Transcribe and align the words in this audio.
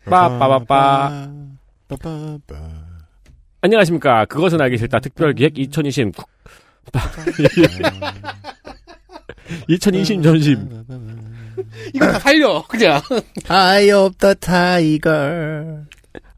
빠빠빠빠 0.06 1.28
안녕하십니까. 3.62 4.25
그것은 4.25 4.62
알기 4.62 4.78
싫다. 4.78 5.00
특별기획 5.00 5.58
2020 5.58 6.14
2020 9.67 10.23
점심 10.23 10.86
이거 11.94 12.08
다 12.08 12.17
살려, 12.20 12.64
그냥. 12.67 13.02
Of 13.92 14.16
the 14.20 14.36
Tiger. 14.36 15.84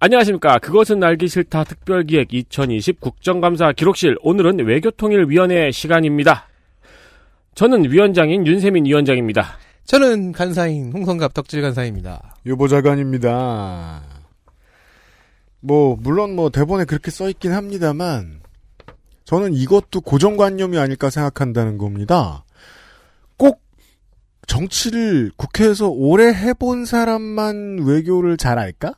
안녕하십니까. 0.03 0.57
그것은 0.57 1.03
알기 1.03 1.27
싫다 1.27 1.63
특별기획 1.63 2.33
2020 2.33 2.99
국정감사 2.99 3.73
기록실. 3.73 4.17
오늘은 4.23 4.65
외교통일위원회 4.65 5.69
시간입니다. 5.69 6.47
저는 7.53 7.91
위원장인 7.91 8.47
윤세민 8.47 8.85
위원장입니다. 8.85 9.59
저는 9.85 10.31
간사인 10.31 10.91
홍성갑 10.91 11.35
덕질 11.35 11.61
간사입니다. 11.61 12.35
유보자관입니다. 12.47 14.01
뭐, 15.59 15.95
물론 15.99 16.35
뭐, 16.35 16.49
대본에 16.49 16.85
그렇게 16.85 17.11
써 17.11 17.29
있긴 17.29 17.51
합니다만, 17.51 18.41
저는 19.25 19.53
이것도 19.53 20.01
고정관념이 20.01 20.79
아닐까 20.79 21.11
생각한다는 21.11 21.77
겁니다. 21.77 22.43
꼭 23.37 23.61
정치를 24.47 25.29
국회에서 25.37 25.89
오래 25.89 26.33
해본 26.33 26.85
사람만 26.85 27.83
외교를 27.85 28.37
잘 28.37 28.57
알까? 28.57 28.95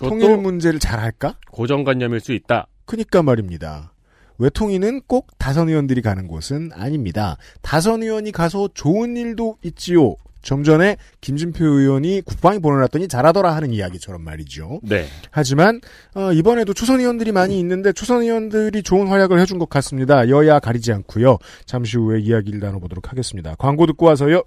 통일 0.00 0.36
문제를 0.36 0.80
잘 0.80 1.00
할까? 1.00 1.36
고정관념일 1.50 2.20
수 2.20 2.32
있다. 2.32 2.66
그니까 2.84 3.22
말입니다. 3.22 3.92
외통위는 4.38 5.02
꼭 5.06 5.28
다선 5.38 5.68
의원들이 5.68 6.02
가는 6.02 6.26
곳은 6.26 6.70
아닙니다. 6.74 7.36
다선 7.60 8.02
의원이 8.02 8.32
가서 8.32 8.68
좋은 8.74 9.16
일도 9.16 9.58
있지요. 9.62 10.16
좀 10.42 10.64
전에 10.64 10.96
김진표 11.20 11.64
의원이 11.64 12.22
국방위 12.24 12.58
보내놨더니 12.58 13.08
잘하더라 13.08 13.54
하는 13.54 13.72
이야기처럼 13.72 14.22
말이죠. 14.22 14.80
네. 14.82 15.06
하지만 15.30 15.80
어, 16.14 16.32
이번에도 16.32 16.72
초선 16.72 17.00
의원들이 17.00 17.32
많이 17.32 17.58
있는데 17.60 17.92
초선 17.92 18.22
의원들이 18.22 18.82
좋은 18.82 19.08
활약을 19.08 19.38
해준 19.38 19.58
것 19.58 19.68
같습니다. 19.68 20.28
여야 20.30 20.58
가리지 20.58 20.92
않고요. 20.92 21.36
잠시 21.66 21.98
후에 21.98 22.20
이야기를 22.20 22.60
나눠보도록 22.60 23.10
하겠습니다. 23.10 23.54
광고 23.56 23.86
듣고 23.86 24.06
와서요. 24.06 24.42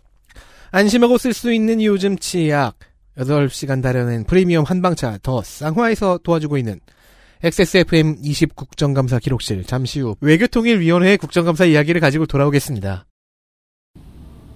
안심하고 0.72 1.20
쓸 1.20 1.34
수 1.34 1.54
있는 1.54 1.82
요즘 1.84 2.18
치약. 2.18 2.74
8시간 3.18 3.82
다려낸 3.82 4.24
프리미엄 4.24 4.64
한방차 4.66 5.20
더 5.22 5.42
쌍화에서 5.44 6.20
도와주고 6.24 6.58
있는 6.58 6.80
XSFM 7.44 8.18
20 8.22 8.56
국정감사 8.56 9.20
기록실 9.20 9.66
잠시 9.66 10.00
후 10.00 10.16
외교통일위원회 10.22 11.18
국정감사 11.18 11.66
이야기를 11.66 12.00
가지고 12.02 12.26
돌아오겠습니다. 12.26 13.06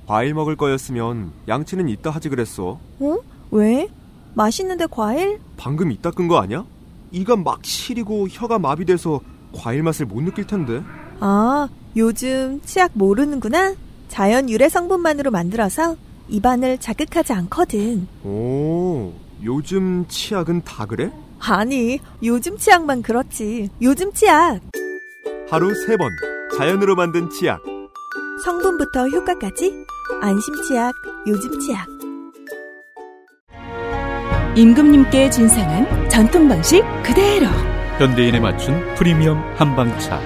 과일 0.07 0.33
먹을 0.33 0.55
거였으면 0.55 1.33
양치는 1.49 1.89
이따 1.89 2.09
하지 2.09 2.29
그랬어. 2.29 2.79
어? 2.99 3.17
왜? 3.51 3.89
맛있는데 4.35 4.85
과일? 4.89 5.39
방금 5.57 5.91
이따 5.91 6.11
끈 6.11 6.27
거 6.29 6.37
아니야? 6.39 6.65
이가 7.11 7.35
막 7.35 7.63
시리고 7.65 8.27
혀가 8.29 8.57
마비돼서 8.59 9.19
과일 9.53 9.83
맛을 9.83 10.05
못 10.05 10.21
느낄 10.21 10.47
텐데. 10.47 10.81
아, 11.19 11.67
요즘 11.97 12.61
치약 12.63 12.91
모르는구나? 12.93 13.75
자연 14.07 14.49
유래 14.49 14.69
성분만으로 14.69 15.31
만들어서 15.31 15.97
입안을 16.29 16.77
자극하지 16.79 17.33
않거든. 17.33 18.07
오, 18.23 19.13
요즘 19.43 20.05
치약은 20.07 20.63
다 20.63 20.85
그래? 20.85 21.11
아니, 21.39 21.99
요즘 22.23 22.57
치약만 22.57 23.01
그렇지. 23.01 23.69
요즘 23.81 24.11
치약. 24.13 24.59
하루 25.49 25.73
세 25.85 25.95
번 25.97 26.09
자연으로 26.57 26.95
만든 26.95 27.29
치약. 27.29 27.61
성분부터 28.43 29.07
효과까지. 29.09 29.73
안심 30.21 30.53
치약, 30.67 30.93
요즘 31.27 31.59
치약. 31.59 31.87
임금님께 34.55 35.29
진상한 35.29 36.09
전통 36.09 36.47
방식 36.49 36.81
그대로 37.03 37.45
현대인에 37.99 38.39
맞춘 38.39 38.81
프리미엄 38.95 39.37
한방차 39.55 40.19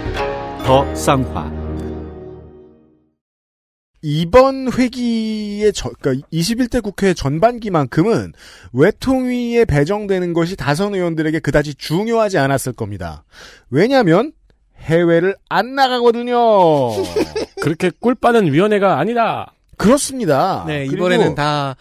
더 0.64 0.96
쌍화 0.96 1.52
이번 4.04 4.72
회기의 4.72 5.72
저, 5.74 5.92
그러니까 6.02 6.28
21대 6.34 6.82
국회 6.82 7.14
전반기만큼은 7.14 8.34
외통위에 8.74 9.66
배정되는 9.66 10.34
것이 10.34 10.56
다선 10.56 10.96
의원들에게 10.96 11.40
그다지 11.40 11.76
중요하지 11.76 12.38
않았을 12.40 12.74
겁니다. 12.74 13.24
왜냐하면 13.70 14.32
해외를 14.80 15.36
안 15.50 15.76
나가거든요. 15.76 16.36
그렇게 17.62 17.92
꿀 18.00 18.16
빠는 18.16 18.52
위원회가 18.52 18.98
아니다. 18.98 19.54
그렇습니다. 19.78 20.64
네, 20.68 20.86
이번에는 20.86 21.36
다 21.36 21.76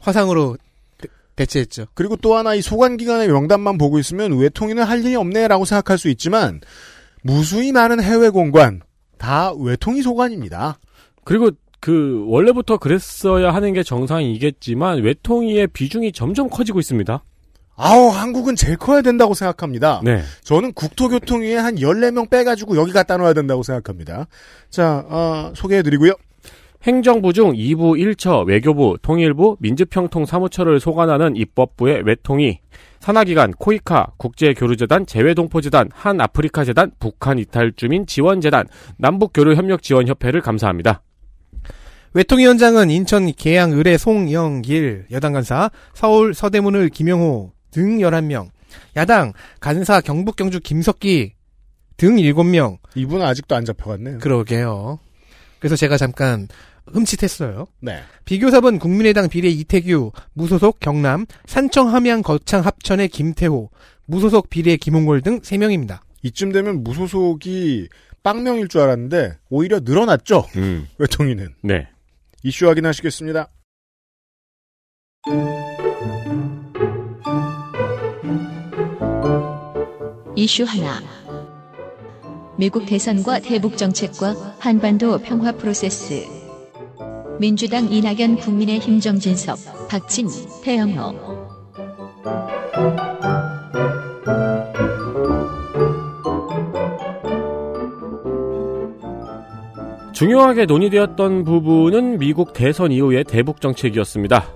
화상으로 0.00 0.56
대- 0.98 1.08
대체했죠. 1.34 1.86
그리고 1.94 2.14
또 2.16 2.36
하나 2.36 2.54
이 2.54 2.62
소관 2.62 2.96
기관의 2.96 3.26
명단만 3.28 3.76
보고 3.76 3.98
있으면 3.98 4.38
외통위는 4.38 4.84
할 4.84 5.00
일이 5.04 5.16
없네라고 5.16 5.64
생각할 5.64 5.98
수 5.98 6.08
있지만 6.08 6.60
무수히 7.22 7.72
많은 7.72 8.00
해외 8.00 8.30
공관 8.30 8.82
다 9.18 9.52
외통위 9.52 10.02
소관입니다. 10.02 10.78
그리고 11.26 11.50
그 11.80 12.24
원래부터 12.28 12.78
그랬어야 12.78 13.52
하는 13.52 13.72
게 13.72 13.82
정상이겠지만 13.82 15.02
외통위의 15.02 15.66
비중이 15.66 16.12
점점 16.12 16.48
커지고 16.48 16.78
있습니다. 16.78 17.22
아우 17.74 18.08
한국은 18.08 18.54
제일 18.54 18.76
커야 18.76 19.02
된다고 19.02 19.34
생각합니다. 19.34 20.00
네. 20.04 20.22
저는 20.44 20.72
국토교통위에 20.72 21.56
한 21.56 21.74
14명 21.74 22.30
빼가지고 22.30 22.76
여기 22.76 22.92
갖다 22.92 23.16
놓아야 23.16 23.34
된다고 23.34 23.64
생각합니다. 23.64 24.28
자, 24.70 25.04
어, 25.08 25.52
소개해드리고요. 25.54 26.12
행정부 26.84 27.32
중 27.32 27.52
2부 27.52 27.98
1처 27.98 28.46
외교부, 28.46 28.96
통일부, 29.02 29.56
민주평통 29.58 30.26
사무처를 30.26 30.78
소관하는 30.78 31.34
입법부의 31.34 32.02
외통위, 32.04 32.60
산하기관 33.00 33.54
코이카, 33.54 34.12
국제교류재단, 34.16 35.06
재외동포재단, 35.06 35.90
한아프리카재단, 35.92 36.92
북한이탈주민 37.00 38.06
지원재단, 38.06 38.68
남북교류협력지원협회를 38.98 40.40
감사합니다. 40.40 41.02
외통위원장은 42.12 42.90
인천 42.90 43.32
계양 43.32 43.72
의뢰 43.72 43.98
송영길 43.98 45.06
여당 45.10 45.32
간사, 45.32 45.70
서울 45.94 46.34
서대문을 46.34 46.88
김영호 46.88 47.52
등 47.70 47.98
11명, 47.98 48.48
야당 48.96 49.32
간사 49.60 50.00
경북 50.00 50.36
경주 50.36 50.60
김석기 50.60 51.34
등 51.96 52.16
7명. 52.16 52.78
이분은 52.94 53.24
아직도 53.24 53.54
안 53.54 53.64
잡혀갔네요. 53.64 54.18
그러게요. 54.18 54.98
그래서 55.58 55.76
제가 55.76 55.96
잠깐 55.96 56.48
흠칫했어요. 56.86 57.66
네. 57.80 58.00
비교섭은 58.24 58.78
국민의당 58.78 59.28
비례 59.28 59.48
이태규, 59.48 60.12
무소속 60.34 60.80
경남, 60.80 61.26
산청 61.46 61.92
함양 61.92 62.22
거창 62.22 62.64
합천의 62.64 63.08
김태호, 63.08 63.70
무소속 64.06 64.50
비례 64.50 64.76
김홍걸 64.76 65.22
등 65.22 65.40
3명입니다. 65.40 66.00
이쯤 66.22 66.52
되면 66.52 66.84
무소속이 66.84 67.88
빵명일 68.22 68.68
줄 68.68 68.80
알았는데 68.80 69.38
오히려 69.48 69.80
늘어났죠. 69.80 70.46
음. 70.56 70.88
외통위는. 70.98 71.54
네. 71.62 71.88
이슈 72.46 72.68
확인하시겠습니다. 72.68 73.48
이슈 80.36 80.62
하나. 80.62 81.00
미국 82.56 82.86
대선과 82.86 83.40
대북 83.40 83.76
정책과 83.76 84.58
한반도 84.60 85.18
평화 85.18 85.50
프로세스. 85.50 86.24
민주당 87.40 87.92
이낙연 87.92 88.36
국민의힘 88.36 89.00
정진석, 89.00 89.88
박진, 89.88 90.28
태영호. 90.62 91.55
중요하게 100.16 100.64
논의되었던 100.64 101.44
부분은 101.44 102.18
미국 102.18 102.54
대선 102.54 102.90
이후의 102.90 103.24
대북 103.24 103.60
정책이었습니다. 103.60 104.50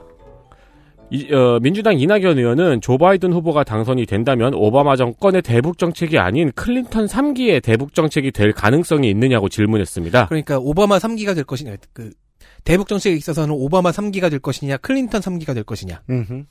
이, 1.10 1.30
어, 1.34 1.58
민주당 1.60 2.00
이낙연 2.00 2.38
의원은 2.38 2.80
조 2.80 2.96
바이든 2.96 3.30
후보가 3.34 3.64
당선이 3.64 4.06
된다면 4.06 4.54
오바마 4.54 4.96
정권의 4.96 5.42
대북 5.42 5.76
정책이 5.76 6.18
아닌 6.18 6.50
클린턴 6.52 7.04
3기의 7.04 7.62
대북 7.62 7.94
정책이 7.94 8.30
될 8.30 8.52
가능성이 8.52 9.10
있느냐고 9.10 9.50
질문했습니다. 9.50 10.28
그러니까 10.28 10.58
오바마 10.58 10.96
3기가 10.96 11.34
될 11.34 11.44
것이냐, 11.44 11.76
그 11.92 12.10
대북 12.64 12.88
정책에 12.88 13.14
있어서는 13.14 13.54
오바마 13.54 13.90
3기가 13.90 14.30
될 14.30 14.38
것이냐, 14.38 14.78
클린턴 14.78 15.20
3기가 15.20 15.52
될 15.52 15.64
것이냐. 15.64 16.00
음흠. 16.08 16.44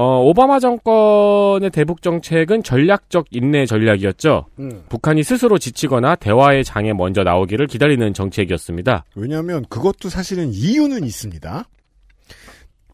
어, 0.00 0.20
오바마 0.20 0.60
정권의 0.60 1.70
대북 1.70 2.02
정책은 2.02 2.62
전략적 2.62 3.26
인내 3.32 3.66
전략이었죠. 3.66 4.46
음. 4.60 4.84
북한이 4.88 5.24
스스로 5.24 5.58
지치거나 5.58 6.14
대화의 6.14 6.62
장에 6.62 6.92
먼저 6.92 7.24
나오기를 7.24 7.66
기다리는 7.66 8.14
정책이었습니다. 8.14 9.06
왜냐하면 9.16 9.64
그것도 9.68 10.08
사실은 10.08 10.52
이유는 10.52 11.02
있습니다. 11.02 11.64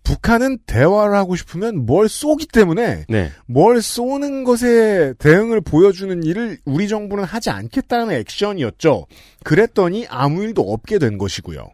북한은 0.02 0.60
대화를 0.64 1.14
하고 1.14 1.36
싶으면 1.36 1.84
뭘 1.84 2.08
쏘기 2.08 2.46
때문에 2.46 3.04
네. 3.10 3.30
뭘 3.44 3.82
쏘는 3.82 4.44
것에 4.44 5.12
대응을 5.18 5.60
보여주는 5.60 6.22
일을 6.22 6.56
우리 6.64 6.88
정부는 6.88 7.24
하지 7.24 7.50
않겠다는 7.50 8.14
액션이었죠. 8.14 9.04
그랬더니 9.44 10.06
아무 10.08 10.42
일도 10.42 10.62
없게 10.62 10.98
된 10.98 11.18
것이고요. 11.18 11.68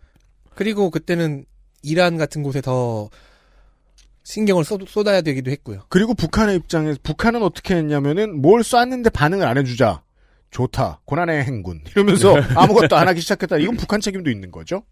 그리고 0.56 0.90
그때는 0.90 1.44
이란 1.84 2.18
같은 2.18 2.42
곳에 2.42 2.60
더 2.60 3.08
신경을 4.30 4.64
쏟, 4.64 4.80
쏟아야 4.88 5.22
되기도 5.22 5.50
했고요. 5.50 5.80
그리고 5.88 6.14
북한의 6.14 6.54
입장에서 6.56 7.00
북한은 7.02 7.42
어떻게 7.42 7.74
했냐면은 7.74 8.40
뭘 8.40 8.62
쐈는데 8.62 9.10
반응을 9.10 9.44
안 9.44 9.58
해주자. 9.58 10.02
좋다. 10.52 11.00
고난의 11.04 11.42
행군. 11.42 11.80
이러면서 11.94 12.36
아무것도 12.54 12.96
안 12.96 13.08
하기 13.08 13.20
시작했다. 13.20 13.58
이건 13.58 13.76
북한 13.76 14.00
책임도 14.00 14.30
있는 14.30 14.52
거죠. 14.52 14.84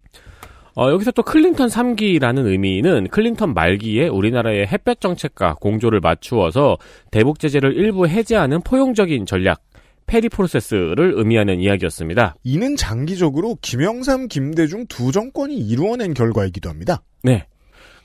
어, 0.75 0.89
여기서 0.91 1.11
또 1.11 1.23
클린턴 1.23 1.69
3기라는 1.69 2.45
의미는 2.47 3.07
클린턴 3.07 3.53
말기에 3.53 4.09
우리나라의 4.09 4.67
햇볕 4.67 4.99
정책과 4.99 5.55
공조를 5.55 6.01
맞추어서 6.01 6.77
대북 7.09 7.39
제재를 7.39 7.75
일부 7.77 8.07
해제하는 8.07 8.61
포용적인 8.61 9.25
전략, 9.25 9.61
페리 10.05 10.27
프로세스를 10.27 11.13
의미하는 11.15 11.59
이야기였습니다. 11.59 12.35
이는 12.43 12.75
장기적으로 12.75 13.57
김영삼, 13.61 14.27
김대중 14.27 14.85
두 14.87 15.11
정권이 15.11 15.55
이루어낸 15.55 16.13
결과이기도 16.13 16.69
합니다. 16.69 17.03
네. 17.23 17.45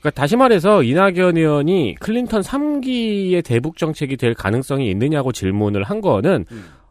그러니까 0.05 0.21
다시 0.21 0.35
말해서 0.35 0.83
이낙연 0.83 1.35
의원이 1.35 1.95
클린턴 1.99 2.41
3기의 2.41 3.43
대북 3.43 3.77
정책이 3.77 4.17
될 4.17 4.35
가능성이 4.35 4.91
있느냐고 4.91 5.31
질문을 5.31 5.81
한 5.81 5.99
거는 5.99 6.45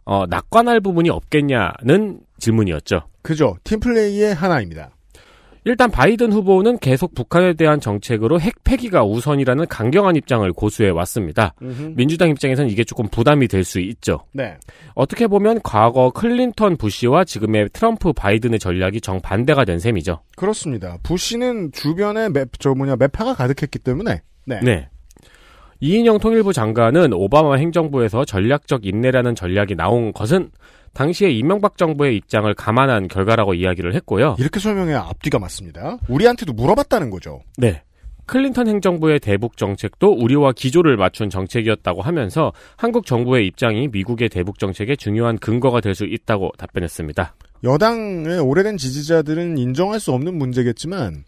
어, 0.04 0.26
낙관할 0.26 0.80
부분이 0.80 1.10
없겠냐는 1.10 2.18
질문이었죠. 2.38 3.02
그죠. 3.22 3.56
팀플레이의 3.62 4.34
하나입니다. 4.34 4.90
일단 5.66 5.90
바이든 5.90 6.32
후보는 6.32 6.78
계속 6.78 7.14
북한에 7.14 7.54
대한 7.54 7.80
정책으로 7.80 8.38
핵 8.38 8.62
폐기가 8.64 9.02
우선이라는 9.02 9.66
강경한 9.66 10.14
입장을 10.16 10.52
고수해 10.52 10.90
왔습니다. 10.90 11.54
민주당 11.96 12.28
입장에서는 12.28 12.70
이게 12.70 12.84
조금 12.84 13.08
부담이 13.08 13.48
될 13.48 13.64
수 13.64 13.80
있죠. 13.80 14.20
네. 14.32 14.58
어떻게 14.94 15.26
보면 15.26 15.60
과거 15.62 16.10
클린턴 16.10 16.76
부시와 16.76 17.24
지금의 17.24 17.70
트럼프 17.72 18.12
바이든의 18.12 18.58
전략이 18.58 19.00
정반대가 19.00 19.64
된 19.64 19.78
셈이죠. 19.78 20.20
그렇습니다. 20.36 20.98
부시는 21.02 21.72
주변에 21.72 22.28
매, 22.28 22.44
저 22.58 22.74
뭐냐 22.74 22.96
매파가 22.96 23.32
가득했기 23.34 23.78
때문에 23.78 24.20
네. 24.44 24.60
네. 24.62 24.88
이인영 25.80 26.18
통일부 26.18 26.52
장관은 26.52 27.14
오바마 27.14 27.54
행정부에서 27.56 28.24
전략적 28.26 28.84
인내라는 28.86 29.34
전략이 29.34 29.74
나온 29.76 30.12
것은 30.12 30.50
당시에 30.94 31.30
이명박 31.30 31.76
정부의 31.76 32.16
입장을 32.16 32.52
감안한 32.54 33.08
결과라고 33.08 33.54
이야기를 33.54 33.94
했고요. 33.96 34.36
이렇게 34.38 34.60
설명해야 34.60 35.00
앞뒤가 35.00 35.38
맞습니다. 35.38 35.98
우리한테도 36.08 36.52
물어봤다는 36.52 37.10
거죠. 37.10 37.42
네. 37.58 37.82
클린턴 38.26 38.68
행정부의 38.68 39.20
대북 39.20 39.58
정책도 39.58 40.12
우리와 40.12 40.52
기조를 40.52 40.96
맞춘 40.96 41.28
정책이었다고 41.28 42.00
하면서 42.00 42.52
한국 42.76 43.04
정부의 43.04 43.46
입장이 43.46 43.88
미국의 43.88 44.30
대북 44.30 44.58
정책의 44.58 44.96
중요한 44.96 45.36
근거가 45.38 45.80
될 45.82 45.94
수 45.94 46.04
있다고 46.06 46.50
답변했습니다. 46.56 47.34
여당의 47.64 48.38
오래된 48.40 48.78
지지자들은 48.78 49.58
인정할 49.58 50.00
수 50.00 50.12
없는 50.12 50.36
문제겠지만 50.38 51.24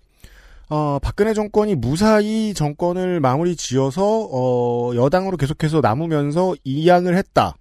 어, 0.68 0.98
박근혜 1.00 1.34
정권이 1.34 1.74
무사히 1.76 2.52
정권을 2.54 3.20
마무리 3.20 3.54
지어서 3.56 4.28
어, 4.32 4.92
여당으로 4.96 5.36
계속해서 5.36 5.80
남으면서 5.80 6.54
이양을 6.64 7.16
했다. 7.16 7.56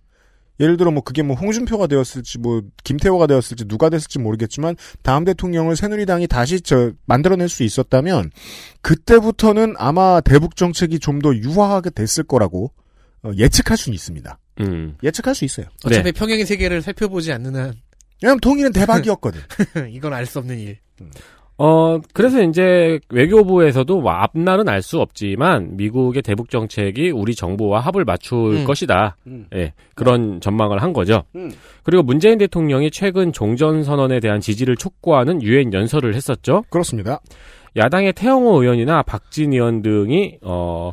예를 0.60 0.78
들어 0.78 0.92
뭐 0.92 1.04
그게 1.04 1.22
뭐 1.22 1.36
홍준표가 1.36 1.88
되었을지 1.88 2.38
뭐 2.40 2.62
김태호가 2.84 3.28
되었을지 3.28 3.66
누가 3.66 3.90
됐을지 3.90 4.20
모르겠지만 4.20 4.76
다음 5.02 5.26
대통령을 5.26 5.76
새누리당이 5.76 6.28
다시 6.28 6.62
저 6.62 6.92
만들어낼 7.06 7.50
수 7.50 7.64
있었다면 7.64 8.32
그때부터는 8.82 9.76
아마 9.78 10.22
대북 10.22 10.56
정책이 10.56 11.00
좀 11.00 11.16
더 11.20 11.34
유화하게 11.36 11.90
됐을 11.92 12.24
거라고 12.24 12.72
어, 13.24 13.32
예측할 13.36 13.78
수는 13.78 13.96
있습니다. 13.96 14.38
음. 14.60 14.96
예측할 15.02 15.34
수 15.34 15.44
있어요. 15.46 15.66
어차피 15.84 16.04
네. 16.04 16.12
평행의 16.12 16.46
세계를 16.46 16.82
살펴보지 16.82 17.32
않는 17.34 17.56
한 17.56 17.74
왜냐면 18.22 18.40
통일은 18.42 18.72
대박이었거든. 18.74 19.42
이건 19.92 20.14
알 20.14 20.26
수 20.26 20.40
없는 20.40 20.60
일. 20.60 20.78
어, 21.58 22.00
그래서 22.14 22.42
이제 22.44 23.00
외교부에서도 23.10 24.02
뭐 24.02 24.12
앞날은 24.12 24.68
알 24.68 24.82
수 24.82 25.00
없지만 25.00 25.78
미국의 25.78 26.22
대북 26.22 26.50
정책이 26.50 27.12
우리 27.12 27.34
정부와 27.34 27.80
합을 27.80 28.04
맞출 28.04 28.38
음. 28.58 28.64
것이다. 28.66 29.16
음. 29.28 29.48
예, 29.56 29.74
그런 29.96 30.42
전망을 30.42 30.82
한 30.84 30.92
거죠. 30.92 31.24
음. 31.36 31.50
그리고 31.84 32.04
문재인 32.04 32.38
대통령이 32.38 32.92
최근 32.92 33.32
종전 33.32 33.84
선언에 33.84 34.20
대한 34.20 34.42
지지를 34.42 34.76
촉구하는 34.76 35.42
유엔 35.42 35.72
연설을 35.74 36.14
했었죠. 36.14 36.66
그렇습니다. 36.70 37.20
야당의 37.78 38.14
태영호 38.14 38.62
의원이나 38.62 39.02
박진 39.04 39.54
의원 39.54 39.82
등이 39.82 40.40
어 40.42 40.92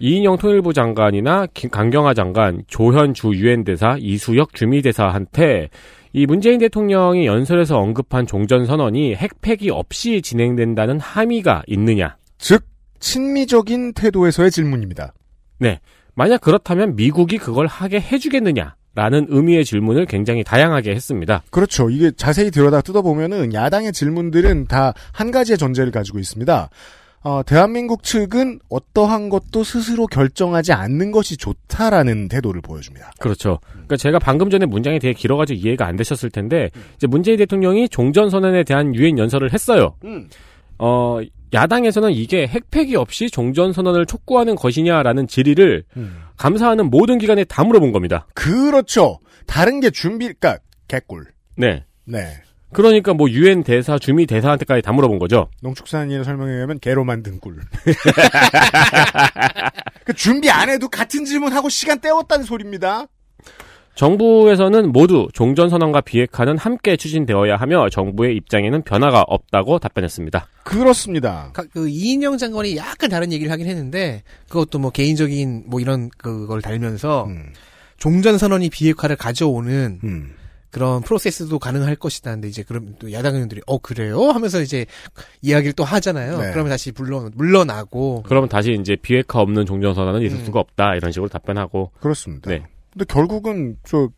이인영 0.00 0.36
통일부 0.38 0.72
장관이나 0.72 1.46
김- 1.54 1.70
강경화 1.70 2.12
장관, 2.14 2.64
조현 2.66 3.14
주 3.14 3.28
유엔 3.34 3.62
대사, 3.62 3.96
이수혁 4.00 4.52
주미 4.52 4.82
대사한테 4.82 5.68
이 6.12 6.26
문재인 6.26 6.58
대통령이 6.58 7.26
연설에서 7.26 7.78
언급한 7.78 8.26
종전 8.26 8.66
선언이 8.66 9.14
핵 9.14 9.40
폐기 9.40 9.70
없이 9.70 10.20
진행된다는 10.22 11.00
함의가 11.00 11.62
있느냐? 11.66 12.16
즉 12.38 12.64
친미적인 13.00 13.94
태도에서의 13.94 14.50
질문입니다. 14.50 15.14
만약 16.14 16.40
그렇다면 16.42 16.96
미국이 16.96 17.38
그걸 17.38 17.66
하게 17.66 18.00
해주겠느냐? 18.00 18.76
라는 18.94 19.26
의미의 19.30 19.64
질문을 19.64 20.04
굉장히 20.04 20.44
다양하게 20.44 20.90
했습니다. 20.90 21.42
그렇죠. 21.50 21.88
이게 21.88 22.10
자세히 22.10 22.50
들여다 22.50 22.82
뜯어보면은 22.82 23.54
야당의 23.54 23.92
질문들은 23.92 24.66
다 24.66 24.92
한 25.12 25.30
가지의 25.30 25.56
전제를 25.56 25.90
가지고 25.90 26.18
있습니다. 26.18 26.68
어, 27.24 27.42
대한민국 27.44 28.02
측은 28.02 28.58
어떠한 28.68 29.28
것도 29.28 29.62
스스로 29.62 30.06
결정하지 30.06 30.72
않는 30.72 31.12
것이 31.12 31.36
좋다라는 31.36 32.28
태도를 32.28 32.60
보여줍니다. 32.60 33.12
그렇죠. 33.20 33.60
그러니까 33.70 33.96
제가 33.96 34.18
방금 34.18 34.50
전에 34.50 34.66
문장이 34.66 34.98
되게 34.98 35.14
길어가지고 35.14 35.58
이해가 35.60 35.86
안 35.86 35.96
되셨을 35.96 36.30
텐데 36.30 36.70
이제 36.96 37.06
문재인 37.06 37.36
대통령이 37.38 37.88
종전 37.88 38.28
선언에 38.30 38.64
대한 38.64 38.94
유엔 38.94 39.18
연설을 39.18 39.52
했어요. 39.52 39.94
어, 40.78 41.20
야당에서는 41.52 42.10
이게 42.12 42.46
핵폐기 42.46 42.96
없이 42.96 43.30
종전 43.30 43.72
선언을 43.72 44.06
촉구하는 44.06 44.56
것이냐라는 44.56 45.28
질의를 45.28 45.84
감사하는 46.36 46.90
모든 46.90 47.18
기관에 47.18 47.44
다 47.44 47.62
물어본 47.62 47.92
겁니다. 47.92 48.26
그렇죠. 48.34 49.20
다른 49.46 49.80
게 49.80 49.90
준비, 49.90 50.26
그니까, 50.26 50.58
개꿀. 50.88 51.26
네. 51.56 51.84
네. 52.04 52.42
그러니까 52.72 53.14
뭐 53.14 53.28
유엔 53.30 53.62
대사, 53.62 53.98
주미 53.98 54.26
대사한테까지 54.26 54.82
다 54.82 54.92
물어본 54.92 55.18
거죠. 55.18 55.48
농축산인의 55.62 56.24
설명에 56.24 56.52
의하면 56.52 56.78
개로 56.80 57.04
만든 57.04 57.38
꿀. 57.40 57.60
그 60.04 60.12
준비 60.14 60.50
안 60.50 60.68
해도 60.68 60.88
같은 60.88 61.24
질문하고 61.24 61.68
시간 61.68 62.00
때웠다는 62.00 62.44
소리입니다. 62.44 63.06
정부에서는 63.94 64.90
모두 64.90 65.28
종전 65.34 65.68
선언과 65.68 66.00
비핵화는 66.00 66.56
함께 66.56 66.96
추진되어야 66.96 67.56
하며 67.56 67.90
정부의 67.90 68.34
입장에는 68.36 68.82
변화가 68.82 69.20
없다고 69.26 69.78
답변했습니다. 69.80 70.46
그렇습니다. 70.64 71.50
가- 71.52 71.64
그 71.70 71.90
이인영 71.90 72.38
장관이 72.38 72.74
약간 72.78 73.10
다른 73.10 73.32
얘기를 73.32 73.52
하긴 73.52 73.66
했는데 73.66 74.22
그것도 74.48 74.78
뭐 74.78 74.90
개인적인 74.90 75.64
뭐 75.66 75.78
이런 75.78 76.08
그걸 76.16 76.62
달면서 76.62 77.26
음, 77.26 77.52
종전 77.98 78.38
선언이 78.38 78.70
비핵화를 78.70 79.16
가져오는 79.16 80.00
음. 80.02 80.34
그런 80.72 81.02
프로세스도 81.02 81.58
가능할 81.58 81.96
것이다. 81.96 82.32
근데 82.32 82.48
이제 82.48 82.62
그럼 82.62 82.94
또 82.98 83.12
야당 83.12 83.34
의원들이 83.34 83.60
어 83.66 83.76
그래요? 83.76 84.30
하면서 84.30 84.60
이제 84.60 84.86
이야기를 85.42 85.74
또 85.74 85.84
하잖아요. 85.84 86.38
네. 86.38 86.50
그러면 86.50 86.70
다시 86.70 86.90
물러 86.96 87.28
물러나고 87.34 88.24
그러면 88.26 88.48
다시 88.48 88.76
이제 88.80 88.96
비핵화 88.96 89.40
없는 89.40 89.66
종전 89.66 89.94
선언은 89.94 90.22
있을 90.22 90.38
음. 90.38 90.44
수가 90.46 90.60
없다 90.60 90.94
이런 90.96 91.12
식으로 91.12 91.28
답변하고 91.28 91.92
그렇습니다. 92.00 92.50
네. 92.50 92.64
근데 92.90 93.04
결국은 93.04 93.76
저 93.84 94.08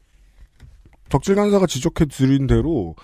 덕질 1.09 1.35
간사가 1.35 1.67
지적해 1.67 2.07
드린 2.07 2.47
대로 2.47 2.95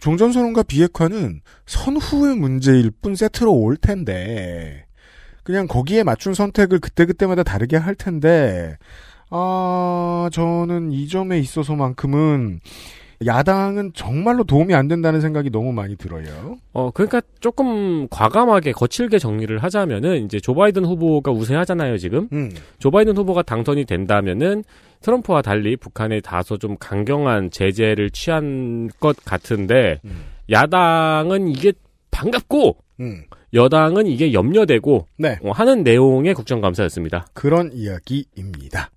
종전 0.00 0.32
선언과 0.32 0.64
비핵화는 0.64 1.42
선후의 1.66 2.36
문제일 2.36 2.90
뿐 2.90 3.14
세트로 3.14 3.52
올 3.52 3.76
텐데 3.76 4.84
그냥 5.44 5.68
거기에 5.68 6.02
맞춘 6.02 6.34
선택을 6.34 6.80
그때그때마다 6.80 7.44
다르게 7.44 7.76
할 7.76 7.94
텐데 7.94 8.76
아 9.36 10.30
저는 10.32 10.92
이 10.92 11.08
점에 11.08 11.40
있어서만큼은 11.40 12.60
야당은 13.26 13.90
정말로 13.92 14.44
도움이 14.44 14.74
안 14.74 14.86
된다는 14.86 15.20
생각이 15.20 15.50
너무 15.50 15.72
많이 15.72 15.96
들어요. 15.96 16.56
어 16.72 16.92
그러니까 16.92 17.20
조금 17.40 18.06
과감하게 18.08 18.70
거칠게 18.70 19.18
정리를 19.18 19.58
하자면은 19.58 20.24
이제 20.24 20.38
조 20.38 20.54
바이든 20.54 20.84
후보가 20.84 21.32
우세하잖아요 21.32 21.98
지금 21.98 22.28
음. 22.32 22.52
조 22.78 22.92
바이든 22.92 23.16
후보가 23.16 23.42
당선이 23.42 23.86
된다면은 23.86 24.62
트럼프와 25.00 25.42
달리 25.42 25.76
북한에 25.76 26.20
다소 26.20 26.56
좀 26.56 26.76
강경한 26.78 27.50
제재를 27.50 28.10
취한 28.10 28.88
것 29.00 29.16
같은데 29.24 30.00
음. 30.04 30.26
야당은 30.50 31.48
이게 31.48 31.72
반갑고 32.12 32.76
음. 33.00 33.24
여당은 33.52 34.06
이게 34.06 34.32
염려되고 34.32 35.08
네. 35.18 35.38
어, 35.42 35.50
하는 35.50 35.82
내용의 35.82 36.34
국정감사였습니다. 36.34 37.26
그런 37.34 37.72
이야기입니다. 37.72 38.90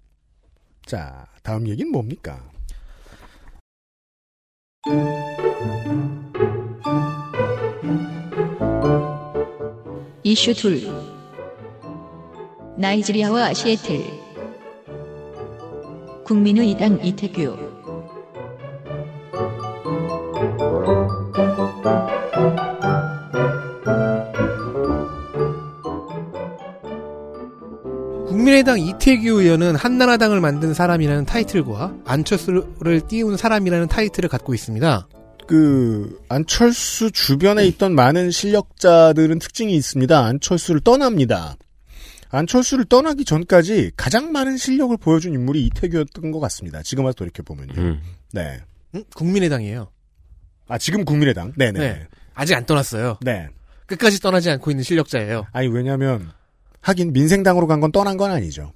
자, 0.88 1.28
다음 1.44 1.68
얘기는 1.68 1.92
뭡니까? 1.92 2.50
이슈 10.24 10.54
둘. 10.54 10.84
나이지리아와 12.78 13.54
시애틀. 13.54 14.00
국민의당 16.24 17.04
이태규. 17.04 17.77
국민의당 28.68 28.80
이태규 28.80 29.42
의원은 29.42 29.76
한나라당을 29.78 30.42
만든 30.42 30.74
사람이라는 30.74 31.26
타이틀과 31.26 32.00
안철수를 32.04 33.08
띄운 33.08 33.38
사람이라는 33.38 33.88
타이틀을 33.88 34.28
갖고 34.28 34.54
있습니다. 34.54 35.08
그 35.48 36.22
안철수 36.28 37.10
주변에 37.12 37.66
있던 37.68 37.96
많은 37.96 38.30
실력자들은 38.30 39.40
특징이 39.40 39.74
있습니다. 39.74 40.20
안철수를 40.20 40.82
떠납니다. 40.82 41.56
안철수를 42.30 42.84
떠나기 42.86 43.24
전까지 43.24 43.92
가장 43.96 44.34
많은 44.34 44.58
실력을 44.58 44.96
보여준 44.98 45.34
인물이 45.34 45.66
이태규였던 45.68 46.32
것 46.32 46.42
같습니다. 46.42 46.84
지금 46.84 47.06
와서 47.06 47.16
돌이켜 47.16 47.44
보면요. 47.44 47.74
음. 47.78 48.02
네. 48.34 48.60
음? 48.96 49.04
국민의당이에요. 49.16 49.90
아 50.68 50.78
지금 50.78 51.06
국민의당. 51.06 51.54
네네. 51.56 51.80
네. 51.80 51.94
네. 51.94 52.08
아직 52.34 52.54
안 52.54 52.66
떠났어요. 52.66 53.20
네. 53.22 53.48
끝까지 53.86 54.20
떠나지 54.20 54.50
않고 54.50 54.72
있는 54.72 54.84
실력자예요. 54.84 55.48
아니 55.54 55.70
왜냐하면 55.70 56.34
하긴 56.82 57.14
민생당으로 57.14 57.68
간 57.68 57.80
건 57.80 57.92
떠난 57.92 58.18
건 58.18 58.32
아니죠. 58.32 58.74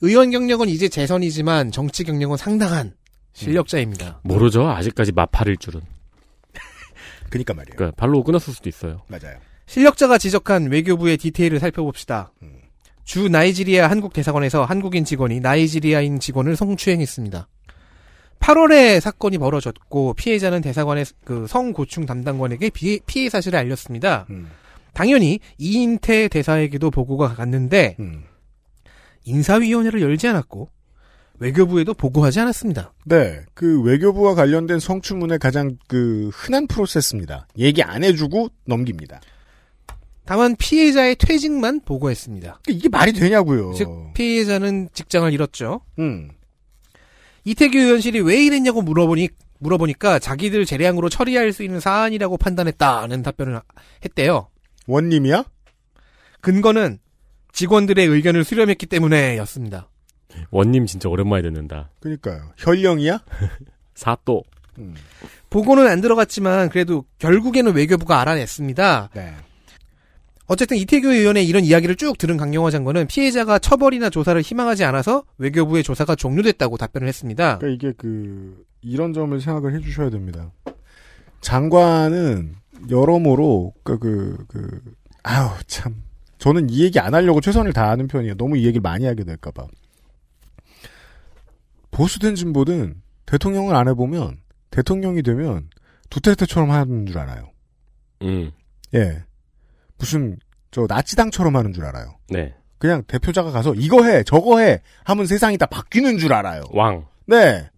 의원 0.00 0.30
경력은 0.30 0.68
이제 0.68 0.88
재선이지만 0.88 1.70
정치 1.70 2.02
경력은 2.04 2.36
상당한 2.36 2.94
실력자입니다. 3.34 4.20
모르죠. 4.24 4.68
아직까지 4.68 5.12
마팔일 5.12 5.56
줄은. 5.58 5.80
그니까 7.30 7.54
말이에요. 7.54 7.76
그러니까 7.76 7.96
발로 7.96 8.22
끊었을 8.24 8.52
수도 8.52 8.68
있어요. 8.68 9.02
맞아요. 9.08 9.36
실력자가 9.66 10.18
지적한 10.18 10.70
외교부의 10.70 11.16
디테일을 11.18 11.60
살펴봅시다. 11.60 12.32
음. 12.42 12.58
주 13.04 13.28
나이지리아 13.28 13.88
한국 13.90 14.12
대사관에서 14.12 14.64
한국인 14.64 15.04
직원이 15.04 15.40
나이지리아인 15.40 16.20
직원을 16.20 16.56
성추행했습니다. 16.56 17.48
8월에 18.40 19.00
사건이 19.00 19.38
벌어졌고 19.38 20.14
피해자는 20.14 20.60
대사관의 20.62 21.06
그 21.24 21.46
성고충 21.48 22.06
담당관에게 22.06 22.70
비- 22.70 23.00
피해 23.06 23.28
사실을 23.28 23.58
알렸습니다. 23.60 24.26
음. 24.30 24.50
당연히 24.92 25.40
이인태 25.58 26.28
대사에게도 26.28 26.90
보고가 26.90 27.34
갔는데 27.34 27.96
음. 28.00 28.24
인사위원회를 29.24 30.02
열지 30.02 30.28
않았고 30.28 30.68
외교부에도 31.38 31.94
보고하지 31.94 32.40
않았습니다. 32.40 32.92
네, 33.04 33.40
그 33.54 33.82
외교부와 33.82 34.34
관련된 34.34 34.78
성추문의 34.78 35.38
가장 35.38 35.76
그 35.88 36.30
흔한 36.32 36.66
프로세스입니다. 36.66 37.48
얘기 37.58 37.82
안 37.82 38.04
해주고 38.04 38.48
넘깁니다. 38.64 39.20
다만 40.24 40.54
피해자의 40.56 41.16
퇴직만 41.16 41.80
보고했습니다. 41.80 42.60
이게 42.68 42.88
말이 42.88 43.12
되냐고요. 43.12 43.74
즉 43.74 43.88
피해자는 44.14 44.90
직장을 44.92 45.32
잃었죠. 45.32 45.80
음, 45.98 46.30
이태규 47.44 47.76
의원실이 47.76 48.20
왜 48.20 48.44
이랬냐고 48.44 48.82
물어보니 48.82 49.28
물어보니까 49.58 50.18
자기들 50.18 50.64
재량으로 50.64 51.08
처리할 51.08 51.52
수 51.52 51.62
있는 51.62 51.80
사안이라고 51.80 52.36
판단했다는 52.36 53.22
답변을 53.22 53.60
했대요. 54.04 54.48
원님이야? 54.86 55.44
근거는 56.40 56.98
직원들의 57.52 58.06
의견을 58.06 58.44
수렴했기 58.44 58.86
때문에였습니다. 58.86 59.88
원님 60.50 60.86
진짜 60.86 61.08
오랜만에 61.08 61.42
듣는다. 61.42 61.90
그니까요. 62.00 62.52
현령이야? 62.56 63.22
사또. 63.94 64.42
음, 64.78 64.94
보고는 65.50 65.86
안 65.86 66.00
들어갔지만 66.00 66.70
그래도 66.70 67.04
결국에는 67.18 67.74
외교부가 67.74 68.20
알아냈습니다. 68.20 69.10
네. 69.14 69.34
어쨌든 70.46 70.76
이태규 70.78 71.08
의원의 71.08 71.46
이런 71.46 71.64
이야기를 71.64 71.96
쭉 71.96 72.18
들은 72.18 72.36
강경화 72.36 72.70
장관은 72.70 73.06
피해자가 73.06 73.58
처벌이나 73.58 74.10
조사를 74.10 74.40
희망하지 74.40 74.84
않아서 74.84 75.24
외교부의 75.38 75.82
조사가 75.82 76.14
종료됐다고 76.16 76.76
답변을 76.78 77.06
했습니다. 77.06 77.58
그러니까 77.58 77.74
이게 77.88 77.94
그 77.96 78.64
이런 78.80 79.12
점을 79.12 79.38
생각을 79.40 79.74
해주셔야 79.74 80.10
됩니다. 80.10 80.50
장관은 81.40 82.56
여러모로 82.90 83.74
그 83.84 83.98
그 83.98 84.44
그 84.48 84.80
아우 85.22 85.50
참 85.66 86.02
저는 86.38 86.68
이 86.70 86.82
얘기 86.82 86.98
안 86.98 87.14
하려고 87.14 87.40
최선을 87.40 87.72
다하는 87.72 88.08
편이에요. 88.08 88.34
너무 88.36 88.56
이 88.56 88.62
얘기를 88.66 88.80
많이 88.80 89.04
하게 89.06 89.24
될까봐. 89.24 89.66
보수든 91.90 92.34
진보든 92.34 93.02
대통령을 93.26 93.74
안 93.74 93.88
해보면 93.88 94.38
대통령이 94.70 95.22
되면 95.22 95.68
두테르테처럼 96.10 96.70
하는 96.70 97.06
줄 97.06 97.18
알아요. 97.18 97.50
음. 98.22 98.50
예, 98.94 99.22
무슨 99.98 100.38
저 100.70 100.86
나치당처럼 100.88 101.56
하는 101.56 101.72
줄 101.72 101.84
알아요. 101.84 102.16
네. 102.28 102.54
그냥 102.78 103.02
대표자가 103.06 103.50
가서 103.52 103.74
이거 103.74 104.04
해 104.04 104.22
저거 104.24 104.58
해 104.58 104.80
하면 105.04 105.26
세상이 105.26 105.56
다 105.58 105.66
바뀌는 105.66 106.18
줄 106.18 106.32
알아요. 106.32 106.62
왕. 106.72 107.06
네. 107.26 107.68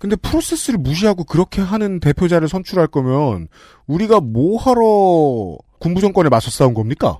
근데 0.00 0.16
프로세스를 0.16 0.78
무시하고 0.78 1.24
그렇게 1.24 1.60
하는 1.60 2.00
대표자를 2.00 2.48
선출할 2.48 2.86
거면 2.86 3.48
우리가 3.86 4.20
뭐 4.20 4.58
하러 4.58 5.58
군부 5.78 6.00
정권에 6.00 6.30
맞서 6.30 6.50
싸운 6.50 6.72
겁니까? 6.72 7.18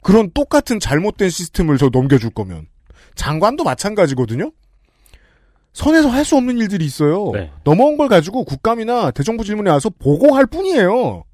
그런 0.00 0.30
똑같은 0.32 0.78
잘못된 0.78 1.28
시스템을 1.28 1.76
저 1.76 1.88
넘겨줄 1.92 2.30
거면 2.30 2.68
장관도 3.16 3.64
마찬가지거든요. 3.64 4.52
선에서 5.72 6.08
할 6.08 6.24
수 6.24 6.36
없는 6.36 6.56
일들이 6.58 6.84
있어요. 6.84 7.32
네. 7.32 7.50
넘어온 7.64 7.96
걸 7.96 8.06
가지고 8.08 8.44
국감이나 8.44 9.10
대정부 9.10 9.42
질문에 9.42 9.68
와서 9.70 9.90
보고할 9.90 10.46
뿐이에요. 10.46 11.24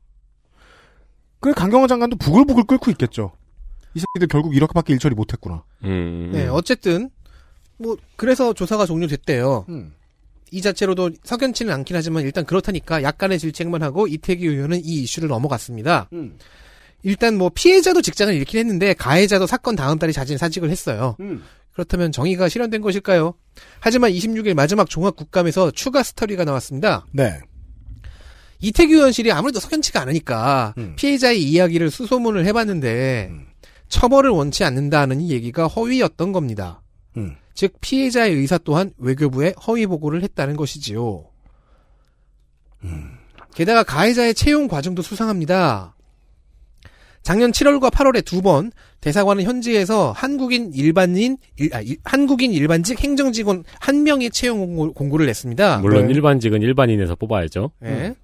그래 1.41 1.53
강경화 1.55 1.89
장관도 1.89 2.17
부글부글 2.17 2.65
끓고 2.65 2.91
있겠죠. 2.93 3.33
이 3.93 4.01
새끼들 4.01 4.29
결국 4.29 4.57
이렇게밖에 4.57 4.95
일처리 4.95 5.15
못했구나. 5.15 5.63
음. 5.85 6.31
네, 6.33 6.47
어쨌든 6.47 7.11
뭐 7.77 7.99
그래서 8.17 8.55
조사가 8.55 8.87
종료됐대요. 8.87 9.67
음. 9.69 9.93
이 10.51 10.63
자체로도 10.63 11.11
석연치는 11.25 11.73
않긴 11.73 11.97
하지만 11.97 12.25
일단 12.25 12.45
그렇다니까 12.45 13.03
약간의 13.03 13.39
질책만 13.39 13.83
하고 13.83 14.07
이태기 14.07 14.47
의원은 14.47 14.85
이 14.85 15.03
이슈를 15.03 15.29
넘어갔습니다. 15.29 16.09
음. 16.13 16.37
일단 17.03 17.37
뭐 17.37 17.51
피해자도 17.55 18.03
직장을 18.03 18.33
잃긴 18.35 18.61
했는데 18.61 18.93
가해자도 18.95 19.47
사건 19.47 19.77
다음 19.77 19.99
달에 19.99 20.13
자진 20.13 20.37
사직을 20.37 20.71
했어요. 20.71 21.17
음. 21.21 21.43
그렇다면 21.73 22.13
정의가 22.13 22.49
실현된 22.49 22.81
것일까요? 22.81 23.35
하지만 23.79 24.11
26일 24.13 24.55
마지막 24.55 24.91
종합 24.91 25.17
국감에서 25.17 25.71
추가 25.71 26.03
스터디가 26.03 26.45
나왔습니다. 26.45 27.07
네. 27.13 27.41
이태규 28.61 28.95
의원실이 28.95 29.33
아무래도 29.33 29.61
석연치가 29.61 30.01
않으니까 30.03 30.75
음. 30.77 30.95
피해자의 30.97 31.43
이야기를 31.43 31.91
수소문을 31.91 32.45
해봤는데 32.47 33.29
음. 33.31 33.47
처벌을 33.89 34.31
원치 34.31 34.65
않는다는 34.65 35.21
이 35.21 35.31
얘기가 35.31 35.67
허위였던 35.67 36.33
겁니다. 36.33 36.83
음. 37.17 37.37
즉 37.55 37.75
피해자의 37.81 38.35
의사 38.35 38.59
또한 38.59 38.93
외교부에 38.99 39.55
허위 39.67 39.87
보고를 39.87 40.23
했다는 40.23 40.57
것이지요. 40.57 41.25
음. 42.85 43.11
게다가 43.55 43.83
가해자의 43.83 44.35
채용 44.35 44.69
과정도 44.69 45.03
수상합니다. 45.03 45.95
작년 47.23 47.51
7월과 47.53 47.91
8월에 47.93 48.25
두 48.25 48.41
번 48.41 48.73
대사관은 49.03 49.45
현지에서 49.45 50.13
한국인 50.13 50.73
일반인 50.73 51.37
일- 51.57 51.75
아, 51.75 51.81
일- 51.81 51.99
한국인 52.05 52.53
일반직 52.53 52.99
행정직원 53.01 53.65
한 53.79 54.03
명의 54.05 54.31
채용 54.31 54.75
공고, 54.95 55.19
를 55.19 55.27
냈습니다. 55.27 55.79
물론 55.79 56.07
네. 56.07 56.15
일반직은 56.15 56.63
일반인에서 56.63 57.15
뽑아야죠. 57.17 57.73
예. 57.85 58.15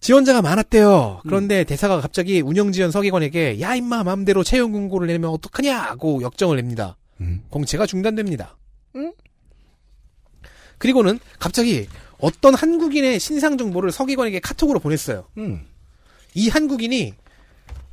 지원자가 0.00 0.40
많았대요. 0.42 1.20
그런데 1.24 1.64
대사가 1.64 2.00
갑자기 2.00 2.40
운영지원 2.40 2.90
서기관에게 2.90 3.60
야 3.60 3.74
임마 3.74 4.02
마음대로 4.04 4.42
채용 4.42 4.72
공고를 4.72 5.06
내면 5.08 5.30
어떡하냐고 5.30 6.22
역정을 6.22 6.56
냅니다. 6.56 6.96
음. 7.20 7.42
공채가 7.50 7.86
중단됩니다. 7.86 8.56
응? 8.96 9.12
그리고는 10.78 11.18
갑자기 11.38 11.86
어떤 12.18 12.54
한국인의 12.54 13.20
신상 13.20 13.58
정보를 13.58 13.92
서기관에게 13.92 14.40
카톡으로 14.40 14.78
보냈어요. 14.78 15.26
음. 15.38 15.66
이 16.34 16.48
한국인이 16.48 17.14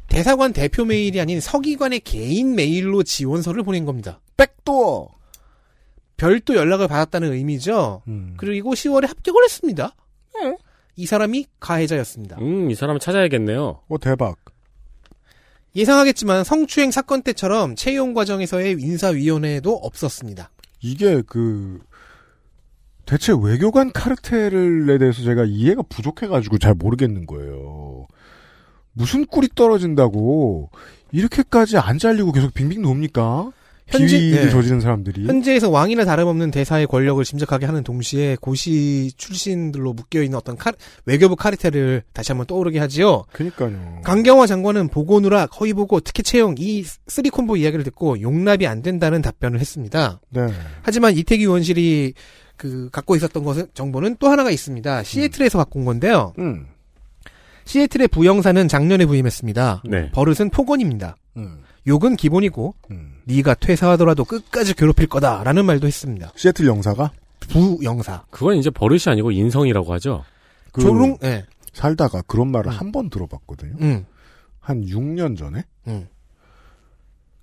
대사관 0.07 0.53
대표 0.53 0.86
메일이 0.86 1.19
아닌 1.19 1.39
서기관의 1.41 2.00
개인 2.01 2.55
메일로 2.55 3.03
지원서를 3.03 3.63
보낸 3.63 3.86
겁니다. 3.86 4.22
백도어. 4.38 5.10
별도 6.15 6.55
연락을 6.55 6.88
받았다는 6.88 7.34
의미죠. 7.34 8.01
음. 8.07 8.34
그리고 8.38 8.72
10월에 8.74 9.07
합격을 9.07 9.43
했습니다. 9.43 9.96
네. 10.36 10.57
이 10.96 11.05
사람이 11.05 11.46
가해자였습니다. 11.60 12.38
음, 12.39 12.72
이 12.72 12.75
사람을 12.75 13.00
찾아야겠네요. 13.00 13.81
어 13.88 13.98
대박. 14.00 14.38
예상하겠지만 15.77 16.43
성추행 16.43 16.89
사건 16.89 17.22
때처럼 17.22 17.75
채용 17.75 18.15
과정에서의 18.15 18.77
인사위원회도 18.79 19.75
없었습니다. 19.75 20.50
이게 20.81 21.22
그 21.27 21.79
대체 23.05 23.31
외교관 23.31 23.91
카르텔에 23.93 24.98
대해서 24.98 25.22
제가 25.24 25.46
이해가 25.46 25.84
부족해가지고 25.84 26.57
잘 26.57 26.74
모르겠는 26.74 27.27
거예요. 27.27 28.07
무슨 28.91 29.25
꿀이 29.27 29.50
떨어진다고 29.53 30.72
이렇게까지 31.12 31.77
안 31.77 32.00
잘리고 32.00 32.31
계속 32.31 32.55
빙빙 32.55 32.81
돕니까? 32.81 33.51
현지- 33.88 34.17
비위를 34.20 34.46
네. 34.46 34.50
저지른 34.51 34.82
사람들이. 34.82 35.25
현재에서 35.25 35.70
왕이나 35.70 36.03
다름없는 36.06 36.51
대사의 36.51 36.88
권력을 36.88 37.24
짐작하게 37.24 37.65
하는 37.65 37.84
동시에 37.84 38.36
고시 38.41 39.12
출신들로 39.15 39.94
묶여 39.94 40.22
있는 40.22 40.38
어떤 40.38 40.58
카- 40.58 40.74
외교부 41.06 41.36
카르텔을 41.36 42.03
다시 42.13 42.32
한번 42.32 42.48
떠오르게 42.48 42.79
하지요. 42.79 43.24
그니까요. 43.32 44.01
강경화 44.03 44.46
장관은 44.48 44.89
보고 44.89 45.20
누락, 45.22 45.60
허위 45.62 45.74
보고, 45.74 46.00
특혜 46.01 46.22
채용 46.24 46.56
이 46.58 46.84
three 47.07 47.29
combo 47.29 47.55
이야기를 47.58 47.84
듣고 47.86 48.20
용납이 48.22 48.67
안 48.67 48.82
된다는 48.82 49.22
답변을 49.22 49.60
했습니다. 49.60 50.20
네. 50.29 50.48
하지만 50.82 51.15
이태규 51.15 51.43
의원실이 51.44 52.13
그 52.58 52.89
갖고 52.91 53.15
있었던 53.15 53.44
것은 53.44 53.67
정보는 53.74 54.17
또 54.20 54.27
하나가 54.29 54.50
있습니다. 54.51 55.03
시애틀에서 55.03 55.58
갖고 55.60 55.79
온 55.79 55.86
건데요. 55.86 56.34
음. 56.39 56.65
시애틀의 57.65 58.08
부영사는 58.08 58.67
작년에 58.67 59.06
부임했습니다. 59.06 59.84
네. 59.89 60.12
버릇은 60.12 60.50
폭언입니다. 60.50 61.15
음. 61.38 61.60
욕은 61.88 62.17
기본이고 62.17 62.75
음. 62.91 63.22
네가 63.25 63.56
퇴사하더라도 63.56 64.25
끝까지 64.25 64.74
괴롭힐 64.74 65.08
거다라는 65.08 65.65
말도 65.65 65.88
했습니다. 65.88 66.32
시애틀 66.36 66.67
영사가 66.67 67.12
부영사. 67.39 68.25
그건 68.29 68.58
이제 68.58 68.70
버릇이 68.70 69.03
아니고 69.08 69.32
인성이라고 69.32 69.94
하죠. 69.94 70.25
그 70.74 70.82
조롱 70.82 71.17
예. 71.24 71.46
살다가 71.74 72.22
그런 72.24 72.51
말을 72.51 72.72
음. 72.72 72.77
한번 72.77 73.10
들어봤거든요. 73.10 73.75
음. 73.82 74.06
한 74.60 74.86
6년 74.86 75.38
전에 75.38 75.63
음. 75.88 76.08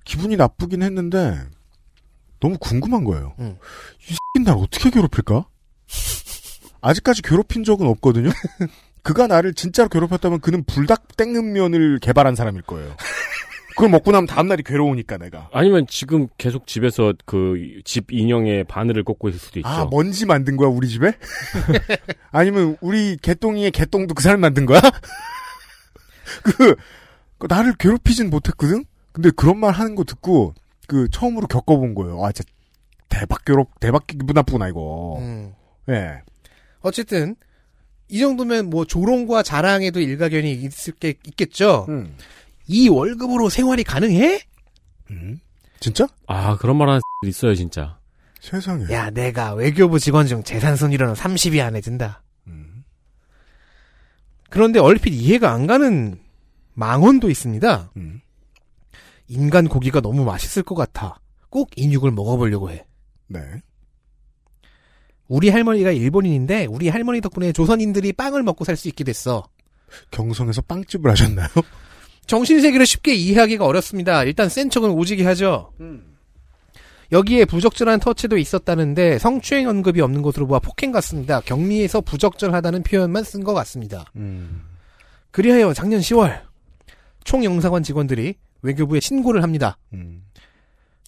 기분이 0.04 0.36
나쁘긴 0.36 0.82
했는데 0.82 1.40
너무 2.38 2.58
궁금한 2.58 3.04
거예요. 3.04 3.34
음. 3.38 3.56
이 4.02 4.14
새끼 4.34 4.44
날 4.44 4.56
어떻게 4.58 4.90
괴롭힐까? 4.90 5.46
아직까지 6.82 7.22
괴롭힌 7.22 7.64
적은 7.64 7.86
없거든요. 7.86 8.28
그가 9.02 9.26
나를 9.26 9.54
진짜로 9.54 9.88
괴롭혔다면 9.88 10.40
그는 10.40 10.64
불닭 10.64 11.16
땡면을 11.16 11.98
개발한 12.00 12.34
사람일 12.34 12.62
거예요. 12.62 12.94
그걸 13.74 13.90
먹고 13.90 14.12
나면 14.12 14.26
다음날이 14.26 14.62
괴로우니까 14.62 15.16
내가. 15.18 15.48
아니면 15.52 15.86
지금 15.88 16.28
계속 16.38 16.66
집에서 16.66 17.12
그 17.26 17.54
집 17.84 18.10
인형에 18.12 18.64
바늘을 18.64 19.02
꽂고 19.04 19.28
있을 19.28 19.38
수도 19.40 19.58
있죠. 19.58 19.68
아, 19.68 19.86
먼지 19.90 20.26
만든 20.26 20.56
거야, 20.56 20.68
우리 20.68 20.88
집에? 20.88 21.12
아니면 22.30 22.76
우리 22.80 23.16
개똥이의 23.20 23.70
개똥도 23.72 24.14
그 24.14 24.22
사람 24.22 24.40
만든 24.40 24.64
거야? 24.66 24.80
그, 26.42 26.74
그 27.38 27.46
나를 27.48 27.74
괴롭히진 27.74 28.30
못했거든? 28.30 28.84
근데 29.12 29.30
그런 29.30 29.58
말 29.58 29.72
하는 29.72 29.94
거 29.94 30.04
듣고, 30.04 30.54
그, 30.86 31.08
처음으로 31.10 31.46
겪어본 31.46 31.94
거예요. 31.94 32.24
아, 32.24 32.32
진짜, 32.32 32.50
대박 33.08 33.44
괴롭, 33.44 33.78
대박 33.80 34.06
기분 34.06 34.26
나쁘구나, 34.34 34.68
이거. 34.68 35.18
음. 35.20 35.52
예. 35.88 36.22
어쨌든 36.80 37.36
이 38.08 38.18
정도면 38.18 38.70
뭐 38.70 38.84
조롱과 38.84 39.42
자랑에도 39.42 40.00
일가견이 40.00 40.52
있을 40.52 40.94
게 40.94 41.14
있겠죠. 41.26 41.86
음. 41.88 42.16
이 42.66 42.88
월급으로 42.88 43.48
생활이 43.50 43.84
가능해? 43.84 44.40
음. 45.10 45.38
진짜? 45.80 46.06
아, 46.26 46.56
그런 46.56 46.76
말 46.76 46.88
하는 46.88 47.00
있어요, 47.26 47.54
진짜. 47.54 47.98
세상에. 48.40 48.84
야, 48.90 49.10
내가 49.10 49.54
외교부 49.54 49.98
직원 49.98 50.26
중 50.26 50.42
재산 50.42 50.76
순위로는 50.76 51.14
30위 51.14 51.64
안에 51.64 51.80
든다. 51.80 52.22
음. 52.46 52.84
그런데 54.50 54.78
얼핏 54.78 55.12
이해가 55.14 55.52
안 55.52 55.66
가는 55.66 56.18
망언도 56.74 57.30
있습니다. 57.30 57.90
음. 57.96 58.20
인간 59.28 59.68
고기가 59.68 60.00
너무 60.00 60.24
맛있을 60.24 60.62
것 60.62 60.74
같아. 60.74 61.18
꼭 61.48 61.70
인육을 61.76 62.10
먹어보려고 62.10 62.70
해. 62.70 62.84
네. 63.28 63.40
우리 65.28 65.48
할머니가 65.48 65.90
일본인인데 65.92 66.66
우리 66.66 66.88
할머니 66.90 67.20
덕분에 67.22 67.52
조선인들이 67.52 68.12
빵을 68.12 68.42
먹고 68.42 68.64
살 68.64 68.76
수 68.76 68.88
있게 68.88 69.04
됐어. 69.04 69.48
경성에서 70.10 70.60
빵집을 70.62 71.10
하셨나요? 71.10 71.48
정신세계를 72.26 72.86
쉽게 72.86 73.14
이해하기가 73.14 73.64
어렵습니다. 73.64 74.24
일단 74.24 74.48
센 74.48 74.70
척은 74.70 74.90
오지게 74.90 75.24
하죠. 75.24 75.72
여기에 77.12 77.44
부적절한 77.44 78.00
터치도 78.00 78.38
있었다는데 78.38 79.18
성추행 79.18 79.68
언급이 79.68 80.00
없는 80.00 80.22
것으로 80.22 80.46
보아 80.46 80.58
폭행 80.58 80.90
같습니다. 80.92 81.40
격리에서 81.40 82.00
부적절하다는 82.00 82.82
표현만 82.82 83.22
쓴 83.24 83.44
것 83.44 83.54
같습니다. 83.54 84.04
음. 84.16 84.62
그리하여 85.30 85.72
작년 85.74 86.00
10월 86.00 86.40
총영사관 87.24 87.82
직원들이 87.82 88.34
외교부에 88.62 89.00
신고를 89.00 89.42
합니다. 89.42 89.76
음. 89.92 90.24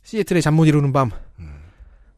시애틀의 0.03 0.43
잠못 0.43 0.69
이루는 0.69 0.93
밤. 0.93 1.11
음. 1.39 1.55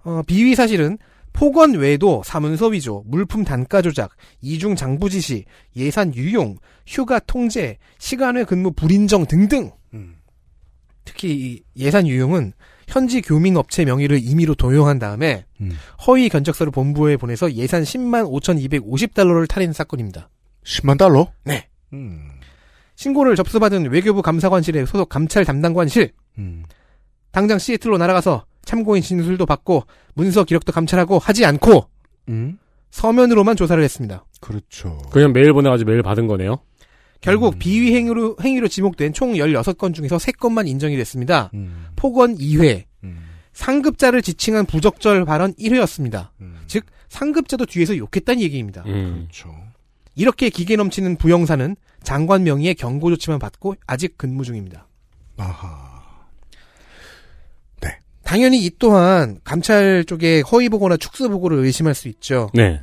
어, 0.05 0.23
비위 0.27 0.55
사실은 0.55 0.99
폭언 1.33 1.75
외에도 1.75 2.23
사문서 2.25 2.69
위조, 2.69 3.05
물품 3.07 3.45
단가 3.45 3.83
조작, 3.83 4.11
이중 4.41 4.75
장부 4.75 5.11
지시, 5.11 5.45
예산 5.77 6.15
유용, 6.15 6.57
휴가 6.87 7.19
통제, 7.21 7.79
시간 7.99 8.37
외 8.37 8.45
근무 8.45 8.73
불인정 8.73 9.27
등등. 9.27 9.71
음. 9.95 10.17
특히 11.05 11.31
이 11.31 11.63
예산 11.77 12.07
유용은 12.07 12.53
현지 12.87 13.21
교민 13.21 13.57
업체 13.57 13.85
명의를 13.85 14.21
임의로 14.23 14.55
도용한 14.55 14.99
다음에 14.99 15.45
음. 15.61 15.73
허위 16.07 16.29
견적서를 16.29 16.73
본부에 16.73 17.17
보내서 17.17 17.53
예산 17.53 17.83
10만 17.83 18.29
5,250달러를 18.43 19.49
탈인 19.49 19.73
사건입니다. 19.73 20.31
10만 20.65 20.99
달러? 20.99 21.31
네. 21.45 21.69
음. 21.93 22.31
신고를 22.97 23.37
접수받은 23.37 23.91
외교부 23.91 24.23
감사관실의 24.23 24.87
소속 24.87 25.09
감찰 25.09 25.45
담당관실 25.45 26.13
음. 26.39 26.65
당장 27.31 27.59
시애틀로 27.59 27.99
날아가서 27.99 28.45
참고인 28.69 29.03
진술도 29.03 29.47
받고 29.47 29.85
문서 30.13 30.45
기록도 30.45 30.73
감찰하고 30.73 31.19
하지 31.19 31.47
않고 31.47 31.89
음. 32.29 32.59
서면으로만 32.91 33.57
조사를 33.57 33.83
했습니다. 33.83 34.27
그렇죠. 34.43 34.99
그냥 35.11 35.33
메일 35.33 35.55
보내가지고 35.55 35.91
메일 35.91 36.03
받은 36.03 36.27
거네요. 36.27 36.59
결국 37.23 37.55
음. 37.55 37.59
비위 37.59 37.97
행위로, 37.97 38.37
행위로 38.43 38.69
지목된 38.69 39.15
총 39.15 39.33
16건 39.33 39.95
중에서 39.95 40.19
3건만 40.19 40.69
인정이 40.69 40.99
됐습니다. 40.99 41.51
음. 41.55 41.87
폭언 41.97 42.37
2회, 42.37 42.85
음. 43.05 43.25
상급자를 43.55 44.21
지칭한 44.21 44.67
부적절 44.67 45.25
발언 45.25 45.55
1회였습니다. 45.55 46.29
음. 46.43 46.59
즉, 46.67 46.85
상급자도 47.09 47.65
뒤에서 47.65 47.97
욕했다는 47.97 48.43
얘기입니다. 48.43 48.85
음. 48.87 49.29
그렇죠. 49.31 49.55
이렇게 50.15 50.51
기계 50.51 50.77
넘치는 50.77 51.17
부영사는 51.17 51.75
장관 52.03 52.45
명의의 52.45 52.75
경고 52.75 53.09
조치만 53.11 53.39
받고 53.39 53.77
아직 53.87 54.19
근무 54.19 54.45
중입니다. 54.45 54.87
아하. 55.39 55.88
당연히 58.29 58.63
이 58.63 58.71
또한 58.79 59.41
감찰 59.43 60.05
쪽에 60.05 60.43
허위 60.43 60.69
보고나 60.69 60.99
축소 60.99 61.31
보고를 61.31 61.65
의심할 61.65 61.95
수 61.95 62.09
있죠. 62.09 62.51
네. 62.53 62.83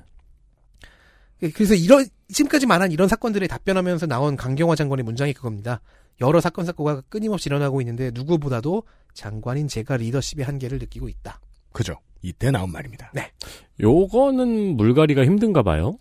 그래서 1.54 1.76
이런 1.76 2.08
지금까지 2.30 2.66
말한 2.66 2.92
이런 2.92 3.08
사건들에 3.08 3.46
답변하면서 3.46 4.08
나온 4.08 4.38
강경화 4.38 4.76
장관의 4.76 5.04
문장이 5.04 5.34
그겁니다. 5.34 5.82
여러 6.20 6.42
사건 6.42 6.66
사고가 6.66 7.02
끊임없이 7.10 7.48
일어나고 7.48 7.80
있는데 7.82 8.10
누구보다도 8.12 8.86
장관인 9.14 9.68
제가 9.68 9.98
리더십의 9.98 10.44
한계를 10.44 10.80
느끼고 10.80 11.10
있다. 11.10 11.40
그죠. 11.72 12.00
이때 12.24 12.50
나온 12.50 12.72
말입니다. 12.72 13.12
네. 13.14 13.32
요거는 13.80 14.78
물갈이가 14.78 15.26
힘든가 15.26 15.62
봐요. 15.62 16.00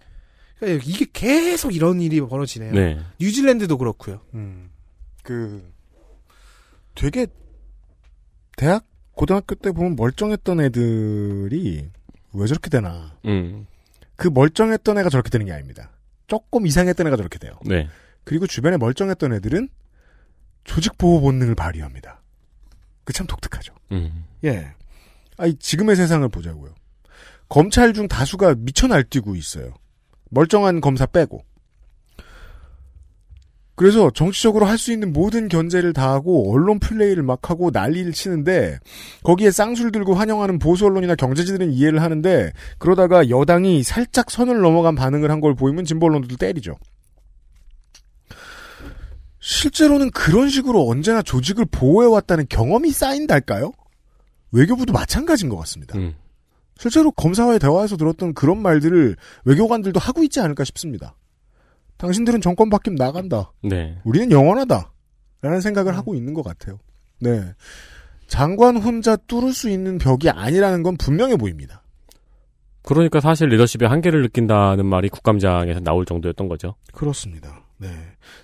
그러니까 0.58 0.82
이게 0.88 1.04
계속 1.12 1.74
이런 1.74 2.00
일이 2.00 2.18
벌어지네요. 2.22 2.72
네. 2.72 2.98
뉴질랜드도 3.20 3.76
그렇고요. 3.76 4.22
음, 4.32 4.70
그 5.22 5.70
되게 6.94 7.26
대학 8.56 8.86
고등학교 9.14 9.54
때 9.54 9.70
보면 9.72 9.96
멀쩡했던 9.96 10.60
애들이 10.60 11.88
왜 12.32 12.46
저렇게 12.46 12.68
되나? 12.70 13.16
음. 13.26 13.66
그 14.16 14.28
멀쩡했던 14.28 14.98
애가 14.98 15.08
저렇게 15.08 15.30
되는 15.30 15.46
게 15.46 15.52
아닙니다. 15.52 15.90
조금 16.26 16.66
이상했던 16.66 17.06
애가 17.06 17.16
저렇게 17.16 17.38
돼요. 17.38 17.58
네. 17.64 17.88
그리고 18.24 18.46
주변에 18.46 18.76
멀쩡했던 18.76 19.32
애들은 19.34 19.68
조직 20.64 20.96
보호 20.98 21.20
본능을 21.20 21.54
발휘합니다. 21.54 22.20
그 23.04 23.12
참 23.12 23.26
독특하죠. 23.26 23.74
음. 23.92 24.24
예. 24.44 24.72
아니 25.36 25.54
지금의 25.56 25.94
세상을 25.96 26.26
보자고요. 26.30 26.74
검찰 27.48 27.92
중 27.92 28.08
다수가 28.08 28.54
미쳐 28.58 28.86
날뛰고 28.86 29.36
있어요. 29.36 29.74
멀쩡한 30.30 30.80
검사 30.80 31.04
빼고. 31.06 31.44
그래서 33.76 34.10
정치적으로 34.10 34.66
할 34.66 34.78
수 34.78 34.92
있는 34.92 35.12
모든 35.12 35.48
견제를 35.48 35.92
다하고 35.92 36.52
언론 36.52 36.78
플레이를 36.78 37.22
막 37.22 37.50
하고 37.50 37.70
난리를 37.72 38.12
치는데 38.12 38.78
거기에 39.24 39.50
쌍술 39.50 39.90
들고 39.92 40.14
환영하는 40.14 40.58
보수 40.58 40.86
언론이나 40.86 41.14
경제지들은 41.16 41.72
이해를 41.72 42.00
하는데 42.02 42.52
그러다가 42.78 43.28
여당이 43.30 43.82
살짝 43.82 44.30
선을 44.30 44.60
넘어간 44.60 44.94
반응을 44.94 45.30
한 45.30 45.40
걸 45.40 45.54
보이면 45.54 45.84
진보 45.84 46.06
언론들도 46.06 46.36
때리죠. 46.36 46.76
실제로는 49.40 50.10
그런 50.10 50.48
식으로 50.48 50.88
언제나 50.88 51.20
조직을 51.22 51.66
보호해왔다는 51.66 52.46
경험이 52.48 52.90
쌓인달까요? 52.92 53.72
외교부도 54.52 54.92
마찬가지인 54.92 55.50
것 55.50 55.56
같습니다. 55.58 55.98
음. 55.98 56.14
실제로 56.78 57.10
검사와의 57.10 57.58
대화에서 57.58 57.96
들었던 57.96 58.34
그런 58.34 58.62
말들을 58.62 59.16
외교관들도 59.44 60.00
하고 60.00 60.22
있지 60.22 60.40
않을까 60.40 60.64
싶습니다. 60.64 61.14
당신들은 61.96 62.40
정권 62.40 62.70
바뀌면 62.70 62.96
나간다. 62.96 63.52
네. 63.62 63.98
우리는 64.04 64.30
영원하다. 64.30 64.90
라는 65.42 65.60
생각을 65.60 65.96
하고 65.96 66.14
있는 66.14 66.32
것 66.32 66.42
같아요. 66.42 66.78
네. 67.20 67.44
장관 68.26 68.76
혼자 68.76 69.16
뚫을 69.16 69.52
수 69.52 69.68
있는 69.68 69.98
벽이 69.98 70.30
아니라는 70.30 70.82
건 70.82 70.96
분명해 70.96 71.36
보입니다. 71.36 71.82
그러니까 72.82 73.20
사실 73.20 73.48
리더십의 73.48 73.88
한계를 73.88 74.22
느낀다는 74.22 74.86
말이 74.86 75.08
국감장에서 75.08 75.80
나올 75.80 76.04
정도였던 76.04 76.48
거죠. 76.48 76.74
그렇습니다. 76.92 77.64
네. 77.78 77.88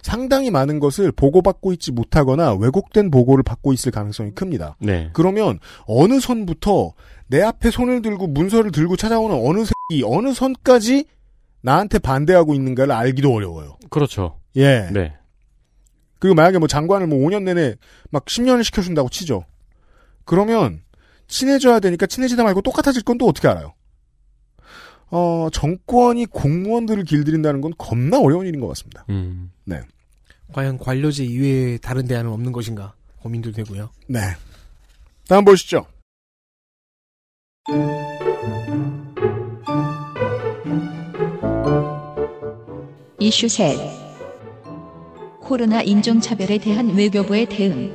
상당히 0.02 0.50
많은 0.50 0.80
것을 0.80 1.12
보고받고 1.12 1.72
있지 1.72 1.92
못하거나 1.92 2.54
왜곡된 2.54 3.10
보고를 3.10 3.42
받고 3.42 3.72
있을 3.72 3.92
가능성이 3.92 4.32
큽니다. 4.32 4.76
네. 4.80 5.10
그러면 5.12 5.58
어느 5.86 6.20
선부터 6.20 6.92
내 7.28 7.42
앞에 7.42 7.70
손을 7.70 8.02
들고 8.02 8.26
문서를 8.26 8.72
들고 8.72 8.96
찾아오는 8.96 9.34
어느 9.36 9.64
새끼 9.64 10.02
어느 10.04 10.32
선까지 10.32 11.06
나한테 11.62 11.98
반대하고 11.98 12.54
있는가를 12.54 12.92
알기도 12.92 13.32
어려워요. 13.32 13.76
그렇죠. 13.90 14.40
예. 14.56 14.88
네. 14.92 15.14
그리고 16.18 16.34
만약에 16.34 16.58
뭐 16.58 16.68
장관을 16.68 17.06
뭐 17.06 17.18
5년 17.18 17.42
내내 17.44 17.76
막 18.10 18.24
10년을 18.26 18.64
시켜준다고 18.64 19.08
치죠. 19.08 19.44
그러면 20.24 20.82
친해져야 21.28 21.80
되니까 21.80 22.06
친해지다 22.06 22.42
말고 22.44 22.62
똑같아질 22.62 23.02
건 23.02 23.18
또 23.18 23.26
어떻게 23.26 23.48
알아요? 23.48 23.74
어, 25.12 25.48
정권이 25.52 26.26
공무원들을 26.26 27.04
길들인다는 27.04 27.60
건 27.60 27.72
겁나 27.76 28.20
어려운 28.20 28.46
일인 28.46 28.60
것 28.60 28.68
같습니다. 28.68 29.04
음. 29.10 29.50
네. 29.64 29.80
과연 30.52 30.78
관료제 30.78 31.24
이외에 31.24 31.78
다른 31.78 32.06
대안은 32.06 32.30
없는 32.30 32.52
것인가 32.52 32.94
고민도 33.20 33.52
되고요. 33.52 33.90
네. 34.08 34.20
다음 35.28 35.44
보시죠. 35.44 35.86
이슈 43.22 43.48
셋. 43.48 43.76
코로나 45.42 45.82
인종차별에 45.82 46.56
대한 46.56 46.96
외교부의 46.96 47.44
대응. 47.44 47.92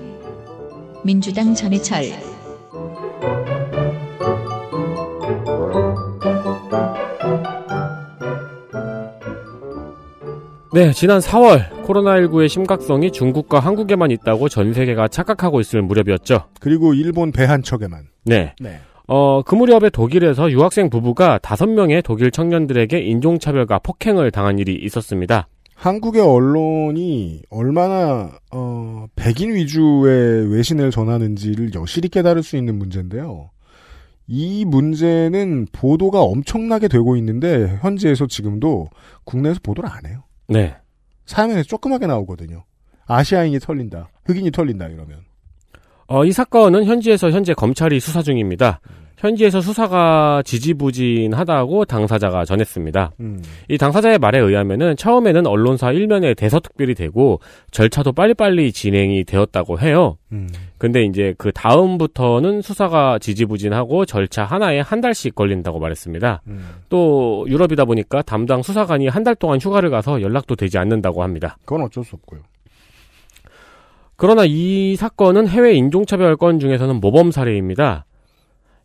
민주당 1.03 1.55
전해철. 1.55 2.03
네, 10.71 10.93
지난 10.93 11.17
4월 11.19 11.71
코로나19의 11.85 12.47
심각성이 12.47 13.11
중국과 13.11 13.59
한국에만 13.59 14.11
있다고 14.11 14.47
전 14.47 14.75
세계가 14.75 15.07
착각하고 15.07 15.59
있을 15.59 15.81
무렵이었죠. 15.81 16.49
그리고 16.59 16.93
일본 16.93 17.31
배한 17.31 17.63
척에만. 17.63 18.09
네. 18.25 18.53
네. 18.59 18.79
어, 19.07 19.41
그 19.43 19.55
무렵에 19.55 19.89
독일에서 19.89 20.51
유학생 20.51 20.89
부부가 20.89 21.37
5명의 21.39 22.03
독일 22.03 22.31
청년들에게 22.31 22.99
인종차별과 22.99 23.79
폭행을 23.79 24.31
당한 24.31 24.59
일이 24.59 24.73
있었습니다. 24.73 25.47
한국의 25.75 26.21
언론이 26.21 27.43
얼마나 27.49 28.31
어, 28.51 29.05
백인 29.15 29.53
위주의 29.53 30.51
외신을 30.51 30.89
전하는지를 30.89 31.73
여실히 31.75 32.09
깨달을 32.09 32.43
수 32.43 32.57
있는 32.57 32.79
문제인데요. 32.79 33.51
이 34.27 34.65
문제는 34.65 35.67
보도가 35.71 36.21
엄청나게 36.21 36.87
되고 36.87 37.15
있는데 37.17 37.77
현지에서 37.81 38.25
지금도 38.25 38.89
국내에서 39.25 39.59
보도를 39.61 39.89
안 39.89 40.05
해요. 40.07 40.23
네. 40.47 40.75
사면에서 41.25 41.67
조그맣게 41.67 42.07
나오거든요. 42.07 42.63
아시아인이 43.05 43.59
털린다, 43.59 44.09
흑인이 44.25 44.49
털린다 44.51 44.87
이러면. 44.87 45.25
어, 46.07 46.23
이 46.25 46.31
사건은 46.31 46.85
현지에서 46.85 47.31
현재 47.31 47.53
검찰이 47.53 47.99
수사 47.99 48.21
중입니다. 48.21 48.79
현지에서 49.17 49.61
수사가 49.61 50.43
지지부진하다고 50.45 51.85
당사자가 51.85 52.43
전했습니다. 52.45 53.11
음. 53.21 53.41
이 53.69 53.77
당사자의 53.77 54.19
말에 54.19 54.37
의하면은 54.39 54.95
처음에는 54.97 55.47
언론사 55.47 55.93
일면에 55.93 56.33
대서특별이 56.33 56.93
되고 56.95 57.39
절차도 57.71 58.11
빨리빨리 58.11 58.71
진행이 58.73 59.23
되었다고 59.23 59.79
해요. 59.79 60.17
음. 60.33 60.49
근데 60.77 61.03
이제 61.05 61.33
그 61.37 61.51
다음부터는 61.53 62.61
수사가 62.61 63.17
지지부진하고 63.17 64.05
절차 64.05 64.43
하나에 64.43 64.81
한 64.81 64.99
달씩 65.01 65.33
걸린다고 65.33 65.79
말했습니다. 65.79 66.41
음. 66.47 66.69
또 66.89 67.45
유럽이다 67.47 67.85
보니까 67.85 68.21
담당 68.21 68.61
수사관이 68.61 69.07
한 69.07 69.23
달 69.23 69.33
동안 69.33 69.59
휴가를 69.59 69.89
가서 69.89 70.21
연락도 70.21 70.55
되지 70.55 70.77
않는다고 70.77 71.23
합니다. 71.23 71.57
그건 71.65 71.83
어쩔 71.85 72.03
수 72.03 72.15
없고요. 72.15 72.41
그러나 74.17 74.43
이 74.45 74.95
사건은 74.95 75.47
해외 75.47 75.73
인종차별 75.73 76.37
건 76.37 76.59
중에서는 76.59 76.95
모범 77.01 77.31
사례입니다. 77.31 78.05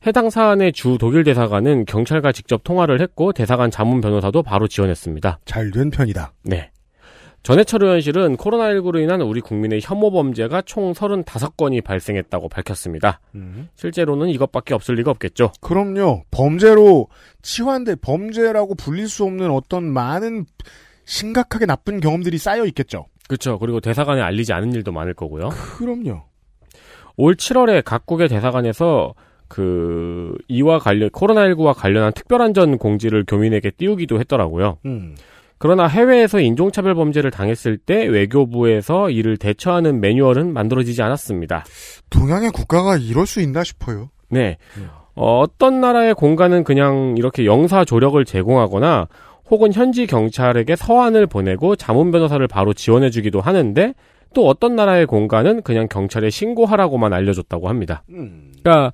해당 0.07 0.31
사안의 0.31 0.73
주 0.73 0.97
독일 0.99 1.25
대사관은 1.25 1.85
경찰과 1.85 2.33
직접 2.33 2.65
통화를 2.65 3.01
했고 3.01 3.33
대사관 3.33 3.71
자문 3.71 4.01
변호사도 4.01 4.43
바로 4.43 4.67
지원했습니다. 4.67 5.41
잘 5.45 5.71
된 5.71 5.91
편이다. 5.91 6.33
네. 6.45 6.71
전해철 7.43 7.83
의원실은 7.85 8.37
코로나19로 8.37 9.01
인한 9.03 9.23
우리 9.23 9.41
국민의 9.41 9.81
혐오 9.83 10.11
범죄가 10.11 10.63
총 10.63 10.93
35건이 10.93 11.83
발생했다고 11.83 12.51
밝혔습니다. 12.51 13.21
음. 13.35 13.69
실제로는 13.77 14.29
이것밖에 14.29 14.75
없을 14.75 14.97
리가 14.97 15.11
없겠죠. 15.13 15.53
그럼요. 15.61 16.25
범죄로 16.31 17.09
치환돼 17.41 17.97
범죄라고 17.97 18.75
불릴 18.75 19.09
수 19.09 19.25
없는 19.25 19.51
어떤 19.51 19.85
많은 19.85 20.45
심각하게 21.07 21.65
나쁜 21.65 22.01
경험들이 22.01 22.37
쌓여 22.37 22.67
있겠죠. 22.67 23.07
그렇죠. 23.31 23.61
그리고 23.61 23.79
대사관에 23.79 24.21
알리지 24.21 24.53
않은 24.53 24.73
일도 24.73 24.91
많을 24.91 25.15
거고요. 25.15 25.51
그럼요. 25.79 26.25
올 27.17 27.37
7월에 27.37 27.85
각국의 27.85 28.29
대사관에서 28.29 29.15
그 29.47 30.35
이와 30.49 30.81
관련 30.81 31.11
코로나19와 31.11 31.73
관련한 31.73 32.13
특별안전 32.13 32.79
공지를 32.79 33.25
교민에게 33.25 33.71
띄우기도 33.71 34.19
했더라고요. 34.19 34.79
음. 34.85 35.15
그러나 35.59 35.87
해외에서 35.87 36.41
인종차별 36.41 36.97
범죄를 36.97 37.31
당했을 37.31 37.79
때 37.79 38.05
외교부에서 38.05 39.11
이를 39.11 39.37
대처하는 39.37 40.01
매뉴얼은 40.01 40.53
만들어지지 40.53 41.01
않았습니다. 41.01 41.65
동양의 42.11 42.51
국가가 42.51 42.97
이럴 42.97 43.29
수 43.29 43.41
있나 43.41 43.63
싶어요. 43.63 44.11
네. 44.29 44.57
음. 44.77 44.89
어, 45.15 45.39
어떤 45.39 45.81
나라의 45.81 46.15
공간은 46.15 46.65
그냥 46.65 47.15
이렇게 47.17 47.45
영사 47.47 47.85
조력을 47.85 48.25
제공하거나 48.25 49.07
혹은 49.51 49.73
현지 49.73 50.07
경찰에게 50.07 50.77
서한을 50.77 51.27
보내고 51.27 51.77
자문 51.77 52.11
변호사를 52.11 52.47
바로 52.47 52.73
지원해주기도 52.73 53.41
하는데 53.41 53.95
또 54.33 54.47
어떤 54.47 54.77
나라의 54.77 55.07
공간은 55.07 55.63
그냥 55.63 55.89
경찰에 55.89 56.31
신고하라고만 56.31 57.13
알려줬다고 57.13 57.69
합니다. 57.69 58.05
음. 58.11 58.53
그러니까 58.63 58.93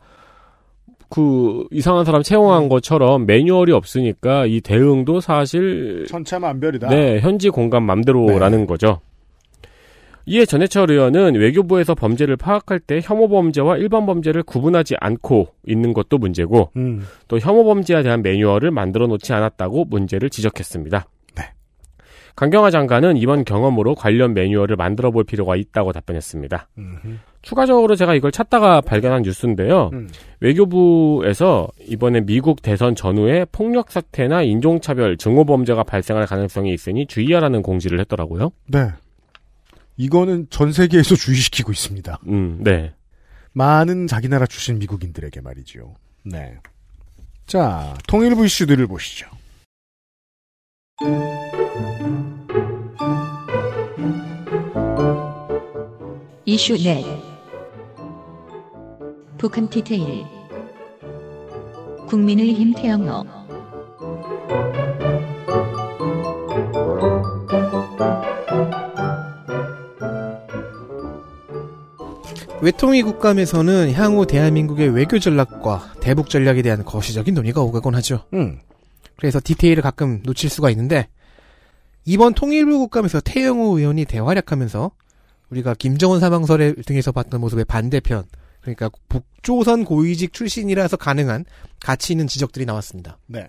그 1.09 1.67
이상한 1.71 2.05
사람 2.05 2.23
채용한 2.23 2.69
것처럼 2.69 3.27
매뉴얼이 3.27 3.73
없으니까 3.73 4.47
이 4.47 4.61
대응도 4.61 5.21
사실 5.21 6.07
천차만별이다. 6.09 6.89
네 6.89 7.21
현지 7.21 7.51
공간 7.51 7.85
맘대로라는 7.85 8.67
거죠. 8.67 9.01
이에 10.29 10.45
전해철 10.45 10.91
의원은 10.91 11.37
외교부에서 11.37 11.95
범죄를 11.95 12.37
파악할 12.37 12.81
때 12.81 13.01
혐오 13.03 13.29
범죄와 13.29 13.77
일반 13.77 14.07
범죄를 14.07 14.43
구분하지 14.43 14.97
않고 15.01 15.49
있는 15.67 15.93
것도 15.93 16.19
문제고 16.19 16.71
음. 16.77 17.07
또 17.29 17.39
혐오 17.39 17.65
범죄에 17.65 18.03
대한 18.03 18.23
매뉴얼을 18.23 18.73
만들어 18.73 19.07
놓지 19.07 19.33
않았다고 19.33 19.85
문제를 19.85 20.29
지적했습니다. 20.29 21.07
네. 21.37 21.43
강경화 22.35 22.73
장관은 22.73 23.17
이번 23.17 23.45
경험으로 23.45 23.95
관련 23.95 24.35
매뉴얼을 24.35 24.75
만들어 24.75 25.13
볼 25.13 25.23
필요가 25.23 25.55
있다고 25.55 25.93
답변했습니다. 25.93 26.69
음흠. 26.77 27.19
추가적으로 27.43 27.95
제가 27.95 28.17
이걸 28.17 28.33
찾다가 28.33 28.81
발견한 28.81 29.23
뉴스인데요. 29.23 29.91
음. 29.93 30.09
외교부에서 30.41 31.69
이번에 31.87 32.23
미국 32.23 32.63
대선 32.63 32.97
전후에 32.97 33.47
폭력 33.53 33.93
사태나 33.93 34.43
인종차별 34.43 35.17
증오 35.19 35.45
범죄가 35.45 35.85
발생할 35.85 36.27
가능성이 36.27 36.75
있으니 36.75 37.07
주의하라는 37.07 37.63
공지를 37.63 38.01
했더라고요. 38.01 38.51
네. 38.67 38.89
이거는 39.97 40.47
전 40.51 40.73
세계에서 40.73 41.15
주의시키고 41.17 41.73
있습니다. 41.73 42.21
음, 42.29 42.63
네. 42.63 42.95
많은 43.53 44.07
자기 44.07 44.29
나라 44.29 44.47
출신 44.47 44.79
미국인들에게 44.79 45.41
말이지요. 45.41 45.95
네. 46.25 46.59
자, 47.47 47.97
통일부 48.07 48.45
이슈들을 48.45 48.87
보시죠. 48.87 49.29
이슈 56.45 56.77
넷 56.83 57.05
북한 59.37 59.69
디테일 59.69 60.25
국민의힘 62.07 62.73
태영호 62.75 63.25
외통위 72.67 73.05
국감에서는 73.05 73.93
향후 73.93 74.27
대한민국의 74.27 74.89
외교 74.89 75.21
전략과 75.21 75.95
대북 76.01 76.29
전략에 76.29 76.63
대한 76.63 76.85
거시적인 76.85 77.33
논의가 77.33 77.61
오가곤 77.61 77.95
하죠. 77.95 78.27
음. 78.35 78.59
그래서 79.15 79.39
디테일을 79.43 79.85
가끔 79.85 80.21
놓칠 80.25 80.51
수가 80.51 80.71
있는데 80.71 81.07
이번 82.05 82.35
통일부 82.35 82.81
국감에서 82.81 83.21
태영호 83.21 83.79
의원이 83.79 84.05
대활약하면서 84.07 84.91
우리가 85.51 85.75
김정은 85.75 86.19
사망설 86.19 86.75
등에서 86.85 87.13
봤던 87.13 87.41
모습의 87.41 87.67
반대편 87.67 88.25
그러니까 88.61 88.91
북조선 89.11 89.85
고위직 89.85 90.33
출신이라서 90.33 90.97
가능한 90.97 91.45
가치 91.79 92.15
있는 92.15 92.27
지적들이 92.27 92.67
나왔습니다. 92.67 93.17
네. 93.27 93.47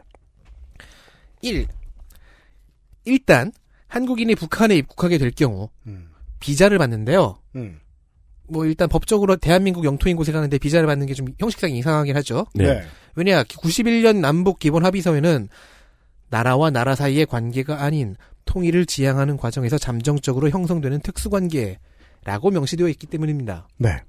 1. 1.41 1.65
일단 3.05 3.51
한국인이 3.87 4.35
북한에 4.35 4.75
입국하게 4.75 5.17
될 5.17 5.31
경우 5.31 5.69
음. 5.87 6.11
비자를 6.39 6.77
받는데요. 6.77 7.39
음. 7.55 7.79
뭐 8.49 8.65
일단 8.65 8.87
법적으로 8.89 9.35
대한민국 9.35 9.83
영토인 9.85 10.15
곳에 10.15 10.31
가는데 10.31 10.57
비자를 10.57 10.87
받는 10.87 11.05
게 11.07 11.13
좀 11.13 11.27
형식상 11.39 11.71
이상하긴 11.71 12.15
하죠. 12.17 12.45
네. 12.53 12.83
왜냐 13.15 13.43
91년 13.43 14.17
남북 14.17 14.59
기본 14.59 14.85
합의서에는 14.85 15.49
나라와 16.29 16.69
나라 16.69 16.95
사이의 16.95 17.25
관계가 17.25 17.81
아닌 17.83 18.15
통일을 18.45 18.85
지향하는 18.85 19.37
과정에서 19.37 19.77
잠정적으로 19.77 20.49
형성되는 20.49 20.99
특수관계라고 21.01 22.51
명시되어 22.51 22.87
있기 22.89 23.07
때문입니다. 23.07 23.67
네. 23.77 24.01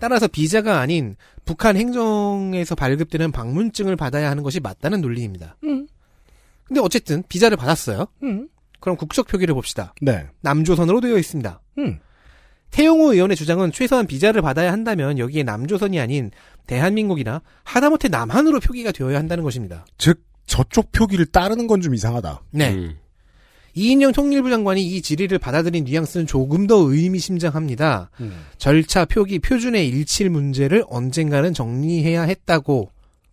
따라서 0.00 0.28
비자가 0.28 0.80
아닌 0.80 1.16
북한 1.44 1.76
행정에서 1.76 2.74
발급되는 2.74 3.32
방문증을 3.32 3.96
받아야 3.96 4.30
하는 4.30 4.42
것이 4.44 4.60
맞다는 4.60 5.00
논리입니다. 5.00 5.56
근데 6.64 6.80
어쨌든 6.80 7.22
비자를 7.28 7.56
받았어요. 7.56 8.06
음. 8.22 8.48
그럼 8.80 8.96
국적 8.96 9.26
표기를 9.26 9.54
봅시다. 9.54 9.92
네. 10.00 10.26
남조선으로 10.42 11.00
되어 11.00 11.18
있습니다. 11.18 11.60
음. 11.78 11.98
태용호 12.70 13.12
의원의 13.14 13.36
주장은 13.36 13.72
최소한 13.72 14.06
비자를 14.06 14.42
받아야 14.42 14.72
한다면 14.72 15.18
여기에 15.18 15.42
남조선이 15.42 15.98
아닌 15.98 16.30
대한민국이나 16.66 17.40
하다못해 17.64 18.08
남한으로 18.08 18.60
표기가 18.60 18.92
되어야 18.92 19.18
한다는 19.18 19.42
것입니다. 19.44 19.86
즉, 19.98 20.22
저쪽 20.46 20.92
표기를 20.92 21.26
따르는 21.26 21.66
건 21.66 21.80
좀 21.80 21.94
이상하다. 21.94 22.42
네. 22.52 22.72
음. 22.74 22.96
이인영 23.74 24.12
통일부 24.12 24.50
장관이 24.50 24.82
이 24.82 25.02
질의를 25.02 25.38
받아들인 25.38 25.84
뉘앙스는 25.84 26.26
조금 26.26 26.66
더 26.66 26.76
의미심장합니다. 26.76 28.10
음. 28.20 28.44
절차, 28.56 29.04
표기, 29.04 29.38
표준의 29.38 29.86
일칠 29.88 30.30
문제를 30.30 30.84
언젠가는 30.88 31.52
정리해야 31.54 32.22
했다고 32.22 32.90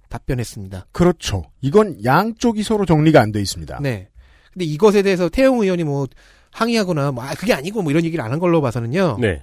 답변했습니다. 0.10 0.88
그렇죠. 0.91 1.43
이건 1.62 2.04
양쪽이 2.04 2.63
서로 2.63 2.86
정리가 2.86 3.21
안 3.21 3.32
돼 3.32 3.41
있습니다. 3.41 3.80
네. 3.82 4.10
근데 4.54 4.65
이것에 4.65 5.02
대해서 5.02 5.30
태용 5.30 5.62
의원이 5.62 5.84
뭐 5.84 6.08
항의하거나 6.56 7.12
뭐 7.12 7.24
아, 7.24 7.34
그게 7.36 7.54
아니고 7.54 7.82
뭐 7.82 7.91
이런 7.91 8.04
얘기를 8.06 8.24
안 8.24 8.32
한 8.32 8.39
걸로 8.39 8.62
봐서는요. 8.62 9.18
네. 9.20 9.41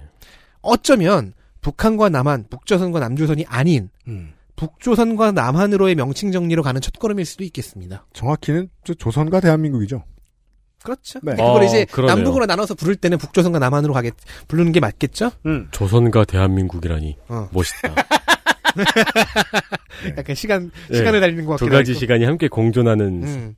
어쩌면 0.61 1.33
북한과 1.61 2.09
남한, 2.09 2.47
북조선과 2.49 2.99
남조선이 2.99 3.45
아닌 3.47 3.89
음. 4.07 4.33
북조선과 4.55 5.31
남한으로의 5.31 5.95
명칭 5.95 6.31
정리로 6.31 6.63
가는 6.63 6.79
첫걸음일 6.81 7.25
수도 7.25 7.43
있겠습니다. 7.43 8.05
정확히는 8.13 8.69
저 8.83 8.93
조선과 8.93 9.39
대한민국이죠. 9.39 10.03
그렇죠. 10.83 11.19
네. 11.23 11.31
그걸 11.31 11.61
어, 11.61 11.63
이제 11.63 11.85
그러네요. 11.85 12.15
남북으로 12.15 12.45
나눠서 12.45 12.75
부를 12.75 12.95
때는 12.97 13.17
북조선과 13.17 13.57
남한으로 13.59 13.93
가게 13.93 14.11
부르는 14.47 14.71
게 14.73 14.79
맞겠죠? 14.79 15.31
음. 15.45 15.69
조선과 15.71 16.25
대한민국이라니 16.25 17.17
어. 17.29 17.47
멋있다. 17.53 17.95
약간 20.17 20.35
시간 20.35 20.71
네. 20.89 20.97
시간을 20.97 21.19
달리는 21.21 21.45
것두 21.45 21.65
같기도 21.65 21.77
가지 21.77 21.91
하고. 21.91 21.99
시간이 21.99 22.25
함께 22.25 22.47
공존하는. 22.47 23.23
음, 23.23 23.55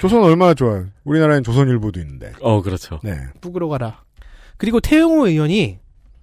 조선 0.00 0.22
얼마나 0.22 0.54
좋아요. 0.54 0.86
우리나라엔 1.04 1.42
조선일보도 1.42 2.00
있는데. 2.00 2.32
어 2.40 2.62
그렇죠. 2.62 3.00
네. 3.02 3.16
북으로 3.40 3.68
가라. 3.68 4.02
그리고 4.56 4.80
태용호 4.80 5.26
의원이 5.28 5.78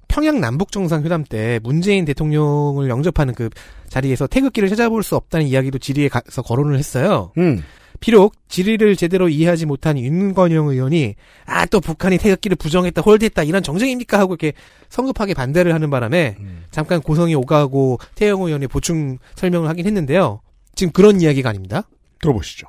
평양 0.07 0.39
남북 0.39 0.71
정상회담 0.71 1.23
때 1.25 1.59
문재인 1.63 2.05
대통령을 2.05 2.89
영접하는 2.89 3.33
그 3.33 3.49
자리에서 3.89 4.27
태극기를 4.27 4.69
찾아볼 4.69 5.03
수 5.03 5.15
없다는 5.15 5.47
이야기도 5.47 5.77
질의에 5.77 6.09
가서 6.09 6.41
거론을 6.41 6.77
했어요. 6.77 7.31
음. 7.37 7.63
비록 7.99 8.33
질의를 8.49 8.95
제대로 8.97 9.29
이해하지 9.29 9.65
못한 9.65 9.97
윤건영 9.97 10.67
의원이 10.67 11.15
아 11.45 11.65
또 11.65 11.79
북한이 11.79 12.17
태극기를 12.17 12.55
부정했다 12.57 13.01
홀드했다 13.01 13.43
이런 13.43 13.63
정쟁입니까 13.63 14.19
하고 14.19 14.33
이렇게 14.33 14.53
성급하게 14.89 15.33
반대를 15.33 15.73
하는 15.73 15.89
바람에 15.89 16.35
음. 16.39 16.65
잠깐 16.71 17.01
고성이 17.01 17.35
오가고 17.35 17.99
태영호 18.15 18.47
의원이 18.47 18.67
보충 18.67 19.17
설명을 19.35 19.67
하긴 19.69 19.85
했는데요. 19.85 20.41
지금 20.75 20.93
그런 20.93 21.21
이야기가 21.21 21.49
아닙니다. 21.49 21.83
들어보시죠. 22.21 22.67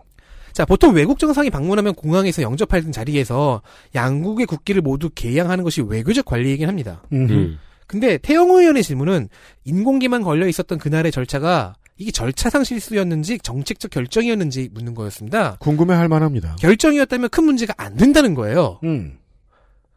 자, 0.56 0.64
보통 0.64 0.94
외국 0.94 1.18
정상이 1.18 1.50
방문하면 1.50 1.94
공항에서 1.94 2.40
영접하는 2.40 2.90
자리에서 2.90 3.60
양국의 3.94 4.46
국기를 4.46 4.80
모두 4.80 5.10
개양하는 5.14 5.62
것이 5.64 5.82
외교적 5.82 6.24
관리이긴 6.24 6.66
합니다. 6.66 7.02
음. 7.12 7.28
음. 7.28 7.58
근데 7.86 8.16
태영호 8.16 8.60
의원의 8.60 8.82
질문은 8.82 9.28
인공기만 9.64 10.22
걸려 10.22 10.48
있었던 10.48 10.78
그날의 10.78 11.12
절차가 11.12 11.74
이게 11.98 12.10
절차상 12.10 12.64
실수였는지 12.64 13.38
정책적 13.40 13.90
결정이었는지 13.90 14.70
묻는 14.72 14.94
거였습니다. 14.94 15.58
궁금해할 15.60 16.08
만합니다. 16.08 16.56
결정이었다면 16.58 17.28
큰 17.28 17.44
문제가 17.44 17.74
안 17.76 17.94
된다는 17.94 18.32
거예요. 18.32 18.80
음. 18.82 19.18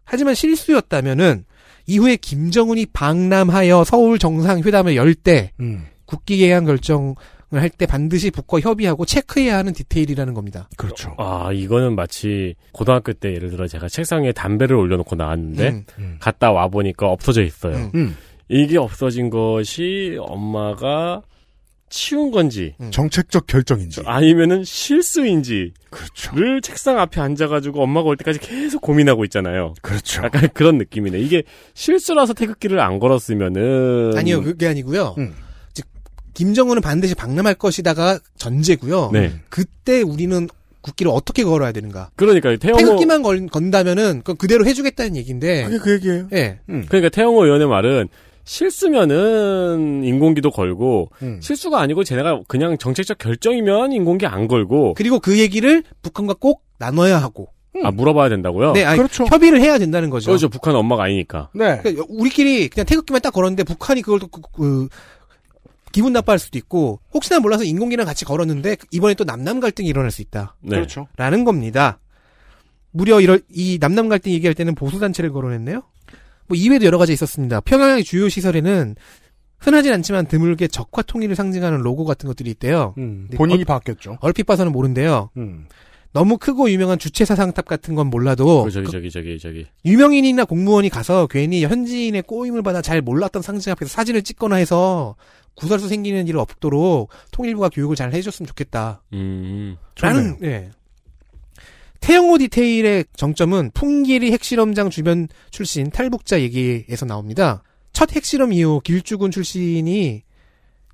하지만 0.03 0.35
실수였다면은 0.35 1.45
이후에 1.87 2.17
김정은이 2.17 2.87
방남하여 2.87 3.85
서울 3.85 4.19
정상회담을 4.19 4.97
열때 4.97 5.53
음. 5.61 5.85
국기 6.03 6.35
개양 6.39 6.65
결정을 6.65 7.15
할 7.57 7.69
때 7.69 7.85
반드시 7.85 8.29
북과 8.31 8.59
협의하고 8.59 9.05
체크해야 9.05 9.57
하는 9.57 9.73
디테일이라는 9.73 10.33
겁니다. 10.33 10.69
그렇죠. 10.77 11.15
아 11.17 11.49
이거는 11.53 11.95
마치 11.95 12.55
고등학교 12.73 13.13
때 13.13 13.33
예를 13.33 13.49
들어 13.49 13.67
제가 13.67 13.87
책상에 13.89 14.31
담배를 14.31 14.75
올려놓고 14.75 15.15
나왔는데 15.15 15.69
음, 15.69 15.85
음. 15.97 16.17
갔다 16.19 16.51
와 16.51 16.67
보니까 16.67 17.07
없어져 17.07 17.41
있어요. 17.43 17.75
음. 17.75 17.91
음. 17.95 18.17
이게 18.49 18.77
없어진 18.77 19.29
것이 19.29 20.17
엄마가 20.19 21.21
치운 21.91 22.29
건지 22.29 22.75
정책적 22.91 23.47
결정인지. 23.47 24.01
아니면은 24.05 24.63
실수인지를 24.63 25.71
그렇죠. 25.89 26.31
책상 26.61 26.99
앞에 26.99 27.19
앉아가지고 27.19 27.81
엄마가 27.81 28.09
올 28.09 28.17
때까지 28.17 28.39
계속 28.39 28.81
고민하고 28.81 29.23
있잖아요. 29.25 29.73
그렇죠. 29.81 30.23
약간 30.23 30.49
그런 30.53 30.77
느낌이네. 30.77 31.19
이게 31.19 31.41
실수라서 31.73 32.33
태극기를 32.33 32.79
안 32.79 32.99
걸었으면은 32.99 34.15
아니요, 34.15 34.43
그게 34.43 34.67
아니고요. 34.67 35.15
음. 35.17 35.33
즉 36.29 36.33
김정은은 36.33 36.81
반드시 36.81 37.15
방남할 37.15 37.55
것이다가 37.55 38.19
전제고요. 38.37 39.11
네. 39.13 39.33
그때 39.49 40.01
우리는 40.01 40.47
국기를 40.81 41.11
어떻게 41.13 41.43
걸어야 41.43 41.71
되는가? 41.71 42.11
그러니까 42.15 42.55
태영호 42.55 42.79
태극기만 42.79 43.21
걸, 43.21 43.47
건다면은 43.47 44.19
그건 44.19 44.37
그대로 44.37 44.65
해주겠다는 44.65 45.15
얘기인데. 45.17 45.65
그게 45.65 45.77
그 45.77 45.93
얘기예요. 45.93 46.27
예. 46.33 46.59
그러니까 46.65 47.09
태영호 47.09 47.43
의원의 47.45 47.67
말은 47.67 48.07
실수면은 48.45 50.03
인공기도 50.03 50.49
걸고 50.49 51.11
음. 51.21 51.39
실수가 51.41 51.79
아니고 51.79 52.03
쟤네가 52.03 52.41
그냥 52.47 52.77
정책적 52.77 53.19
결정이면 53.19 53.91
인공기 53.91 54.25
안 54.25 54.47
걸고 54.47 54.95
그리고 54.95 55.19
그 55.19 55.37
얘기를 55.37 55.83
북한과 56.01 56.35
꼭 56.39 56.63
나눠야 56.79 57.19
하고. 57.19 57.49
아 57.83 57.91
물어봐야 57.91 58.29
된다고요? 58.29 58.73
네, 58.73 58.83
아니, 58.83 58.97
그렇죠. 58.97 59.25
협의를 59.25 59.61
해야 59.61 59.77
된다는 59.77 60.09
거죠. 60.09 60.31
그렇죠. 60.31 60.49
북한 60.49 60.75
엄마가 60.75 61.03
아니니까. 61.03 61.49
네. 61.53 61.77
그러니까 61.83 62.03
우리끼리 62.09 62.67
그냥 62.69 62.85
태극기만 62.87 63.21
딱 63.21 63.31
걸었는데 63.31 63.63
북한이 63.63 64.01
그걸 64.01 64.19
또 64.19 64.27
그, 64.27 64.41
그, 64.51 64.89
기분 65.91 66.13
나빠할 66.13 66.39
수도 66.39 66.57
있고 66.57 66.99
혹시나 67.13 67.39
몰라서 67.39 67.63
인공기랑 67.63 68.05
같이 68.05 68.25
걸었는데 68.25 68.77
이번에 68.91 69.13
또 69.15 69.23
남남 69.23 69.59
갈등이 69.59 69.87
일어날 69.89 70.11
수 70.11 70.21
있다. 70.21 70.55
네. 70.61 70.75
그렇죠. 70.77 71.07
라는 71.17 71.43
겁니다. 71.43 71.99
무려 72.91 73.19
이럴, 73.21 73.41
이 73.51 73.77
남남 73.79 74.09
갈등 74.09 74.31
얘기할 74.31 74.53
때는 74.55 74.75
보수단체를 74.75 75.31
거론했네요? 75.31 75.81
뭐 76.47 76.57
이외에도 76.57 76.85
여러 76.85 76.97
가지 76.97 77.13
있었습니다. 77.13 77.59
평양의 77.61 78.03
주요 78.03 78.27
시설에는 78.29 78.95
흔하진 79.59 79.93
않지만 79.93 80.25
드물게 80.25 80.67
적화 80.67 81.01
통일을 81.01 81.35
상징하는 81.35 81.79
로고 81.81 82.05
같은 82.05 82.27
것들이 82.27 82.49
있대요. 82.51 82.95
음. 82.97 83.27
네, 83.29 83.37
본인이 83.37 83.61
어- 83.63 83.65
바뀌었죠. 83.65 84.17
얼핏 84.21 84.45
봐서는 84.45 84.71
모른데요. 84.71 85.29
음. 85.37 85.67
너무 86.11 86.37
크고 86.37 86.71
유명한 86.71 86.97
주최 86.97 87.23
사상탑 87.23 87.65
같은 87.65 87.93
건 87.95 88.07
몰라도 88.07 88.63
그 88.63 88.71
저기 88.71 88.87
그 88.87 88.91
저기 88.91 89.11
저기 89.11 89.39
저기 89.39 89.65
유명인이나 89.85 90.45
공무원이 90.45 90.89
가서 90.89 91.27
괜히 91.27 91.63
현지인의 91.63 92.23
꼬임을 92.23 92.63
받아 92.63 92.81
잘 92.81 93.01
몰랐던 93.01 93.41
상징 93.41 93.71
앞에서 93.71 93.89
사진을 93.89 94.23
찍거나 94.23 94.55
해서 94.55 95.15
구설수 95.55 95.87
생기는 95.87 96.27
일이 96.27 96.37
없도록 96.37 97.09
통일부가 97.31 97.69
교육을 97.69 97.95
잘 97.95 98.13
해줬으면 98.13 98.47
좋겠다. 98.47 99.03
음. 99.13 99.77
라는 100.01 100.37
예. 100.41 100.71
태영호 101.99 102.37
디테일의 102.37 103.05
정점은 103.15 103.71
풍길이 103.73 104.31
핵실험장 104.31 104.89
주변 104.89 105.27
출신 105.51 105.89
탈북자 105.89 106.39
얘기에서 106.39 107.05
나옵니다. 107.05 107.61
첫 107.91 108.15
핵실험 108.15 108.53
이후 108.53 108.79
길주군 108.83 109.31
출신이 109.31 110.23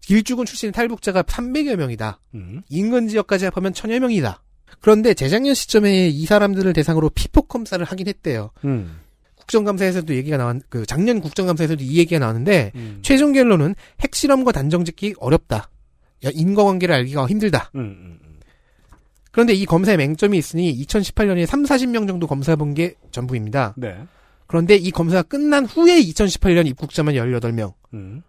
길주군 0.01 0.45
출신 0.45 0.71
탈북자가 0.71 1.23
300여 1.23 1.75
명이다. 1.75 2.19
음. 2.34 2.62
인근 2.69 3.08
지역까지 3.08 3.45
합하면 3.45 3.73
천여 3.73 3.99
명이다. 3.99 4.41
그런데 4.80 5.13
재작년 5.13 5.54
시점에 5.54 6.10
이 6.10 6.25
사람들을 6.25 6.73
대상으로 6.73 7.10
피폭 7.10 7.47
검사를 7.47 7.84
하긴 7.84 8.08
했대요. 8.08 8.51
음. 8.65 8.99
국정감사에서도 9.36 10.13
얘기가 10.15 10.38
나왔, 10.38 10.58
그 10.69 10.86
작년 10.86 11.21
국정감사에서도 11.21 11.84
이 11.84 11.97
얘기가 11.97 12.19
나왔는데 12.19 12.71
음. 12.75 12.99
최종 13.01 13.34
결론은 13.34 13.75
핵실험과 13.99 14.51
단정 14.51 14.86
짓기 14.86 15.15
어렵다. 15.19 15.69
야, 16.25 16.30
인과관계를 16.34 16.95
알기가 16.95 17.28
힘들다. 17.28 17.71
음, 17.75 17.80
음, 17.80 18.19
음. 18.23 18.39
그런데 19.32 19.54
이 19.54 19.65
검사에 19.65 19.97
맹점이 19.97 20.38
있으니 20.38 20.75
2018년에 20.86 21.45
3, 21.45 21.63
40명 21.63 22.08
정도 22.08 22.25
검사해본 22.25 22.73
게 22.73 22.95
전부입니다. 23.12 23.75
네. 23.78 23.97
그런데 24.47 24.75
이 24.75 24.91
검사가 24.91 25.23
끝난 25.23 25.65
후에 25.65 26.01
2018년 26.01 26.67
입국자만 26.67 27.15
18명. 27.15 27.73
음. 27.93 28.23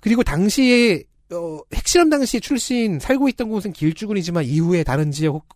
그리고 0.00 0.22
당시에 0.22 1.04
어, 1.32 1.60
핵실험 1.74 2.10
당시에 2.10 2.40
출신 2.40 2.98
살고 2.98 3.28
있던 3.30 3.48
곳은 3.48 3.72
길주군이지만 3.72 4.44
이후에 4.44 4.84
다른 4.84 5.10
지역 5.10 5.34
혹- 5.36 5.48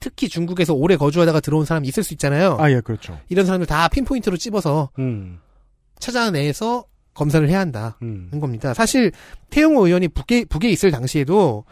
특히 0.00 0.28
중국에서 0.28 0.72
오래 0.74 0.96
거주하다가 0.96 1.40
들어온 1.40 1.64
사람이 1.66 1.86
있을 1.88 2.02
수 2.02 2.14
있잖아요. 2.14 2.56
아, 2.58 2.70
예, 2.70 2.80
그렇죠. 2.80 3.18
이런 3.28 3.44
사람들 3.46 3.66
다 3.66 3.88
핀포인트로 3.88 4.36
찝어서 4.38 4.90
음. 4.98 5.38
찾아내서 5.98 6.84
검사를 7.12 7.46
해야 7.48 7.60
한다는 7.60 7.92
음. 8.02 8.30
겁니다. 8.40 8.72
사실 8.72 9.12
태영호 9.50 9.86
의원이 9.86 10.08
북에 10.08 10.44
북에 10.46 10.70
있을 10.70 10.90
당시에도 10.90 11.64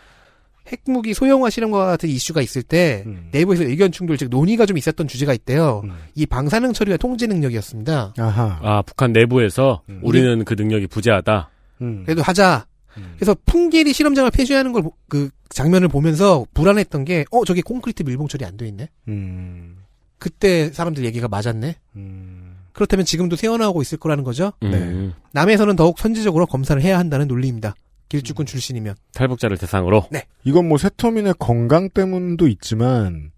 핵무기 0.71 1.14
소형화 1.14 1.49
실험과 1.49 1.87
같은 1.87 2.11
이슈가 2.11 2.43
있을 2.43 2.62
때 2.62 3.03
음. 3.07 3.29
내부에서 3.33 3.64
의견 3.64 3.91
충돌 3.91 4.19
즉 4.19 4.29
논의가 4.29 4.67
좀 4.67 4.77
있었던 4.77 5.09
주제가 5.09 5.33
있대요. 5.33 5.81
음. 5.85 5.93
이 6.14 6.27
방사능 6.27 6.75
처리와 6.75 6.99
통제 6.99 7.27
능력이었습니다. 7.27 8.12
아하. 8.19 8.59
아 8.62 8.83
북한 8.83 9.12
내부에서 9.12 9.81
음. 9.88 10.01
우리는 10.03 10.45
그 10.45 10.53
능력이 10.53 10.88
부재하다. 10.88 11.49
음. 11.81 12.03
그래도 12.05 12.21
하자. 12.21 12.67
음. 12.96 13.14
그래서 13.16 13.37
풍계리 13.46 13.92
실험장을 13.92 14.31
폐쇄하는 14.31 14.72
걸 14.72 14.83
그 15.09 15.31
장면을 15.51 15.88
보면서 15.88 16.44
불안했던 16.55 17.05
게 17.05 17.24
어 17.31 17.44
저게 17.44 17.62
콘크리트 17.62 18.03
밀봉 18.03 18.29
처리 18.29 18.44
안 18.44 18.57
돼 18.57 18.66
있네. 18.68 18.88
음. 19.09 19.79
그때 20.18 20.70
사람들 20.72 21.05
얘기가 21.05 21.29
맞았네. 21.29 21.77
음. 21.96 22.57
그렇다면 22.72 23.05
지금도 23.07 23.37
새어나오고 23.37 23.83
있을 23.83 23.98
거라는 23.98 24.24
거죠. 24.24 24.53
음. 24.62 25.14
남에서는 25.33 25.74
더욱 25.77 25.98
선제적으로 25.98 26.46
검사를 26.46 26.81
해야 26.83 26.98
한다는 26.98 27.27
논리입니다. 27.29 27.74
길주군 28.09 28.46
출신이면. 28.46 28.94
탈북자를 29.14 29.57
대상으로. 29.59 30.07
이건 30.44 30.68
뭐 30.68 30.79
세터민의 30.79 31.35
건강 31.38 31.90
때문도 31.90 32.46
있지만 32.48 33.33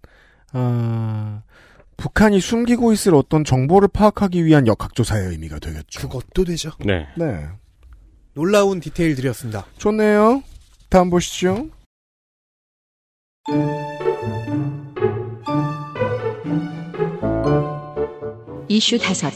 아 0.53 1.41
북한이 1.97 2.39
숨기고 2.39 2.93
있을 2.93 3.13
어떤 3.15 3.43
정보를 3.43 3.87
파악하기 3.87 4.43
위한 4.45 4.67
역학조사의 4.67 5.29
의미가 5.29 5.59
되겠죠. 5.59 6.01
그것도 6.01 6.43
되죠. 6.45 6.71
네. 6.85 7.07
네, 7.15 7.47
놀라운 8.33 8.79
디테일들이었습니다. 8.79 9.65
좋네요. 9.77 10.43
다음 10.89 11.09
보시죠. 11.09 11.69
이슈 18.67 18.97
다섯 18.97 19.33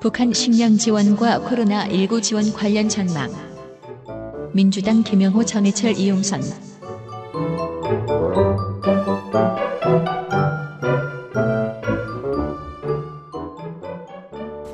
북한 0.00 0.32
식량 0.32 0.76
지원과 0.76 1.40
코로나19 1.40 2.22
지원 2.22 2.52
관련 2.52 2.88
전망 2.88 3.32
민주당 4.52 5.02
김영호 5.02 5.44
전해철 5.44 5.96
이용선 5.96 6.40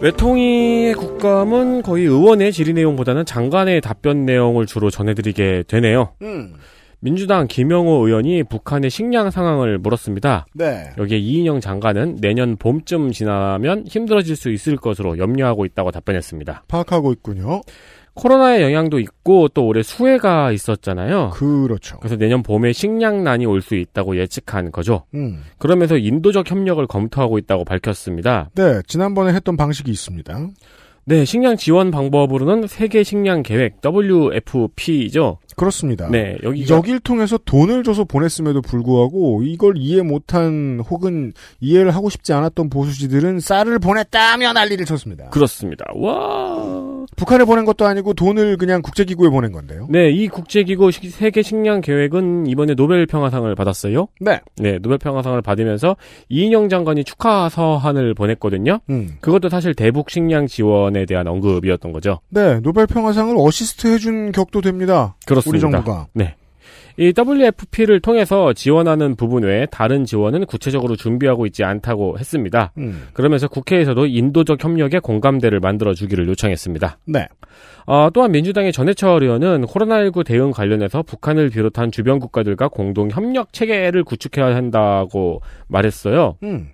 외통위의 0.04 0.92
국감은 0.92 1.80
거의 1.80 2.04
의원의 2.04 2.52
질의 2.52 2.74
내용보다는 2.74 3.24
장관의 3.24 3.80
답변 3.80 4.26
내용을 4.26 4.66
주로 4.66 4.90
전해드리게 4.90 5.64
되네요. 5.66 6.12
음, 6.20 6.56
민주당 7.00 7.46
김영호 7.46 8.06
의원이 8.06 8.42
북한의 8.42 8.90
식량 8.90 9.30
상황을 9.30 9.78
물었습니다. 9.78 10.44
네, 10.52 10.90
여기에 10.98 11.16
이인영 11.16 11.60
장관은 11.60 12.16
내년 12.20 12.56
봄쯤 12.56 13.12
지나면 13.12 13.86
힘들어질 13.86 14.36
수 14.36 14.50
있을 14.50 14.76
것으로 14.76 15.16
염려하고 15.16 15.64
있다고 15.64 15.90
답변했습니다. 15.90 16.64
파악하고 16.68 17.10
있군요. 17.12 17.62
코로나의 18.14 18.62
영향도 18.62 18.98
있고 19.00 19.48
또 19.48 19.66
올해 19.66 19.82
수해가 19.82 20.52
있었잖아요. 20.52 21.30
그렇죠. 21.34 21.98
그래서 21.98 22.16
내년 22.16 22.42
봄에 22.42 22.72
식량난이 22.72 23.44
올 23.46 23.60
수 23.60 23.74
있다고 23.74 24.16
예측한 24.18 24.72
거죠. 24.72 25.04
음, 25.14 25.42
그러면서 25.58 25.96
인도적 25.96 26.50
협력을 26.50 26.86
검토하고 26.86 27.38
있다고 27.38 27.64
밝혔습니다. 27.64 28.50
네, 28.54 28.80
지난번에 28.86 29.32
했던 29.32 29.56
방식이 29.56 29.90
있습니다. 29.90 30.48
네, 31.06 31.24
식량 31.26 31.56
지원 31.58 31.90
방법으로는 31.90 32.66
세계 32.66 33.02
식량 33.02 33.42
계획 33.42 33.76
WFP죠. 33.84 35.38
그렇습니다. 35.56 36.08
네, 36.10 36.36
여기 36.42 36.66
여길 36.68 37.00
통해서 37.00 37.38
돈을 37.38 37.84
줘서 37.84 38.04
보냈음에도 38.04 38.60
불구하고 38.62 39.42
이걸 39.44 39.74
이해 39.76 40.02
못한 40.02 40.80
혹은 40.90 41.32
이해를 41.60 41.94
하고 41.94 42.08
싶지 42.10 42.32
않았던 42.32 42.70
보수지들은 42.70 43.40
쌀을 43.40 43.78
보냈다며 43.78 44.52
난리를 44.54 44.84
쳤습니다. 44.86 45.28
그렇습니다. 45.28 45.84
와. 45.94 46.73
북한에 47.16 47.44
보낸 47.44 47.64
것도 47.64 47.86
아니고 47.86 48.14
돈을 48.14 48.56
그냥 48.56 48.82
국제기구에 48.82 49.28
보낸 49.30 49.52
건데요. 49.52 49.86
네, 49.90 50.10
이 50.10 50.28
국제기구 50.28 50.90
시- 50.90 51.10
세계 51.10 51.42
식량 51.42 51.80
계획은 51.80 52.46
이번에 52.46 52.74
노벨 52.74 53.06
평화상을 53.06 53.52
받았어요. 53.54 54.08
네. 54.20 54.40
네, 54.56 54.78
노벨 54.78 54.98
평화상을 54.98 55.40
받으면서 55.42 55.96
이인영 56.28 56.68
장관이 56.68 57.04
축하 57.04 57.48
서한을 57.48 58.14
보냈거든요. 58.14 58.80
음. 58.90 59.16
그것도 59.20 59.48
사실 59.48 59.74
대북 59.74 60.10
식량 60.10 60.46
지원에 60.46 61.06
대한 61.06 61.26
언급이었던 61.26 61.92
거죠. 61.92 62.20
네, 62.30 62.60
노벨 62.60 62.86
평화상을 62.86 63.34
어시스트 63.38 63.86
해준 63.88 64.32
격도 64.32 64.60
됩니다. 64.60 65.16
그렇습니다. 65.26 65.66
우리 65.66 65.72
정부가. 65.72 66.06
네. 66.14 66.34
이 66.96 67.12
WFP를 67.16 68.00
통해서 68.00 68.52
지원하는 68.52 69.16
부분 69.16 69.42
외에 69.42 69.66
다른 69.66 70.04
지원은 70.04 70.46
구체적으로 70.46 70.96
준비하고 70.96 71.46
있지 71.46 71.64
않다고 71.64 72.18
했습니다. 72.18 72.72
음. 72.78 73.08
그러면서 73.12 73.48
국회에서도 73.48 74.06
인도적 74.06 74.62
협력에 74.62 75.00
공감대를 75.00 75.60
만들어 75.60 75.94
주기를 75.94 76.28
요청했습니다. 76.28 76.98
네. 77.06 77.26
어, 77.86 78.08
또한 78.14 78.32
민주당의 78.32 78.72
전해철 78.72 79.22
의원은 79.22 79.66
코로나19 79.66 80.24
대응 80.24 80.50
관련해서 80.52 81.02
북한을 81.02 81.50
비롯한 81.50 81.90
주변 81.90 82.18
국가들과 82.18 82.68
공동 82.68 83.10
협력 83.10 83.52
체계를 83.52 84.04
구축해야 84.04 84.54
한다고 84.54 85.42
말했어요. 85.68 86.36
음. 86.42 86.68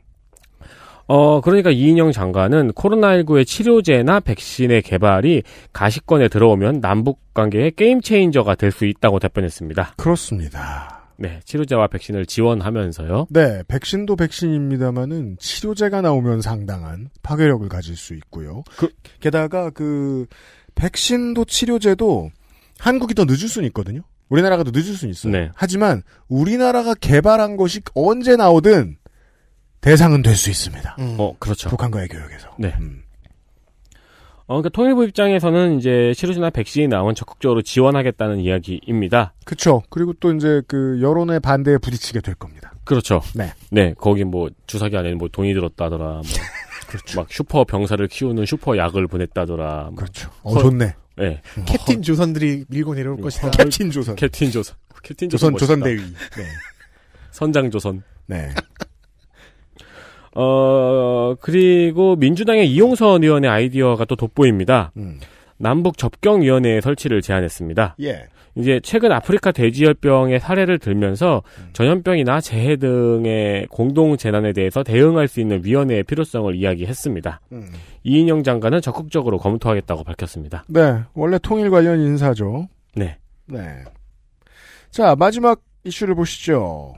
어, 1.13 1.41
그러니까 1.41 1.71
이인영 1.71 2.13
장관은 2.13 2.71
코로나19의 2.73 3.45
치료제나 3.45 4.21
백신의 4.21 4.83
개발이 4.83 5.43
가시권에 5.73 6.29
들어오면 6.29 6.81
남북 6.81 7.19
관계의 7.35 7.73
게임 7.73 8.01
체인저가 8.01 8.55
될 8.55 8.71
수 8.71 8.85
있다고 8.87 9.19
답변했습니다. 9.19 9.95
그렇습니다. 9.97 11.09
네, 11.17 11.41
치료제와 11.45 11.89
백신을 11.89 12.27
지원하면서요. 12.27 13.27
네, 13.31 13.65
백신도 13.67 14.15
백신입니다만은 14.15 15.39
치료제가 15.41 16.01
나오면 16.01 16.43
상당한 16.43 17.11
파괴력을 17.25 17.69
가질 17.69 17.97
수 17.97 18.15
있고요. 18.15 18.63
그- 18.77 18.91
게다가 19.19 19.71
그 19.71 20.27
백신도 20.77 21.45
치료제도 21.47 22.31
한국이 22.79 23.15
더 23.15 23.25
늦을 23.25 23.49
수는 23.49 23.67
있거든요. 23.71 24.03
우리나라가 24.29 24.63
더 24.63 24.71
늦을 24.73 24.95
수는 24.95 25.11
있어요. 25.11 25.33
네. 25.33 25.51
하지만 25.57 26.03
우리나라가 26.29 26.95
개발한 26.95 27.57
것이 27.57 27.81
언제 27.95 28.37
나오든 28.37 28.97
대상은 29.81 30.23
될 30.23 30.37
수 30.37 30.51
있습니다. 30.51 30.97
음. 30.99 31.17
어, 31.19 31.35
그렇죠. 31.39 31.69
북한과의 31.71 32.09
교역에서. 32.09 32.51
네. 32.59 32.75
음. 32.81 33.03
어, 34.47 34.55
그러니까 34.61 34.69
통일부 34.71 35.05
입장에서는 35.05 35.79
이제 35.79 36.13
치료제나 36.17 36.51
백신이 36.51 36.89
나오면 36.89 37.15
적극적으로 37.15 37.63
지원하겠다는 37.63 38.41
이야기입니다. 38.41 39.33
그쵸. 39.45 39.83
그리고 39.91 40.13
또 40.15 40.33
이제 40.35 40.61
그 40.67 40.99
여론의 41.01 41.39
반대에 41.41 41.79
부딪히게 41.79 42.21
될 42.21 42.35
겁니다. 42.35 42.73
그렇죠. 42.85 43.23
네. 43.35 43.53
네, 43.71 43.95
거기 43.97 44.25
뭐 44.25 44.51
주사기 44.67 44.97
안에는 44.97 45.19
뭐 45.19 45.29
돈이 45.31 45.55
들었다더라. 45.55 46.05
뭐. 46.07 46.23
막 47.15 47.33
슈퍼 47.33 47.63
병사를 47.63 48.05
키우는 48.09 48.45
슈퍼 48.47 48.77
약을 48.77 49.07
보냈다더라. 49.07 49.83
뭐. 49.85 49.95
그렇죠. 49.95 50.29
어, 50.43 50.55
헐. 50.55 50.63
좋네. 50.63 50.95
네. 51.19 51.41
캡틴 51.67 52.03
조선들이 52.03 52.65
밀고 52.69 52.95
내려올 52.95 53.21
것이다. 53.21 53.51
캡틴 53.53 53.91
조선. 53.93 54.17
캡틴 54.17 54.51
조선. 54.51 54.75
캡틴 55.05 55.29
조선, 55.29 55.57
조선. 55.57 55.81
대위. 55.81 55.99
네. 55.99 56.45
선장 57.31 57.71
조선. 57.71 58.03
네. 58.27 58.49
어, 60.35 61.35
그리고 61.41 62.17
민주당의 62.17 62.71
이용선 62.71 63.23
의원의 63.23 63.51
아이디어가 63.51 64.05
또 64.05 64.17
돋보입니다. 64.17 64.93
음. 64.97 65.19
남북 65.57 65.99
접경위원회의 65.99 66.81
설치를 66.81 67.21
제안했습니다. 67.21 67.97
예. 68.03 68.27
이제 68.57 68.81
최근 68.83 69.13
아프리카 69.13 69.53
돼지열병의 69.53 70.41
사례를 70.41 70.79
들면서 70.79 71.43
전염병이나 71.73 72.41
재해 72.41 72.77
등의 72.77 73.67
공동 73.71 74.17
재난에 74.17 74.53
대해서 74.53 74.83
대응할 74.83 75.29
수 75.29 75.41
있는 75.41 75.65
위원회의 75.65 76.03
필요성을 76.03 76.55
이야기했습니다. 76.57 77.41
음. 77.53 77.71
이인영 78.03 78.43
장관은 78.43 78.81
적극적으로 78.81 79.39
검토하겠다고 79.39 80.05
밝혔습니다. 80.05 80.65
네. 80.69 81.01
원래 81.15 81.39
통일 81.39 81.71
관련 81.71 82.01
인사죠. 82.01 82.69
네. 82.97 83.19
네. 83.47 83.85
자, 84.91 85.15
마지막 85.17 85.61
이슈를 85.85 86.15
보시죠. 86.15 86.95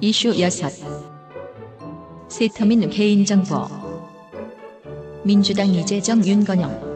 이슈 0.00 0.28
6. 0.38 0.50
세터민 2.28 2.88
개인정보. 2.88 3.66
민주당 5.24 5.68
이재정 5.68 6.24
윤건영. 6.24 6.90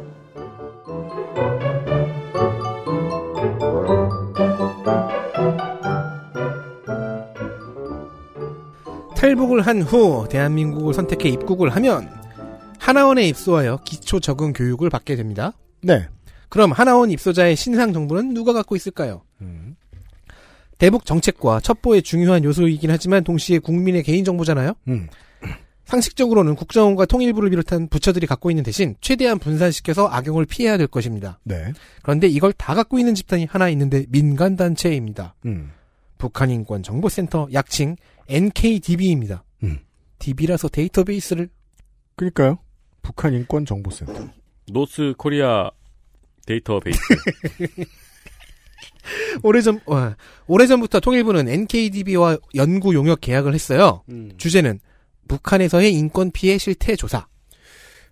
탈북을 9.17 9.63
한 9.63 9.83
후 9.83 10.27
대한민국을 10.29 10.95
선택해 10.95 11.29
입국을 11.29 11.71
하면 11.71 12.09
하나원에 12.79 13.27
입소하여 13.29 13.79
기초 13.85 14.21
적응 14.21 14.53
교육을 14.53 14.91
받게 14.91 15.17
됩니다. 15.17 15.53
네. 15.83 16.09
그럼 16.49 16.73
하나원 16.73 17.11
입소자의 17.11 17.57
신상 17.57 17.93
정보는 17.93 18.35
누가 18.35 18.53
갖고 18.53 18.77
있을까요? 18.77 19.23
음. 19.41 19.74
대북 20.85 21.07
정책과 21.07 21.61
첩보의 21.61 22.03
중요한 22.03 22.45
요소이긴 22.45 22.91
하지만 22.91 23.25
동시에 23.25 23.59
국민의 23.59 24.03
개인 24.03 24.23
정보잖아요. 24.23 24.75
음. 24.89 25.09
상식적으로는 25.87 26.57
국정원과 26.57 27.07
통일부를 27.07 27.49
비롯한 27.49 27.89
부처들이 27.89 28.27
갖고 28.27 28.51
있는 28.51 28.63
대신 28.63 28.95
최대한 29.01 29.39
분산시켜서 29.39 30.09
악용을 30.09 30.45
피해야 30.45 30.77
될 30.77 30.87
것입니다. 30.87 31.41
네. 31.43 31.73
그런데 32.03 32.27
이걸 32.27 32.53
다 32.53 32.75
갖고 32.75 32.99
있는 32.99 33.15
집단이 33.15 33.47
하나 33.47 33.71
있는데 33.71 34.05
민간 34.11 34.57
단체입니다. 34.57 35.37
음. 35.47 35.73
북한인권정보센터 36.19 37.49
약칭 37.55 37.97
NKDB입니다. 38.29 39.43
음. 39.63 39.79
DB라서 40.19 40.69
데이터베이스를 40.69 41.49
그러니까요. 42.15 42.59
북한 43.01 43.33
인권 43.33 43.65
정보센터. 43.65 44.29
North 44.71 45.15
Korea 45.17 45.71
Database. 46.45 47.01
오래전 49.43 49.81
어, 49.87 50.13
오래전부터 50.47 51.01
통일부는 51.01 51.49
NKDB와 51.49 52.39
연구 52.55 52.95
용역 52.95 53.21
계약을 53.21 53.55
했어요. 53.55 54.03
주제는 54.37 54.81
북한에서의 55.29 55.93
인권 55.93 56.31
피해 56.31 56.59
실태 56.59 56.97
조사. 56.97 57.27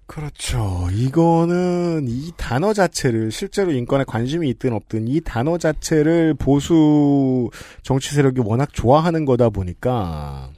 그렇죠. 0.07 0.89
이거는 0.93 2.05
이 2.07 2.33
단어 2.37 2.75
자체를 2.75 3.31
실제로 3.31 3.73
인권에 3.73 4.05
관심이 4.05 4.49
있든 4.51 4.75
없든 4.75 5.09
이 5.09 5.21
단어 5.23 5.57
자체를 5.57 6.35
보수 6.35 7.49
정치 7.83 8.15
세력이 8.15 8.43
워낙 8.45 8.75
좋아하는 8.75 9.25
거다 9.25 9.49
보니까 9.49 10.51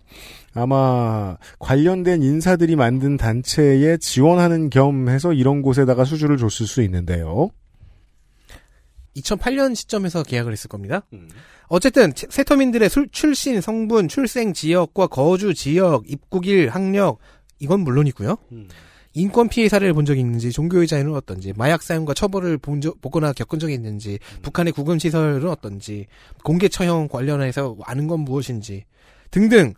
아마 0.55 1.37
관련된 1.59 2.23
인사들이 2.23 2.75
만든 2.75 3.17
단체에 3.17 3.99
지원하는 3.99 4.71
겸 4.71 5.09
해서 5.09 5.33
이런 5.33 5.63
곳에다가 5.63 6.05
수주를 6.05 6.37
줬을 6.37 6.67
수 6.67 6.83
있는데요. 6.83 7.51
2008년 9.17 9.75
시점에서 9.75 10.23
계약을 10.23 10.53
했을 10.53 10.69
겁니다. 10.69 11.07
어쨌든 11.69 12.13
체- 12.15 12.27
세터민들의 12.31 12.89
술- 12.91 13.09
출신, 13.11 13.61
성분, 13.61 14.09
출생 14.09 14.53
지역과 14.53 15.07
거주 15.07 15.55
지역, 15.55 16.05
입국일, 16.11 16.69
학력 16.69 17.19
이건 17.59 17.81
물론이고요. 17.81 18.37
인권 19.17 19.49
피해 19.49 19.69
사례를 19.69 19.95
본 19.95 20.05
적이 20.05 20.21
있는지, 20.21 20.51
종교의 20.51 20.89
자유는 20.89 21.15
어떤지, 21.15 21.53
마약 21.57 21.83
사용과 21.85 22.15
처벌을 22.15 22.59
본 22.59 22.81
적, 22.81 23.01
보거나 23.01 23.33
겪은 23.33 23.61
적이 23.61 23.75
있는지, 23.75 24.19
북한의 24.43 24.73
구금 24.73 24.99
시설은 24.99 25.49
어떤지, 25.49 26.07
공개 26.43 26.69
처형 26.69 27.07
관련해서 27.09 27.77
아는 27.85 28.09
건 28.09 28.21
무엇인지 28.21 28.85
등등 29.31 29.75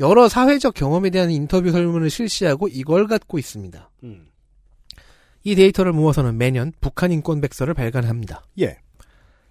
여러 0.00 0.26
사회적 0.26 0.72
경험에 0.72 1.10
대한 1.10 1.30
인터뷰 1.30 1.70
설문을 1.70 2.08
실시하고 2.08 2.66
이걸 2.68 3.06
갖고 3.06 3.38
있습니다. 3.38 3.90
이 5.44 5.54
데이터를 5.54 5.92
모아서는 5.92 6.38
매년 6.38 6.72
북한 6.80 7.12
인권 7.12 7.40
백서를 7.40 7.74
발간합니다. 7.74 8.44
예. 8.60 8.78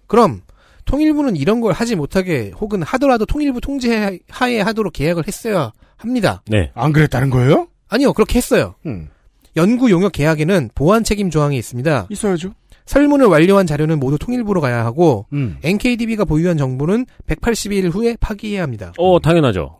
그럼 0.06 0.42
통일부는 0.84 1.36
이런 1.36 1.60
걸 1.60 1.72
하지 1.72 1.96
못하게 1.96 2.52
혹은 2.58 2.82
하더라도 2.82 3.24
통일부 3.26 3.60
통제 3.60 4.20
하에 4.28 4.60
하도록 4.60 4.92
계약을 4.92 5.26
했어야 5.26 5.72
합니다. 5.96 6.42
네. 6.48 6.70
안 6.74 6.92
그랬다는 6.92 7.30
거예요? 7.30 7.68
아니요, 7.88 8.12
그렇게 8.12 8.38
했어요. 8.38 8.74
음. 8.86 9.08
연구 9.56 9.90
용역 9.90 10.12
계약에는 10.12 10.70
보안 10.74 11.04
책임 11.04 11.30
조항이 11.30 11.56
있습니다. 11.58 12.06
있어야죠. 12.10 12.54
설문을 12.86 13.26
완료한 13.26 13.66
자료는 13.66 14.00
모두 14.00 14.18
통일부로 14.18 14.60
가야 14.60 14.84
하고 14.84 15.26
음. 15.32 15.56
NKDB가 15.62 16.24
보유한 16.24 16.56
정보는 16.56 17.06
180일 17.26 17.92
후에 17.92 18.16
파기해야 18.18 18.62
합니다. 18.62 18.92
어, 18.98 19.20
당연하죠. 19.20 19.78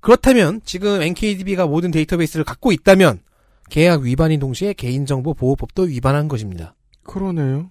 그렇다면 0.00 0.60
지금 0.64 1.02
NKDB가 1.02 1.66
모든 1.66 1.90
데이터베이스를 1.90 2.44
갖고 2.44 2.72
있다면 2.72 3.20
계약 3.70 4.02
위반인 4.02 4.40
동시에 4.40 4.72
개인정보 4.72 5.34
보호법도 5.34 5.84
위반한 5.84 6.28
것입니다. 6.28 6.74
그러네요. 7.04 7.70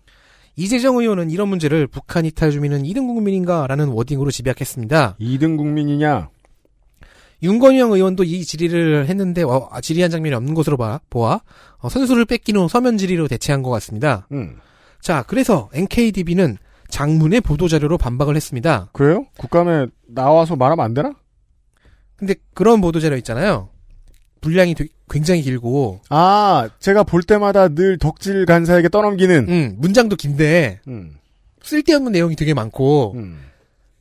이재정 0.55 0.97
의원은 0.97 1.31
이런 1.31 1.49
문제를 1.49 1.87
북한 1.87 2.25
이탈 2.25 2.51
주민은 2.51 2.83
2등 2.83 3.07
국민인가 3.07 3.67
라는 3.67 3.89
워딩으로 3.89 4.31
집약했습니다. 4.31 5.17
2등 5.19 5.57
국민이냐? 5.57 6.29
윤건영 7.43 7.91
의원도 7.91 8.23
이 8.23 8.43
질의를 8.45 9.07
했는데 9.07 9.43
어, 9.43 9.67
아, 9.71 9.81
질의한 9.81 10.09
장면이 10.09 10.33
없는 10.35 10.53
것으로 10.53 10.77
봐, 10.77 11.01
보아 11.09 11.41
어, 11.79 11.89
선수를 11.89 12.25
뺏긴 12.25 12.55
후 12.55 12.67
서면 12.69 12.97
질의로 12.97 13.27
대체한 13.27 13.61
것 13.61 13.69
같습니다. 13.71 14.27
음. 14.31 14.57
자, 15.01 15.23
그래서 15.27 15.69
NKDB는 15.73 16.57
장문의 16.89 17.41
보도자료로 17.41 17.97
반박을 17.97 18.35
했습니다. 18.35 18.89
그래요? 18.93 19.25
국감에 19.37 19.87
나와서 20.07 20.55
말하면 20.55 20.85
안 20.85 20.93
되나? 20.93 21.13
근데 22.15 22.35
그런 22.53 22.79
보도자료 22.79 23.17
있잖아요. 23.17 23.69
분량이 24.45 24.75
되게 24.75 24.89
굉장히 25.09 25.41
길고 25.41 26.01
아, 26.09 26.69
제가 26.79 27.03
볼 27.03 27.23
때마다 27.23 27.67
늘 27.67 27.97
덕질 27.97 28.45
간사에게 28.45 28.89
떠넘기는. 28.89 29.49
음, 29.49 29.75
문장도 29.79 30.15
긴데 30.15 30.81
음. 30.87 31.15
쓸데없는 31.63 32.11
내용이 32.11 32.35
되게 32.35 32.53
많고 32.53 33.13
음. 33.15 33.39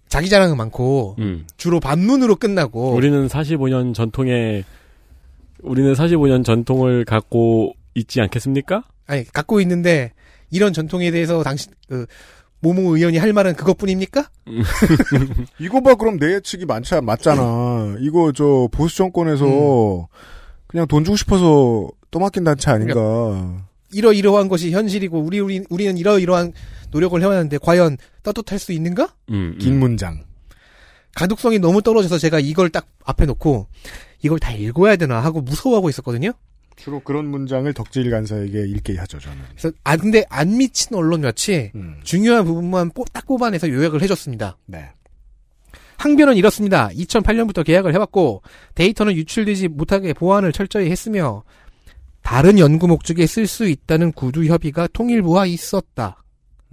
자기 0.09 0.29
자랑은 0.29 0.57
많고 0.57 1.17
음. 1.19 1.47
주로 1.57 1.81
반문으로 1.81 2.37
끝나고 2.37 2.93
우리는 2.93 3.27
45년 3.27 3.95
전통의 3.95 4.65
우리는 5.63 5.93
45년 5.95 6.45
전통을 6.45 7.07
갖고 7.07 7.73
있지 7.95 8.21
않겠습니까? 8.21 8.85
아니 9.07 9.25
갖고 9.25 9.61
있는데 9.63 10.13
이런 10.51 10.75
전통에 10.75 11.11
대해서 11.11 11.43
당신 11.43 11.73
그 11.89 12.07
모모 12.61 12.97
의원이 12.97 13.19
할 13.19 13.33
말은 13.33 13.55
그것뿐입니까? 13.55 14.31
이거 15.61 15.83
봐, 15.83 15.95
그럼 15.95 16.19
내 16.19 16.35
예측이 16.35 16.65
많지, 16.65 16.99
맞잖아. 17.03 17.97
이거 18.01 18.33
저 18.33 18.69
보수 18.73 18.97
정권에서 18.97 20.09
그냥 20.75 20.89
돈 20.89 21.05
주고 21.05 21.17
싶어서 21.17 21.89
떠맡긴 22.11 22.43
단체 22.43 22.69
아닌가. 22.69 23.65
이러이러한 23.93 24.49
것이 24.49 24.73
현실이고 24.73 25.21
우리 25.21 25.39
우리 25.39 25.63
우리는 25.71 25.97
이러이러한 25.97 26.53
노력을 26.91 27.23
해왔는데 27.23 27.59
과연 27.59 27.97
떳떳할 28.25 28.59
수 28.59 28.73
있는가? 28.73 29.15
음, 29.31 29.57
긴 29.61 29.75
음. 29.75 29.79
문장. 29.79 30.25
가독성이 31.15 31.61
너무 31.61 31.81
떨어져서 31.81 32.19
제가 32.19 32.41
이걸 32.41 32.71
딱 32.71 32.89
앞에 33.05 33.25
놓고 33.25 33.69
이걸 34.23 34.41
다 34.41 34.51
읽어야 34.51 34.97
되나 34.97 35.21
하고 35.21 35.41
무서워하고 35.43 35.91
있었거든요. 35.91 36.33
주로 36.75 36.99
그런 36.99 37.27
문장을 37.27 37.73
덕질 37.73 38.11
간사에게 38.11 38.67
읽게 38.67 38.97
하죠, 38.97 39.21
저는. 39.21 39.39
그래서 39.51 39.71
아 39.85 39.97
근데 39.97 40.25
안 40.29 40.59
미친 40.59 40.97
언론 40.97 41.21
같이 41.23 41.71
음. 41.77 42.01
중요한 42.03 42.45
부분만 42.47 42.91
뽀- 42.91 43.05
딱 43.13 43.25
뽑아내서 43.29 43.69
요약을 43.69 44.03
해줬습니다. 44.03 44.59
네. 44.67 44.89
항변은 46.05 46.37
이렇습니다. 46.37 46.89
2008년부터 46.89 47.65
계약을 47.65 47.95
해왔고 47.95 48.43
데이터는 48.75 49.15
유출되지 49.15 49.69
못하게 49.69 50.13
보안을 50.13 50.53
철저히 50.53 50.91
했으며 50.91 51.45
다른 52.23 52.59
연구 52.59 52.87
목적에 52.87 53.27
쓸 53.27 53.47
수 53.47 53.67
있다는 53.67 54.13
구두 54.13 54.45
협의가 54.45 54.87
통일부와 54.93 55.47
있었다. 55.47 56.23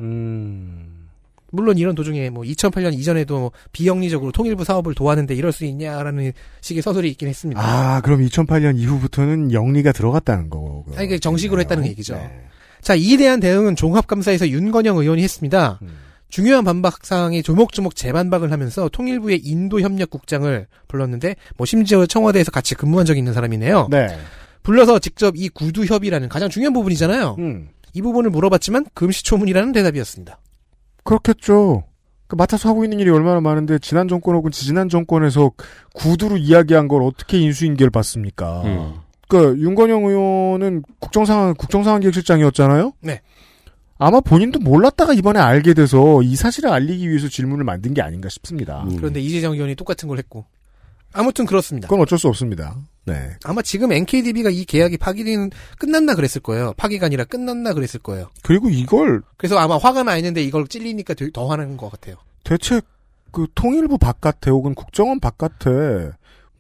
음. 0.02 1.08
물론 1.50 1.78
이런 1.78 1.96
도중에 1.96 2.30
뭐 2.30 2.44
2008년 2.44 2.94
이전에도 2.94 3.54
비영리적으로 3.72 4.34
통일부 4.34 4.66
사업을 4.66 4.96
도왔는데 4.96 5.34
이럴 5.34 5.54
수 5.54 5.64
있냐라는 5.64 6.34
식의 6.60 6.82
서술이 6.82 7.10
있긴 7.12 7.30
했습니다. 7.30 7.62
아, 7.62 8.02
그럼 8.02 8.22
2008년 8.26 8.78
이후부터는 8.78 9.54
영리가 9.54 9.94
들어갔다는 9.94 10.50
거. 10.50 10.84
아니, 10.96 11.08
이게 11.08 11.20
정식으로 11.20 11.62
했다는 11.62 11.86
얘기죠. 11.88 12.16
네. 12.16 12.48
자, 12.82 12.96
이에 12.96 13.16
대한 13.16 13.40
대응은 13.40 13.78
종합감사에서 13.78 14.50
윤건영 14.50 14.98
의원이 14.98 15.22
했습니다. 15.24 15.80
음. 15.84 16.11
중요한 16.32 16.64
반박 16.64 17.06
사항에 17.06 17.42
조목조목 17.42 17.96
재반박을 17.96 18.52
하면서 18.52 18.90
통일부의 18.90 19.40
인도 19.44 19.82
협력국장을 19.82 20.66
불렀는데 20.88 21.36
뭐 21.58 21.66
심지어 21.66 22.06
청와대에서 22.06 22.52
같이 22.52 22.74
근무한 22.74 23.06
적이 23.06 23.20
있는 23.20 23.34
사람이네요. 23.34 23.90
네. 23.92 24.08
불러서 24.64 25.00
직접 25.00 25.36
이 25.36 25.50
구두 25.50 25.86
협의라는 25.86 26.30
가장 26.30 26.50
중요한 26.50 26.74
부분이잖아요. 26.74 27.36
음. 27.40 27.70
이 27.94 28.02
부분을 28.02 28.30
물어봤지만 28.30 28.86
금시초문이라는 28.94 29.74
대답이었습니다. 29.74 30.40
그렇겠죠. 31.04 31.84
그 32.28 32.36
맡아서 32.36 32.70
하고 32.70 32.86
있는 32.86 33.02
일이 33.02 33.10
얼마나 33.10 33.42
많은데 33.42 33.78
지난 33.80 34.08
정권 34.08 34.36
혹은 34.36 34.52
지지난 34.52 34.88
정권에서 34.88 35.52
구두로 35.94 36.38
이야기한 36.38 36.88
걸 36.88 37.04
어떻게 37.04 37.40
인수인계를 37.40 37.90
받습니까? 37.90 38.62
음. 38.64 38.94
그 39.28 39.58
윤건영 39.60 40.06
의원은 40.06 40.84
국정상황 41.00 41.54
국정상황기획실장이었잖아요. 41.56 42.94
네. 43.02 43.22
아마 44.04 44.20
본인도 44.20 44.58
몰랐다가 44.60 45.14
이번에 45.14 45.40
알게 45.40 45.76
돼서 45.76 46.24
이 46.24 46.36
사실을 46.36 46.72
알리기 46.72 47.08
위해서 47.08 47.28
질문을 47.30 47.64
만든 47.64 47.94
게 47.94 48.02
아닌가 48.02 48.30
싶습니다. 48.30 48.82
음. 48.84 48.96
그런데 48.98 49.20
이재정 49.22 49.54
의원이 49.54 49.76
똑같은 49.76 50.10
걸 50.10 50.18
했고. 50.18 50.44
아무튼 51.14 51.46
그렇습니다. 51.46 51.88
그건 51.88 52.02
어쩔 52.02 52.18
수 52.18 52.28
없습니다. 52.28 52.76
네. 53.06 53.32
아마 53.44 53.62
지금 53.62 53.92
NKDB가 53.92 54.50
이 54.50 54.66
계약이 54.66 54.98
파기는 54.98 55.52
끝났나 55.78 56.16
그랬을 56.16 56.42
거예요. 56.42 56.74
파기가 56.78 57.06
아니라 57.06 57.26
끝났나 57.26 57.74
그랬을 57.74 58.00
거예요. 58.00 58.30
그리고 58.42 58.70
이걸 58.70 59.22
그래서 59.38 59.58
아마 59.60 59.78
화가 59.78 60.02
나 60.02 60.18
있는데 60.18 60.42
이걸 60.42 60.68
찔리니까 60.68 61.14
더- 61.14 61.28
더 61.32 61.48
화나는 61.48 61.78
것 61.78 61.92
같아요. 61.92 62.16
대체 62.44 62.82
그 63.32 63.46
통일부 63.54 64.00
바깥에 64.00 64.50
혹은 64.50 64.74
국정원 64.74 65.20
바깥에 65.20 66.10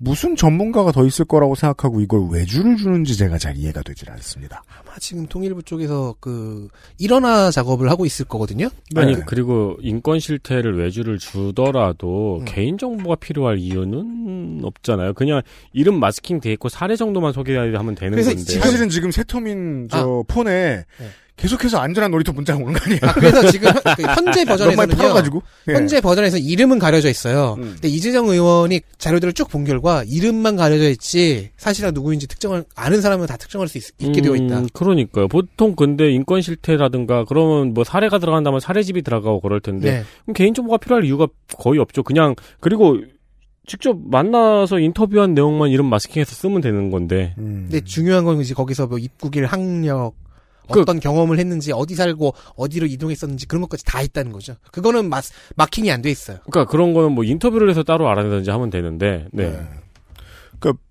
무슨 0.04 0.36
전문가가 0.36 0.92
더 0.92 1.06
있을 1.06 1.26
거라고 1.26 1.54
생각하고 1.54 2.02
이걸 2.02 2.28
외주를 2.32 2.76
주는지 2.76 3.16
제가 3.16 3.38
잘 3.38 3.56
이해가 3.56 3.84
되질 3.84 4.10
않습니다. 4.10 4.64
아마 4.68 4.98
지금 4.98 5.28
통일부 5.28 5.62
쪽에서 5.62 6.16
그 6.20 6.68
일원화 6.98 7.52
작업을 7.52 7.92
하고 7.92 8.04
있을 8.08 8.26
거거든요. 8.26 8.70
아니 8.96 9.16
네. 9.16 9.22
그리고 9.28 9.78
인권 9.80 10.20
실태를 10.20 10.80
외주를 10.80 11.20
주더라도 11.20 12.40
음. 12.40 12.46
개인 12.46 12.80
정보가 12.80 13.18
필요할 13.18 13.60
이유는 13.60 14.62
없잖아요. 14.64 15.14
그냥 15.14 15.44
이름 15.72 16.00
마스킹 16.00 16.40
돼 16.40 16.52
있고 16.54 16.68
사례 16.68 16.96
정도만 16.96 17.32
소개하면 17.32 17.94
되는 17.94 18.12
그래서 18.12 18.32
건데. 18.34 18.60
사실은 18.60 18.90
지금 18.90 19.12
세터민 19.12 19.88
저 19.92 20.24
폰에 20.28 20.84
네. 21.00 21.06
계속해서 21.42 21.80
안전한 21.80 22.12
놀이터 22.12 22.32
문자가 22.32 22.60
오는 22.64 22.74
거 22.74 22.80
아니에요? 22.86 23.00
아, 23.04 23.14
그래서 23.14 23.50
지금 23.52 23.70
현- 23.70 23.96
그 23.96 24.04
현재 24.04 24.46
버전에서는요. 24.46 25.42
예. 25.70 25.74
현재 25.74 26.00
버전에서 26.02 26.38
이름은 26.38 26.78
가려져 26.80 27.10
있어요. 27.10 27.56
음. 27.58 27.72
근데 27.74 27.88
이재정 27.88 28.28
의원이 28.30 28.82
자료들을 28.98 29.34
쭉 29.34 29.50
본 29.50 29.64
결과 29.66 30.04
이름만 30.08 30.56
가려져 30.56 30.90
있지 30.90 31.50
사실은 31.58 31.94
누구인지 31.94 32.28
특정을 32.28 32.64
아는 32.76 33.02
사람은 33.02 33.26
다 33.28 33.36
특정할 33.38 33.68
수 33.68 33.78
있, 33.78 33.98
게 33.98 34.22
되어 34.22 34.36
있다. 34.36 34.60
음, 34.60 34.68
그러니까요. 34.72 35.28
보통 35.28 35.76
근데 35.76 36.12
인권 36.12 36.42
실태라든가 36.42 37.26
그러면 37.26 37.74
뭐 37.74 37.84
사례가 37.84 38.20
들어간다면 38.20 38.60
사례집이 38.60 39.02
들어가고 39.02 39.42
그럴 39.42 39.60
텐데 39.60 39.92
네. 39.92 40.04
그럼 40.26 40.34
개인 40.36 40.54
정보가 40.54 40.78
필요할 40.78 41.04
이유가 41.06 41.28
거의 41.58 41.80
없죠. 41.80 42.04
그냥 42.04 42.36
그리고 42.60 42.98
직접 43.68 43.98
만나서 44.00 44.80
인터뷰한 44.80 45.34
내용만 45.34 45.70
이름 45.70 45.86
마스킹해서 45.88 46.34
쓰면 46.36 46.62
되는 46.62 46.92
건데. 46.92 47.34
음. 47.38 47.68
근데 47.70 47.84
중요한 47.84 48.26
건 48.26 48.40
이제 48.42 48.54
거기서 48.54 48.88
뭐 48.88 48.98
입국일 49.00 49.46
학력 49.46 50.14
그- 50.16 50.31
어떤 50.80 51.00
경험을 51.00 51.38
했는지 51.40 51.72
어디 51.74 51.96
살고 51.96 52.34
어디로 52.56 52.88
이동했었는지 52.88 53.46
그런 53.48 53.62
것까지 53.62 53.84
다 53.86 54.02
있다는 54.02 54.32
거죠. 54.32 54.56
그거는 54.72 55.10
마, 55.10 55.22
마킹이 55.56 55.92
안 55.92 56.02
돼 56.02 56.10
있어요. 56.10 56.38
그러니까 56.50 56.72
그런 56.72 56.94
거는 56.94 57.12
뭐 57.12 57.24
인터뷰를 57.24 57.70
해서 57.70 57.84
따로 57.84 58.10
알아내든지 58.10 58.50
하면 58.50 58.70
되는데. 58.70 59.28
네. 59.32 59.50
네. 59.52 59.68
그러니까 60.60 60.82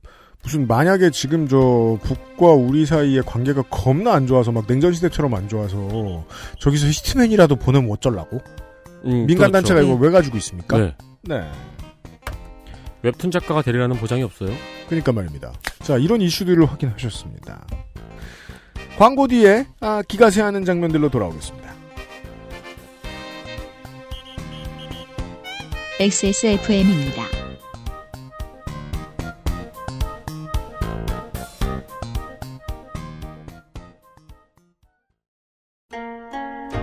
무슨 0.43 0.66
만약에 0.66 1.11
지금 1.11 1.49
저 1.49 1.99
북과 2.03 2.53
우리 2.53 2.87
사이의 2.87 3.22
관계가 3.26 3.62
겁나 3.70 4.14
안 4.14 4.26
좋아서 4.26 4.53
막 4.53 4.66
냉전 4.66 4.93
시대처럼 4.93 5.35
안 5.35 5.49
좋아서 5.49 6.24
저기서 6.61 6.87
히트맨이라도 6.87 7.57
보내면 7.57 7.91
어쩌려고? 7.91 8.39
음, 9.05 9.26
민간 9.26 9.51
그렇죠. 9.51 9.53
단체가 9.53 9.83
이걸 9.83 9.99
왜 10.01 10.11
가지고 10.11 10.37
있습니까? 10.39 10.78
네. 10.78 10.95
네. 11.22 11.43
웹툰 13.03 13.31
작가가 13.31 13.62
되리라는 13.62 13.97
보장이 13.97 14.22
없어요. 14.22 14.51
그러니까 14.89 15.12
말입니다. 15.12 15.53
자, 15.83 15.97
이런 15.97 16.20
이슈들을 16.20 16.64
확인하셨습니다. 16.66 17.66
광고 18.97 19.26
뒤에 19.26 19.66
아, 19.80 20.03
기가 20.07 20.30
새하는 20.30 20.64
장면들로 20.64 21.09
돌아오겠습니다. 21.09 21.70
XSFM입니다. 26.01 27.41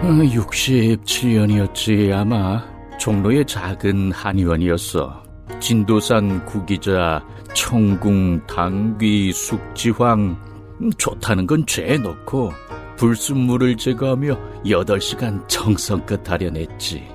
어, 0.07 0.09
67년이었지 0.09 2.13
아마 2.13 2.63
종로의 2.97 3.45
작은 3.45 4.11
한의원이었어 4.11 5.23
진도산 5.59 6.45
구기자 6.45 7.23
청궁 7.53 8.47
당귀 8.47 9.33
숙지황 9.33 10.19
음, 10.19 10.56
좋다는 10.97 11.47
건 11.47 11.65
죄에 11.65 11.97
넣고 11.97 12.51
불순물을 12.97 13.77
제거하며 13.77 14.63
8시간 14.65 15.47
정성껏 15.47 16.23
다려냈지. 16.23 17.07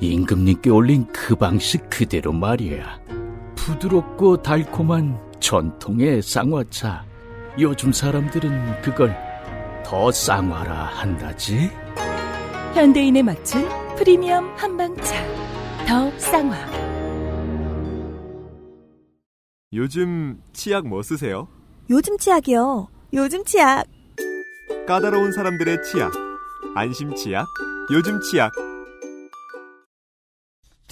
임금님께 0.00 0.70
올린 0.70 1.06
그 1.12 1.34
방식 1.34 1.88
그대로 1.90 2.32
말이야. 2.32 3.00
부드럽고 3.56 4.42
달콤한 4.42 5.18
전통의 5.40 6.22
쌍화차. 6.22 7.04
요즘 7.58 7.92
사람들은 7.92 8.82
그걸 8.82 9.16
더 9.84 10.10
쌍화라 10.10 10.86
한다지? 10.86 11.70
현대인에 12.74 13.22
맞춘 13.22 13.68
프리미엄 13.96 14.48
한방차. 14.56 15.14
더 15.86 16.10
쌍화. 16.18 16.56
요즘 19.72 20.40
치약 20.52 20.86
뭐 20.86 21.02
쓰세요? 21.02 21.48
요즘 21.90 22.16
치약이요. 22.18 22.88
요즘 23.14 23.44
치약. 23.44 23.84
까다로운 24.88 25.30
사람들의 25.30 25.84
치약. 25.84 26.12
안심 26.74 27.14
치약. 27.14 27.46
요즘 27.92 28.20
치약. 28.20 28.52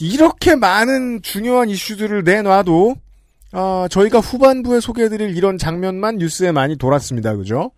이렇게 0.00 0.54
많은 0.54 1.22
중요한 1.22 1.68
이슈들을 1.68 2.22
내놔도 2.22 2.94
아, 3.50 3.88
저희가 3.90 4.20
후반부에 4.20 4.78
소개해드릴 4.78 5.36
이런 5.36 5.58
장면만 5.58 6.18
뉴스에 6.18 6.52
많이 6.52 6.76
돌았습니다. 6.76 7.34
그죠? 7.36 7.72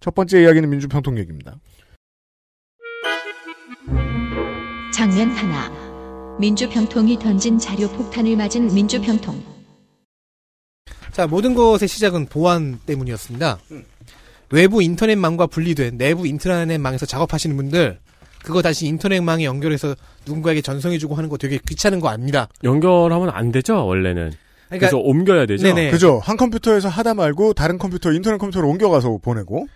첫 0.00 0.14
번째 0.14 0.42
이야기는 0.42 0.68
민주평통 0.68 1.18
얘기입니다. 1.18 1.56
장면 4.92 5.30
하나. 5.30 5.70
민주평통이 6.38 7.18
던진 7.18 7.58
자료 7.58 7.88
폭탄을 7.88 8.36
맞은 8.36 8.74
민주평통. 8.74 9.55
자, 11.16 11.26
모든 11.26 11.54
것의 11.54 11.88
시작은 11.88 12.26
보안 12.26 12.78
때문이었습니다. 12.84 13.58
외부 14.50 14.82
인터넷망과 14.82 15.46
분리된 15.46 15.96
내부 15.96 16.26
인터넷망에서 16.26 17.06
작업하시는 17.06 17.56
분들, 17.56 17.98
그거 18.44 18.60
다시 18.60 18.86
인터넷망에 18.86 19.44
연결해서 19.44 19.94
누군가에게 20.26 20.60
전송해주고 20.60 21.14
하는 21.14 21.30
거 21.30 21.38
되게 21.38 21.58
귀찮은 21.66 22.00
거 22.00 22.10
압니다. 22.10 22.48
연결하면 22.64 23.30
안 23.30 23.50
되죠, 23.50 23.86
원래는. 23.86 24.30
그러니까 24.66 24.90
그래서 24.90 24.98
옮겨야 24.98 25.46
되죠. 25.46 25.62
네네. 25.62 25.90
그죠? 25.90 26.20
한 26.22 26.36
컴퓨터에서 26.36 26.90
하다 26.90 27.14
말고 27.14 27.54
다른 27.54 27.78
컴퓨터, 27.78 28.12
인터넷 28.12 28.36
컴퓨터로 28.36 28.68
옮겨가서 28.68 29.20
보내고. 29.22 29.68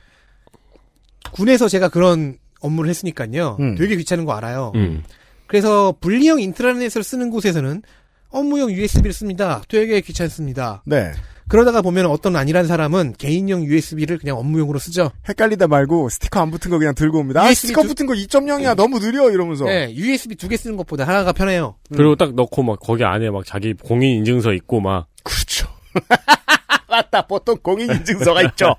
군에서 1.33 1.69
제가 1.69 1.89
그런 1.89 2.37
업무를 2.61 2.91
했으니까요. 2.91 3.57
음. 3.61 3.77
되게 3.77 3.97
귀찮은 3.97 4.27
거 4.27 4.35
알아요. 4.35 4.73
음. 4.75 5.05
그래서 5.47 5.95
분리형 6.03 6.39
인트라넷을 6.43 7.03
쓰는 7.03 7.31
곳에서는 7.31 7.81
업무용 8.29 8.71
USB를 8.71 9.13
씁니다. 9.13 9.63
되게 9.69 10.01
귀찮습니다. 10.01 10.83
네. 10.87 11.13
그러다가 11.51 11.83
보면 11.83 12.07
어떤 12.07 12.37
안이한 12.37 12.67
사람은 12.69 13.15
개인용 13.19 13.65
USB를 13.65 14.19
그냥 14.19 14.39
업무용으로 14.39 14.79
쓰죠. 14.79 15.11
헷갈리다 15.29 15.67
말고 15.67 16.09
스티커 16.09 16.41
안 16.41 16.51
붙은 16.53 16.71
거 16.71 16.79
그냥 16.79 16.95
들고 16.95 17.19
옵니다. 17.19 17.43
아, 17.43 17.53
스티커 17.53 17.83
두- 17.83 17.89
붙은 17.89 18.07
거 18.07 18.15
2.0이야. 18.15 18.77
너무 18.77 19.01
느려. 19.01 19.29
이러면서. 19.31 19.65
네, 19.65 19.93
USB 19.95 20.37
두 20.37 20.49
개 20.49 20.57
쓰는 20.57 20.77
것보다 20.77 21.07
하나가 21.07 21.33
편해요. 21.33 21.75
그리고 21.93 22.15
딱 22.15 22.35
넣고 22.35 22.63
막 22.63 22.79
거기 22.81 23.03
안에 23.05 23.31
막 23.31 23.45
자기 23.45 23.75
공인 23.75 24.19
인증서 24.19 24.53
있고 24.53 24.81
막 24.81 25.09
그렇죠. 25.25 25.67
맞다. 26.89 27.27
보통 27.27 27.57
공인 27.63 27.91
인증서가 27.91 28.43
있죠. 28.43 28.75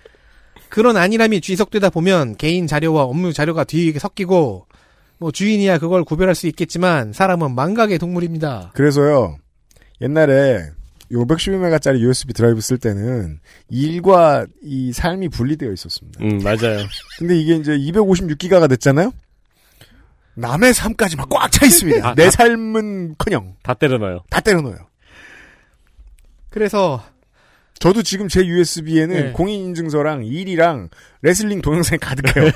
그런 0.68 0.96
안일함이 0.98 1.40
쥐석되다 1.40 1.88
보면 1.90 2.36
개인 2.36 2.66
자료와 2.66 3.04
업무 3.04 3.32
자료가 3.32 3.64
뒤에 3.64 3.92
섞이고 3.98 4.66
뭐 5.18 5.30
주인이야 5.30 5.78
그걸 5.78 6.04
구별할 6.04 6.34
수 6.34 6.46
있겠지만 6.46 7.12
사람은 7.14 7.54
망각의 7.54 7.98
동물입니다. 7.98 8.72
그래서요. 8.74 9.36
옛날에 10.00 10.70
512메가짜리 11.12 11.98
USB 12.00 12.32
드라이브 12.32 12.60
쓸 12.60 12.78
때는 12.78 13.40
일과 13.68 14.46
이 14.62 14.92
삶이 14.92 15.28
분리되어 15.28 15.70
있었습니다. 15.72 16.24
음, 16.24 16.38
맞아요. 16.42 16.86
근데 17.18 17.38
이게 17.38 17.54
이제 17.56 17.72
256기가가 17.76 18.68
됐잖아요? 18.70 19.12
남의 20.34 20.72
삶까지 20.74 21.16
막 21.16 21.28
꽉 21.28 21.50
차 21.50 21.66
있습니다. 21.66 22.08
아, 22.08 22.14
내 22.14 22.26
아. 22.26 22.30
삶은 22.30 23.16
커녕 23.18 23.54
다 23.62 23.74
때려넣어요. 23.74 24.24
다 24.30 24.40
때려넣어요. 24.40 24.78
그래서 26.50 27.02
저도 27.82 28.04
지금 28.04 28.28
제 28.28 28.46
USB에는 28.46 29.08
네. 29.16 29.32
공인인증서랑 29.32 30.24
일이랑 30.24 30.88
레슬링 31.22 31.60
동영상이 31.62 31.98
가득해요. 31.98 32.52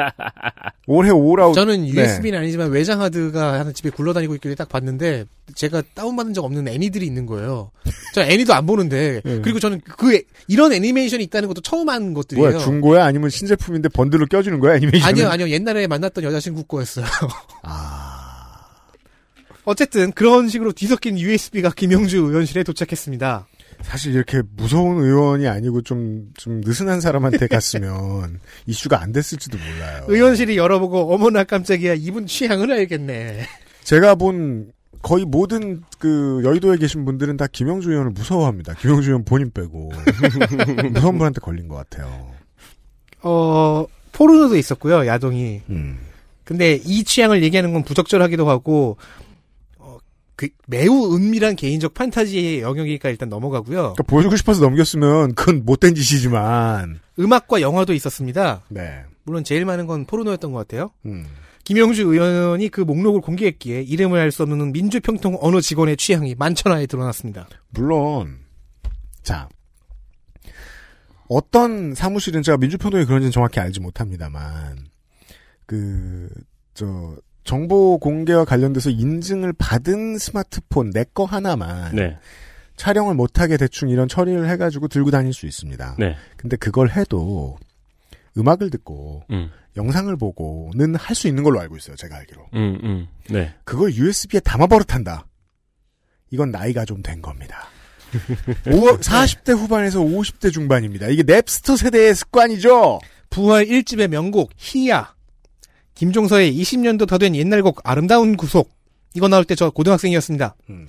올해 0.88 1.10
All 1.10 1.29
Out. 1.29 1.54
저는 1.54 1.82
네. 1.82 1.88
USB는 1.90 2.38
아니지만 2.38 2.70
외장 2.70 3.02
하드가 3.02 3.60
하나 3.60 3.72
집에 3.72 3.90
굴러다니고 3.90 4.34
있길래 4.36 4.54
딱 4.54 4.70
봤는데 4.70 5.26
제가 5.54 5.82
다운받은 5.94 6.32
적 6.32 6.42
없는 6.46 6.68
애니들이 6.68 7.04
있는 7.04 7.26
거예요. 7.26 7.70
저 8.14 8.22
애니도 8.22 8.54
안 8.54 8.64
보는데 8.64 9.20
네. 9.26 9.40
그리고 9.42 9.58
저는 9.60 9.82
그 9.84 10.14
애- 10.14 10.22
이런 10.48 10.72
애니메이션이 10.72 11.22
있다는 11.24 11.48
것도 11.48 11.60
처음 11.60 11.90
한 11.90 12.14
것들이에요. 12.14 12.48
뭐야 12.48 12.58
중고야 12.64 13.04
아니면 13.04 13.28
신제품인데 13.28 13.90
번들로 13.90 14.24
껴주는 14.24 14.58
거야 14.58 14.76
애니메이션? 14.76 15.06
아니요 15.06 15.28
아니요 15.28 15.48
옛날에 15.50 15.86
만났던 15.86 16.24
여자친구 16.24 16.64
거였어요. 16.64 17.04
아 17.62 18.64
어쨌든 19.64 20.12
그런 20.12 20.48
식으로 20.48 20.72
뒤섞인 20.72 21.18
USB가 21.18 21.72
김영주 21.76 22.16
의원실에 22.16 22.62
도착했습니다. 22.62 23.46
사실 23.86 24.14
이렇게 24.14 24.42
무서운 24.56 24.98
의원이 24.98 25.46
아니고 25.46 25.82
좀, 25.82 26.28
좀 26.36 26.60
느슨한 26.60 27.00
사람한테 27.00 27.46
갔으면 27.48 28.40
이슈가 28.66 29.00
안 29.00 29.12
됐을지도 29.12 29.56
몰라요. 29.56 30.04
의원실이 30.08 30.56
열어보고 30.56 31.14
어머나 31.14 31.44
깜짝이야 31.44 31.94
이분 31.94 32.26
취향을 32.26 32.72
알겠네. 32.72 33.46
제가 33.84 34.16
본 34.16 34.72
거의 35.02 35.24
모든 35.24 35.82
그 36.00 36.42
여의도에 36.44 36.78
계신 36.78 37.04
분들은 37.04 37.36
다 37.36 37.46
김영주 37.46 37.90
의원을 37.92 38.10
무서워합니다. 38.10 38.74
김영주 38.74 39.10
의원 39.10 39.24
본인 39.24 39.52
빼고. 39.52 39.92
무서운 40.92 41.18
분한테 41.18 41.40
걸린 41.40 41.68
것 41.68 41.76
같아요. 41.76 42.32
어 43.22 43.86
포르노도 44.10 44.56
있었고요 44.56 45.06
야동이. 45.06 45.62
음. 45.70 45.98
근데 46.42 46.80
이 46.84 47.04
취향을 47.04 47.44
얘기하는 47.44 47.72
건 47.72 47.84
부적절하기도 47.84 48.48
하고 48.48 48.96
어, 49.00 49.25
그 50.36 50.48
매우 50.66 51.14
은밀한 51.14 51.56
개인적 51.56 51.94
판타지의 51.94 52.60
영역이니까 52.60 53.08
일단 53.08 53.28
넘어가고요. 53.28 53.94
그러니까 53.94 54.02
보여주고 54.04 54.36
싶어서 54.36 54.62
넘겼으면 54.62 55.34
그건 55.34 55.64
못된 55.64 55.94
짓이지만. 55.94 57.00
음악과 57.18 57.60
영화도 57.60 57.94
있었습니다. 57.94 58.62
네. 58.68 59.04
물론 59.24 59.44
제일 59.44 59.64
많은 59.64 59.86
건 59.86 60.04
포르노였던 60.04 60.52
것 60.52 60.58
같아요. 60.58 60.90
음. 61.06 61.26
김영주 61.64 62.02
의원이 62.02 62.68
그 62.68 62.82
목록을 62.82 63.20
공개했기에 63.22 63.82
이름을 63.82 64.20
알 64.20 64.30
수 64.30 64.42
없는 64.44 64.72
민주평통 64.72 65.38
어느 65.40 65.60
직원의 65.60 65.96
취향이 65.96 66.36
만천하에 66.36 66.86
드러났습니다. 66.86 67.48
물론 67.70 68.38
자 69.22 69.48
어떤 71.28 71.94
사무실은 71.94 72.42
제가 72.42 72.56
민주평통이 72.58 73.04
그런지는 73.06 73.32
정확히 73.32 73.58
알지 73.58 73.80
못합니다만 73.80 74.86
그 75.66 76.28
저 76.76 77.16
정보 77.46 77.96
공개와 77.98 78.44
관련돼서 78.44 78.90
인증을 78.90 79.52
받은 79.54 80.18
스마트폰 80.18 80.90
내 80.90 81.04
거 81.14 81.24
하나만 81.24 81.94
네. 81.94 82.18
촬영을 82.76 83.14
못하게 83.14 83.56
대충 83.56 83.88
이런 83.88 84.08
처리를 84.08 84.50
해가지고 84.50 84.88
들고 84.88 85.10
다닐 85.10 85.32
수 85.32 85.46
있습니다. 85.46 85.96
네. 85.98 86.16
근데 86.36 86.56
그걸 86.56 86.90
해도 86.90 87.56
음악을 88.36 88.68
듣고 88.70 89.22
음. 89.30 89.50
영상을 89.76 90.14
보고는 90.16 90.94
할 90.96 91.14
수 91.14 91.28
있는 91.28 91.42
걸로 91.42 91.60
알고 91.60 91.76
있어요. 91.78 91.96
제가 91.96 92.16
알기로. 92.16 92.46
음, 92.54 92.78
음. 92.82 93.06
네. 93.30 93.54
그걸 93.64 93.94
USB에 93.94 94.40
담아 94.40 94.66
버릇한다. 94.66 95.26
이건 96.30 96.50
나이가 96.50 96.84
좀 96.84 97.02
된 97.02 97.22
겁니다. 97.22 97.68
40대 99.00 99.56
후반에서 99.56 100.00
50대 100.00 100.52
중반입니다. 100.52 101.06
이게 101.08 101.22
넵스터 101.22 101.76
세대의 101.76 102.14
습관이죠. 102.14 103.00
부활 103.30 103.64
1집의 103.66 104.08
명곡 104.08 104.50
히야 104.56 105.14
김종서의 105.96 106.54
20년도 106.56 107.08
더 107.08 107.18
된 107.18 107.34
옛날 107.34 107.62
곡 107.62 107.80
아름다운 107.84 108.36
구속 108.36 108.70
이거 109.14 109.26
나올 109.28 109.44
때 109.44 109.54
저 109.56 109.70
고등학생이었습니다. 109.70 110.54
음. 110.70 110.86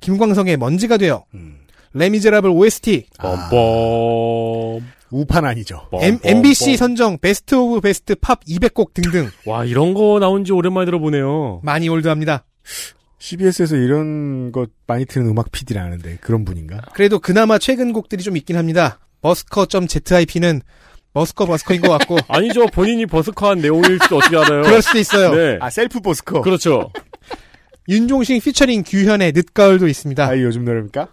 김광석의 0.00 0.56
먼지가 0.58 0.96
되어 0.98 1.24
음. 1.34 1.56
레미제라블 1.94 2.50
OST 2.50 3.06
뻔뻔. 3.18 4.84
우판 5.10 5.44
아니죠. 5.44 5.88
M, 5.94 6.18
뻔뻔. 6.18 6.36
MBC 6.36 6.76
선정 6.76 7.18
베스트 7.18 7.54
오브 7.56 7.80
베스트 7.80 8.14
팝 8.14 8.40
200곡 8.44 8.94
등등 8.94 9.28
와, 9.44 9.64
이런 9.64 9.92
거 9.94 10.18
나온 10.20 10.44
지 10.44 10.52
오랜만에 10.52 10.84
들어보네요. 10.86 11.60
많이 11.64 11.88
올드합니다. 11.88 12.44
CBS에서 13.18 13.76
이런 13.76 14.52
것 14.52 14.70
많이 14.86 15.04
트는 15.04 15.28
음악 15.28 15.50
PD라는데 15.50 16.18
그런 16.20 16.44
분인가? 16.44 16.80
그래도 16.94 17.18
그나마 17.18 17.58
최근 17.58 17.92
곡들이 17.92 18.22
좀 18.22 18.36
있긴 18.36 18.56
합니다. 18.56 18.98
버스커.zip는 19.20 20.62
버스커 21.12 21.46
버스커인 21.46 21.80
것 21.80 21.88
같고 21.98 22.16
아니죠. 22.28 22.66
본인이 22.66 23.06
버스커한 23.06 23.58
내용일 23.58 23.98
수도 24.02 24.18
어떻게 24.18 24.36
알아요? 24.36 24.62
그럴 24.62 24.80
수도 24.82 24.98
있어요. 24.98 25.34
네. 25.34 25.58
아 25.60 25.68
셀프 25.70 26.00
버스커. 26.00 26.42
그렇죠. 26.42 26.90
윤종신 27.88 28.40
피처링 28.40 28.84
규현의 28.86 29.32
늦가을도 29.32 29.88
있습니다. 29.88 30.24
아, 30.24 30.34
이 30.34 30.42
요즘 30.42 30.64
노래입니까? 30.64 31.08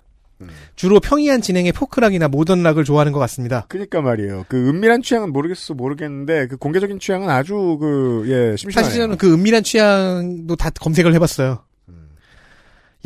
주로 0.76 1.00
평이한 1.00 1.41
진행의 1.41 1.72
포크락이나 1.72 2.28
modern 2.28 2.61
rock을 2.61 2.84
좋아하는 2.84 3.12
것 3.12 3.18
같습니다. 3.22 3.66
그니까 3.70 4.02
말이에요. 4.02 4.45
그 4.48 4.70
은밀한 4.70 5.02
취향은 5.02 5.34
모르겠어 5.34 5.74
모르겠는데 5.74 6.45
그 6.48 6.58
공개적인 6.58 7.00
취향은 7.00 7.28
아주 7.32 7.78
그 7.80 8.26
예 8.28 8.56
심심하네요. 8.56 8.84
사실 8.86 9.02
저는 9.02 9.18
그 9.18 9.34
은밀한 9.34 9.64
취향도 9.64 10.56
다 10.56 10.70
검색을 10.70 11.16
해봤어요. 11.16 11.64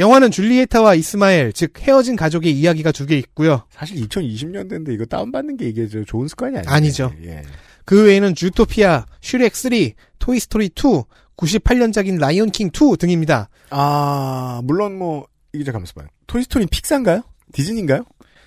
영화는 0.02 0.32
줄리에타와 0.32 0.95
이스마엘, 0.95 1.54
즉 1.54 1.80
헤어진 1.80 2.16
가족의 2.18 2.52
이야기가 2.52 2.91
두 2.91 3.06
개 3.06 3.18
있고요. 3.18 3.64
사실 3.70 3.97
2020년대인데 4.08 4.93
이거 4.93 5.06
다운받는 5.06 5.56
게 5.58 5.68
이게 5.70 5.88
저 5.88 6.04
좋은 6.04 6.28
습관이 6.28 6.58
아니에요. 6.58 6.70
아니죠. 6.76 7.14
예. 7.24 7.43
그 7.86 8.06
외에는 8.06 8.36
주토피아, 8.36 9.06
슈렉 9.22 9.56
3, 9.56 9.72
토이 10.20 10.39
스토리 10.39 10.66
2, 10.68 11.04
98년작인 11.38 12.20
라이온 12.20 12.52
킹 12.52 12.68
2 12.70 12.97
등입니다. 12.97 13.49
아 13.70 14.62
물론 14.64 14.97
뭐 14.97 15.28
이게 15.54 15.64
잠깐만 15.64 15.88
봐요. 15.95 16.08
토이 16.28 16.43
스토리 16.43 16.66
픽사인가요? 16.66 17.22
디즈니인가요? 17.54 18.04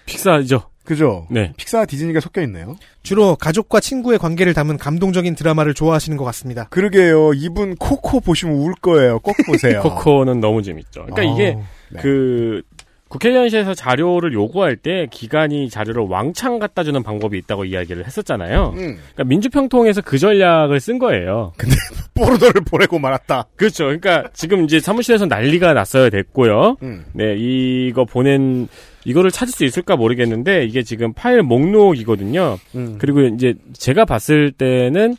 픽사이죠. 0.06 0.68
그죠? 0.84 1.26
네. 1.30 1.52
픽사와 1.56 1.86
디즈니가 1.86 2.20
섞여 2.20 2.42
있네요. 2.42 2.76
주로 3.02 3.36
가족과 3.36 3.80
친구의 3.80 4.18
관계를 4.18 4.54
담은 4.54 4.76
감동적인 4.76 5.34
드라마를 5.34 5.74
좋아하시는 5.74 6.16
것 6.16 6.24
같습니다. 6.24 6.64
그러게요. 6.70 7.32
이분 7.34 7.74
코코 7.76 8.20
보시면 8.20 8.56
울 8.56 8.74
거예요. 8.74 9.18
꼭 9.20 9.34
보세요. 9.46 9.80
코코는 9.82 10.40
너무 10.40 10.62
재밌죠. 10.62 11.06
그러니까 11.06 11.22
어, 11.22 11.34
이게 11.34 11.58
네. 11.90 12.00
그 12.00 12.62
국회의원실에서 13.08 13.74
자료를 13.74 14.32
요구할 14.32 14.76
때 14.76 15.06
기관이 15.10 15.70
자료를 15.70 16.06
왕창 16.08 16.58
갖다 16.58 16.82
주는 16.82 17.00
방법이 17.02 17.38
있다고 17.38 17.64
이야기를 17.64 18.06
했었잖아요. 18.06 18.70
음, 18.70 18.98
그러니까 19.12 19.24
민주평통에서 19.24 20.00
그 20.00 20.18
전략을 20.18 20.80
쓴 20.80 20.98
거예요. 20.98 21.52
포르노를 22.14 22.62
보내고 22.68 22.98
말았다. 22.98 23.46
그렇죠. 23.56 23.84
그러니까 23.84 24.24
지금 24.32 24.64
이제 24.64 24.80
사무실에서 24.80 25.26
난리가 25.26 25.74
났어야 25.74 26.10
됐고요. 26.10 26.76
음. 26.82 27.04
네, 27.12 27.36
이거 27.36 28.04
보낸 28.04 28.68
이거를 29.04 29.30
찾을 29.30 29.52
수 29.52 29.64
있을까 29.64 29.96
모르겠는데 29.96 30.64
이게 30.64 30.82
지금 30.82 31.12
파일 31.12 31.42
목록이거든요. 31.42 32.58
음. 32.74 32.96
그리고 32.98 33.22
이제 33.22 33.54
제가 33.74 34.04
봤을 34.04 34.52
때는 34.52 35.16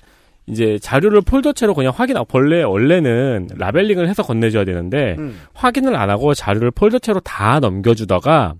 이제 0.48 0.78
자료를 0.80 1.22
폴더체로 1.22 1.74
그냥 1.74 1.92
확인, 1.96 2.18
원래, 2.32 2.62
원래는 2.62 3.50
labeling을 3.56 4.08
해서 4.08 4.22
건네줘야 4.22 4.64
되는데, 4.64 5.16
음. 5.18 5.42
확인을 5.54 5.96
안 5.96 6.12
하고 6.12 6.36
자료를 6.36 6.70
폴더체로 6.72 7.20
다 7.22 7.60
넘겨주다가, 7.60 8.54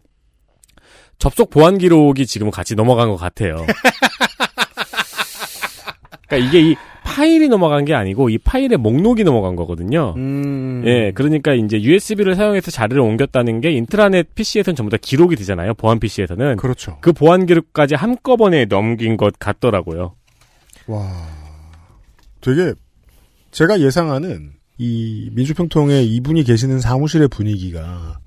접속 1.20 1.52
보안 1.52 1.78
기록이 1.78 2.26
지금 2.26 2.50
같이 2.50 2.74
넘어간 2.76 3.10
것 3.10 3.18
같아요. 3.18 3.58
그러니까 6.28 6.50
이게 6.50 6.72
이 6.72 6.76
파일이 7.16 7.48
넘어간 7.48 7.86
게 7.86 7.94
아니고, 7.94 8.30
이 8.30 8.38
파일의 8.38 8.78
목록이 8.78 9.24
넘어간 9.24 9.56
거거든요. 9.56 10.14
음. 10.18 10.84
예, 10.86 11.14
그러니까 11.16 11.54
이제 11.54 11.82
USB를 11.82 12.36
사용해서 12.36 12.72
자료를 12.72 13.02
옮겼다는 13.02 13.62
게 13.62 13.72
인트라넷 13.72 14.36
PC에서는 14.36 14.76
전부 14.76 14.90
다 14.90 14.98
기록이 15.02 15.38
되잖아요. 15.38 15.76
보안 15.76 15.98
PC에서는. 15.98 16.58
그렇죠. 16.58 16.98
그 17.00 17.14
보안 17.14 17.46
기록까지 17.46 17.96
한꺼번에 17.96 18.66
넘긴 18.66 19.16
것 19.16 19.40
같더라고요. 19.40 20.16
와. 20.88 21.10
되게 22.42 22.74
제가 23.52 23.80
예상하는 23.80 24.52
이 24.78 25.30
민주평통에 25.32 26.04
이분이 26.04 26.44
계시는 26.44 26.82
사무실의 26.82 27.30
분위기가 27.30 28.20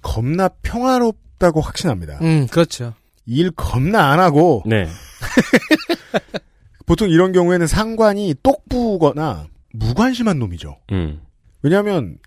겁나 0.00 0.48
평화롭다고 0.62 1.60
확신합니다. 1.60 2.20
음, 2.22 2.46
그렇죠. 2.46 2.94
일 3.26 3.50
겁나 3.50 4.12
안 4.12 4.18
하고 4.18 4.62
네. 4.64 4.88
보통 6.88 7.08
이런 7.10 7.32
경우에는 7.32 7.66
상관이 7.66 8.34
똑부거나 8.42 9.46
무관심한 9.74 10.38
놈이죠. 10.38 10.78
음. 10.92 11.20
왜냐하면 11.62 12.18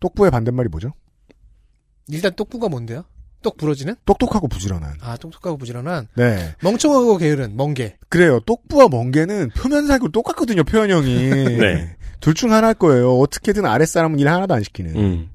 똑부의 0.00 0.30
반대말이 0.30 0.68
뭐죠? 0.68 0.92
일단 2.08 2.32
똑부가 2.34 2.68
뭔데요? 2.68 3.04
똑 3.42 3.56
부러지는? 3.56 3.94
똑똑하고 4.06 4.48
부지런한. 4.48 4.94
아, 5.02 5.16
똑똑하고 5.16 5.56
부지런한. 5.56 6.08
네. 6.16 6.54
멍청하고 6.62 7.16
게으른, 7.18 7.56
멍게. 7.56 7.96
그래요. 8.08 8.40
똑부와 8.40 8.88
멍게는 8.88 9.50
표면사고 9.50 10.08
똑같거든요, 10.10 10.64
표현형이. 10.64 11.14
네. 11.58 11.96
둘 12.20 12.34
중 12.34 12.52
하나일 12.52 12.74
거예요. 12.74 13.18
어떻게든 13.18 13.64
아랫사람은 13.66 14.18
일 14.18 14.28
하나도 14.28 14.54
안 14.54 14.62
시키는. 14.62 14.96
음. 14.96 15.30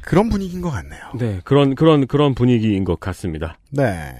그런 0.00 0.28
분위기인 0.28 0.60
것 0.62 0.70
같네요. 0.70 1.00
네. 1.18 1.40
그런, 1.44 1.74
그런, 1.74 2.06
그런 2.06 2.34
분위기인 2.34 2.84
것 2.84 2.98
같습니다. 2.98 3.58
네. 3.70 4.14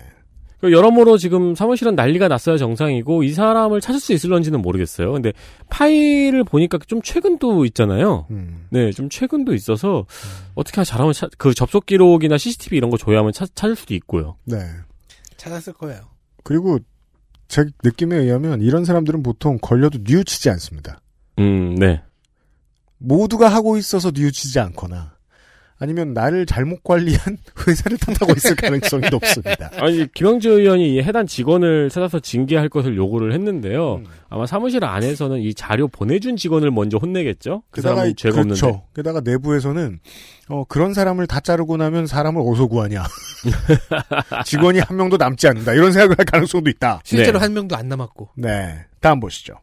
그 0.63 0.71
여러모로 0.71 1.19
지금 1.19 1.57
사무실은 1.57 1.97
난리가 1.97 2.29
났어야 2.29 2.57
정상이고, 2.57 3.25
이 3.25 3.33
사람을 3.33 3.81
찾을 3.81 3.99
수 3.99 4.13
있을런지는 4.13 4.63
모르겠어요. 4.63 5.11
근데 5.11 5.33
파일을 5.69 6.45
보니까 6.45 6.79
좀 6.87 7.03
최근도 7.03 7.65
있잖아요. 7.67 8.27
음. 8.31 8.67
네, 8.71 8.93
좀 8.93 9.09
최근도 9.11 9.55
있어서, 9.55 10.07
어떻게 10.55 10.77
하면 10.77 10.85
잘하면 10.85 11.13
찾- 11.15 11.33
그 11.37 11.53
접속 11.53 11.85
기록이나 11.85 12.39
CCTV 12.39 12.79
이런 12.79 12.91
거 12.91 12.97
조회하면 12.97 13.33
찾, 13.33 13.51
찾을 13.57 13.75
수도 13.75 13.93
있고요. 13.95 14.37
네. 14.45 14.59
찾았을 15.37 15.73
거예요. 15.73 16.01
그리고 16.45 16.79
제 17.49 17.65
느낌에 17.83 18.17
의하면 18.17 18.61
이런 18.63 18.85
사람들은 18.85 19.25
보통 19.25 19.59
걸려도 19.61 19.99
뉘우치지 20.05 20.49
않습니다. 20.51 21.01
음, 21.41 21.75
네. 21.75 22.03
모두가 22.99 23.49
하고 23.49 23.77
있어서 23.79 24.13
뉘우치지 24.15 24.61
않거나 24.61 25.17
아니면 25.83 26.13
나를 26.15 26.47
잘못 26.47 26.85
관리한 26.85 27.39
회사를 27.67 27.99
탓하고 27.99 28.35
있을 28.37 28.55
가능성이 28.55 29.11
높습니다. 29.11 29.69
아니 29.79 30.07
김영주 30.13 30.51
의원이 30.51 30.95
이 30.95 31.03
해당 31.03 31.27
직원을 31.27 31.91
찾아서 31.91 32.21
징계할 32.21 32.69
것을 32.69 32.97
요구를 32.97 33.33
했는데요. 33.33 33.97
음. 33.97 34.05
아마 34.29 34.47
사무실 34.47 34.85
안에서는 34.85 35.41
이 35.41 35.53
자료 35.55 35.89
보내준 35.89 36.37
직원을 36.37 36.71
먼저 36.71 36.99
혼내겠죠. 36.99 37.65
그 37.73 37.81
게다가 37.81 37.97
사람은 37.97 38.11
이- 38.13 38.15
죄가 38.15 38.43
그렇죠. 38.45 38.67
없는데. 38.67 38.87
게다가 38.95 39.21
내부에서는 39.23 39.99
어, 40.51 40.65
그런 40.69 40.95
사람을 40.95 41.27
다 41.27 41.41
자르고 41.41 41.77
나면 41.77 42.07
사람을 42.07 42.41
어디서 42.47 42.69
구하냐. 42.69 43.03
직원이 44.47 44.79
한 44.79 44.97
명도 44.97 45.17
남지 45.17 45.49
않는다. 45.49 45.73
이런 45.75 45.91
생각을 45.91 46.17
할 46.17 46.25
가능성도 46.25 46.71
있다. 46.71 47.01
실제로 47.03 47.41
네. 47.41 47.43
한 47.45 47.55
명도 47.55 47.75
안 47.77 47.89
남았고. 47.89 48.29
네. 48.37 48.85
다음 49.01 49.19
보시죠. 49.19 49.55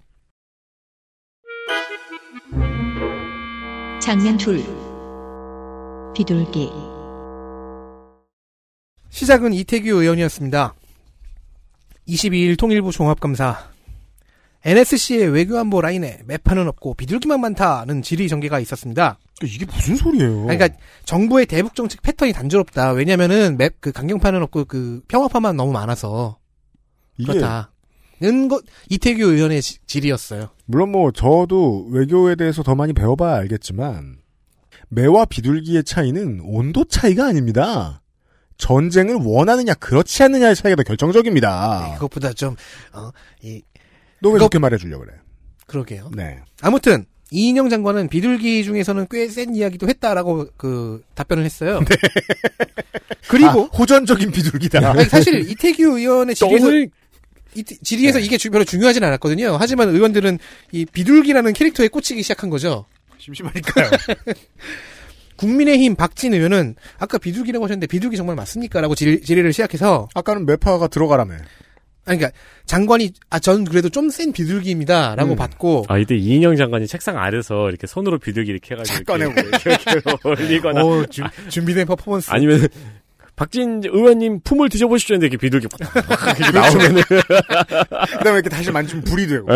장면 4.02 4.36
둘. 4.38 4.62
비둘기. 6.16 6.70
시작은 9.10 9.54
이태규 9.54 9.90
의원이었습니다. 10.02 10.76
22일 12.08 12.58
통일부 12.58 12.92
종합감사. 12.92 13.70
NSC의 14.66 15.28
외교안보 15.30 15.80
라인에 15.82 16.20
매판은 16.26 16.68
없고 16.68 16.96
비둘기만 16.96 17.40
많다는 17.40 18.02
질의 18.02 18.28
전개가 18.28 18.60
있었습니다. 18.60 19.18
이게 19.42 19.66
무슨 19.66 19.96
소리예요? 19.96 20.44
그러니까 20.48 20.68
정부의 21.06 21.46
대북 21.46 21.76
정책 21.76 22.02
패턴이 22.02 22.34
단조롭다. 22.34 22.92
왜냐면은 22.92 23.56
맵 23.58 23.76
그 23.80 23.92
강경파는 23.94 24.42
없고 24.44 24.66
그 24.66 25.02
평화파만 25.08 25.56
너무 25.56 25.72
많아서 25.72 26.38
이게 27.18 27.32
그렇다. 27.34 27.72
는 28.22 28.50
것 28.50 28.66
이태규 28.90 29.24
의원의 29.24 29.62
지- 29.62 29.78
질의였어요. 29.88 30.50
물론 30.66 30.92
뭐 30.92 31.12
저도 31.12 31.88
외교에 31.90 32.36
대해서 32.36 32.62
더 32.64 32.76
많이 32.76 32.92
배워봐야 32.92 33.38
알겠지만 33.38 34.18
매와 34.88 35.26
비둘기의 35.26 35.84
차이는 35.84 36.40
온도 36.44 36.86
차이가 36.86 37.28
아닙니다. 37.28 38.02
전쟁을 38.58 39.16
원하느냐 39.24 39.74
그렇지 39.76 40.24
않느냐의 40.24 40.56
차이가 40.56 40.76
더 40.76 40.84
결정적입니다. 40.84 41.88
네, 41.90 41.94
그것보다 41.96 42.34
좀 42.34 42.56
어, 42.94 43.12
이 43.42 43.62
너왜 44.22 44.34
그거- 44.34 44.38
그렇게 44.40 44.60
말해주려고 44.60 45.06
그래? 45.06 45.16
그러게요. 45.68 46.12
네. 46.16 46.40
아무튼 46.62 47.06
이인영 47.32 47.70
장관은 47.70 48.10
비둘기 48.10 48.64
중에서는 48.64 49.06
꽤 49.12 49.30
센 49.30 49.56
이야기도 49.56 49.88
했다라고 49.88 50.48
그 50.58 51.04
답변을 51.14 51.46
했어요. 51.46 51.80
그리고 53.30 53.48
아, 53.50 53.78
호전적인 53.78 54.32
비둘기다. 54.32 54.90
아니, 54.92 55.06
사실 55.06 55.48
이태규 55.50 56.00
의원의 56.00 56.36
질의에서 56.36 56.66
너무 56.66 56.88
이, 57.56 57.64
질의에서 57.64 58.20
이게 58.20 58.38
주- 58.38 58.50
별로 58.52 58.64
중요하진 58.64 59.04
않았거든요. 59.04 59.58
하지만 59.60 59.90
의원들은 59.90 60.40
이 60.72 60.86
비둘기라는 60.86 61.54
캐릭터에 61.54 61.88
꽂히기 61.88 62.22
시작한 62.24 62.50
거죠. 62.50 62.86
심심하니까요. 63.20 63.90
국민의힘 65.38 65.96
박진 65.96 66.34
의원은 66.34 66.76
아까 66.98 67.18
비둘기라고 67.18 67.64
하셨는데 67.66 67.88
비둘기 67.88 68.18
정말 68.18 68.36
맞습니까? 68.36 68.82
라고 68.82 68.96
질, 68.96 69.22
질의를 69.22 69.54
시작해서 69.54 70.10
아까는 70.14 70.46
매파가 70.46 70.88
들어가라며. 70.88 71.36
아니 72.06 72.18
그러니까 72.18 72.32
장관이 72.66 73.12
아 73.30 73.40
전 73.40 73.64
그래도 73.66 73.88
좀 73.90 74.10
센 74.10 74.32
비둘기입니다. 74.34 75.16
라고 75.16 75.32
음. 75.34 75.36
받고 75.38 75.86
아 75.88 75.98
이때 75.98 76.16
이인영 76.16 76.56
장관이 76.56 76.88
책상 76.88 77.18
아래서 77.18 77.70
이렇게 77.70 77.88
손으로 77.88 78.18
비둘기 78.20 78.50
이렇게 78.52 78.74
해가지고 78.76 78.98
착 78.98 79.06
꺼내고. 79.06 79.32
이렇게, 79.40 79.70
이렇게 79.70 80.02
올리거나 80.28 80.84
어, 80.84 81.06
주- 81.06 81.24
준비된 81.50 81.86
퍼포먼스. 81.88 82.32
아니면 82.32 82.68
박진 83.36 83.82
의원님 83.86 84.42
품을 84.44 84.68
드셔보시죠 84.70 85.14
했는데 85.14 85.28
이렇게 85.28 85.38
비둘기 85.38 85.68
팍 85.70 86.38
이렇게 86.40 86.52
그렇죠. 86.52 86.78
나오면은 86.78 87.02
그다음에 88.18 88.34
이렇게 88.40 88.50
다시 88.50 88.72
만지면 88.72 89.04
불이 89.06 89.28
되고. 89.28 89.48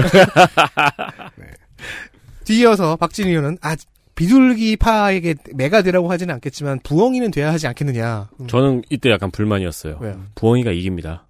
뒤이어서 2.44 2.96
박진 2.98 3.28
의원은 3.28 3.58
아 3.62 3.76
비둘기파에게 4.16 5.36
매가 5.56 5.82
되라고 5.82 6.12
하지는 6.12 6.34
않겠지만 6.36 6.80
부엉이는 6.84 7.32
돼야 7.32 7.52
하지 7.52 7.68
않겠느냐. 7.68 8.30
음. 8.40 8.48
저는 8.48 8.84
이때 8.90 9.10
약간 9.10 9.32
불만이었어요. 9.32 9.98
왜요? 10.02 10.22
부엉이가 10.36 10.72
이깁니다. 10.72 11.28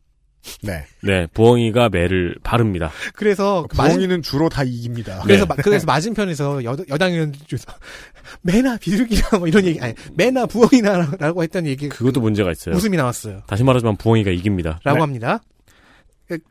네. 0.62 0.84
네, 1.02 1.26
부엉이가 1.34 1.88
매를 1.88 2.36
바릅니다. 2.44 2.92
그래서 3.16 3.66
그 3.70 3.78
맞은- 3.78 3.88
부엉이는 3.92 4.22
주로 4.22 4.50
다 4.50 4.64
이깁니다. 4.64 5.22
그래서 5.24 5.46
네. 5.46 5.48
마- 5.48 5.56
그래서 5.56 5.86
맞은편에서 5.86 6.66
여, 6.66 6.76
여당 6.90 7.14
의원들 7.14 7.40
중에서 7.48 7.66
매나 8.44 8.76
비둘기나 8.78 9.38
뭐 9.40 9.48
이런 9.48 9.64
얘기 9.66 9.80
아니 9.80 9.94
매나 10.16 10.46
부엉이나라고 10.48 11.44
했던 11.44 11.66
얘기 11.66 11.88
그것도 11.88 12.20
문제가 12.20 12.52
있어요. 12.52 12.76
웃음이 12.76 12.98
나왔어요. 12.98 13.44
다시 13.48 13.64
말하지만 13.64 13.96
부엉이가 13.96 14.32
이깁니다. 14.32 14.82
라고 14.84 15.02
합니다. 15.02 15.42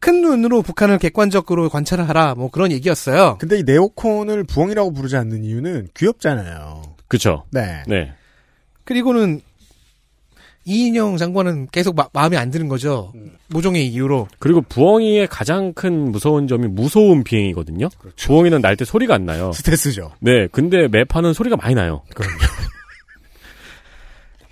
큰 0.00 0.20
눈으로 0.22 0.62
북한을 0.62 0.98
객관적으로 0.98 1.68
관찰을 1.68 2.08
하라 2.08 2.34
뭐 2.34 2.50
그런 2.50 2.70
얘기였어요. 2.72 3.38
근데 3.38 3.58
이 3.58 3.62
네오콘을 3.64 4.44
부엉이라고 4.44 4.92
부르지 4.92 5.16
않는 5.16 5.44
이유는 5.44 5.88
귀엽잖아요. 5.96 6.82
그쵸? 7.08 7.44
네. 7.50 7.82
네. 7.86 8.12
그리고는 8.84 9.40
이인영 10.64 11.16
장관은 11.16 11.66
계속 11.72 11.96
마, 11.96 12.06
마음에 12.12 12.36
안 12.36 12.50
드는 12.52 12.68
거죠. 12.68 13.10
음. 13.16 13.32
모종의 13.48 13.88
이유로. 13.88 14.28
그리고 14.38 14.60
부엉이의 14.60 15.26
가장 15.26 15.72
큰 15.72 16.12
무서운 16.12 16.46
점이 16.46 16.68
무서운 16.68 17.24
비행이거든요. 17.24 17.88
부엉이는 18.16 18.60
날 18.60 18.76
때 18.76 18.84
소리가 18.84 19.14
안 19.14 19.26
나요. 19.26 19.50
스트레스죠. 19.52 20.12
네, 20.20 20.46
근데 20.52 20.86
매파는 20.86 21.32
소리가 21.32 21.56
많이 21.56 21.74
나요. 21.74 22.02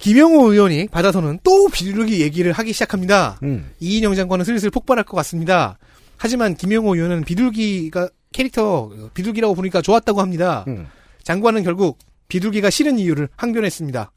김영호 0.00 0.50
의원이 0.52 0.88
받아서는 0.88 1.40
또 1.44 1.68
비둘기 1.68 2.20
얘기를 2.22 2.52
하기 2.52 2.72
시작합니다. 2.72 3.38
음. 3.42 3.70
이인영 3.80 4.14
장관은 4.14 4.44
슬슬 4.44 4.70
폭발할 4.70 5.04
것 5.04 5.16
같습니다. 5.18 5.78
하지만 6.16 6.54
김영호 6.54 6.94
의원은 6.94 7.24
비둘기가 7.24 8.08
캐릭터 8.32 8.90
비둘기라고 9.14 9.54
부르니까 9.54 9.82
좋았다고 9.82 10.20
합니다. 10.20 10.64
음. 10.68 10.86
장관은 11.22 11.62
결국 11.64 11.98
비둘기가 12.28 12.70
싫은 12.70 12.98
이유를 12.98 13.28
항변했습니다. 13.36 14.10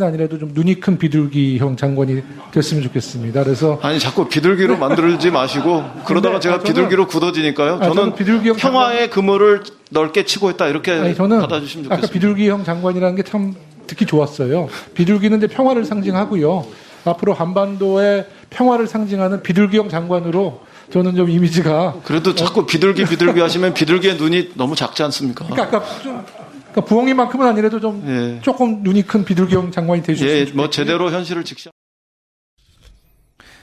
아니라도 0.00 0.38
좀 0.38 0.50
눈이 0.54 0.80
큰 0.80 0.98
비둘기형 0.98 1.76
장관이 1.76 2.22
됐으면 2.52 2.82
좋겠습니다. 2.84 3.44
그래서 3.44 3.78
아니 3.82 4.00
자꾸 4.00 4.28
비둘기로 4.28 4.76
만들지 4.76 5.30
마시고 5.30 5.84
그러다가 6.06 6.40
제가 6.40 6.56
아, 6.56 6.58
저는- 6.58 6.64
비둘기로 6.64 7.06
굳어지니까요. 7.06 7.74
아, 7.74 7.78
저는 7.80 7.94
저는 7.94 8.14
비둘기형 8.16 8.56
평화의 8.56 9.10
그물을 9.10 9.62
넓게 9.90 10.24
치고 10.24 10.50
있다 10.50 10.66
이렇게 10.68 10.92
아니, 10.92 11.14
저는 11.14 11.38
받아주시면 11.40 11.86
아까 11.86 11.96
좋겠습니다. 11.96 12.12
비둘기형 12.12 12.64
장관이라는 12.64 13.14
게 13.16 13.22
참 13.22 13.54
듣기 13.86 14.06
좋았어요. 14.06 14.68
비둘기는 14.94 15.38
이제 15.38 15.46
평화를 15.46 15.84
상징하고요. 15.84 16.66
앞으로 17.04 17.34
한반도의 17.34 18.26
평화를 18.50 18.86
상징하는 18.86 19.42
비둘기형 19.42 19.88
장관으로 19.88 20.62
저는 20.92 21.16
좀 21.16 21.28
이미지가 21.28 22.00
그래도 22.04 22.34
자꾸 22.34 22.66
비둘기 22.66 23.04
비둘기 23.04 23.40
하시면 23.40 23.74
비둘기의 23.74 24.16
눈이 24.16 24.52
너무 24.54 24.74
작지 24.74 25.02
않습니까? 25.02 25.46
그러니까 25.46 25.78
아까 25.78 26.02
좀 26.02 26.24
그러니까 26.74 26.80
부엉이만큼은 26.86 27.46
아니라도 27.46 27.80
좀 27.80 28.02
예. 28.06 28.40
조금 28.42 28.82
눈이 28.82 29.02
큰 29.06 29.24
비둘기형 29.24 29.70
장관이 29.70 30.02
되주셨으면 30.02 30.48
예. 30.48 30.52
뭐 30.52 30.70
제대로 30.70 31.10
현실을 31.10 31.44
직시. 31.44 31.70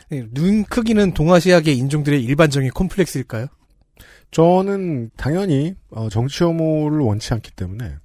네, 0.09 0.25
눈 0.31 0.63
크기는 0.65 1.13
동아시아계 1.13 1.71
인종들의 1.71 2.21
일반적인 2.23 2.71
콤플렉스일까요? 2.71 3.47
저는 4.31 5.09
당연히 5.17 5.75
어, 5.89 6.09
정치 6.09 6.43
혐오를 6.43 6.99
원치 6.99 7.33
않기 7.33 7.51
때문에 7.51 7.95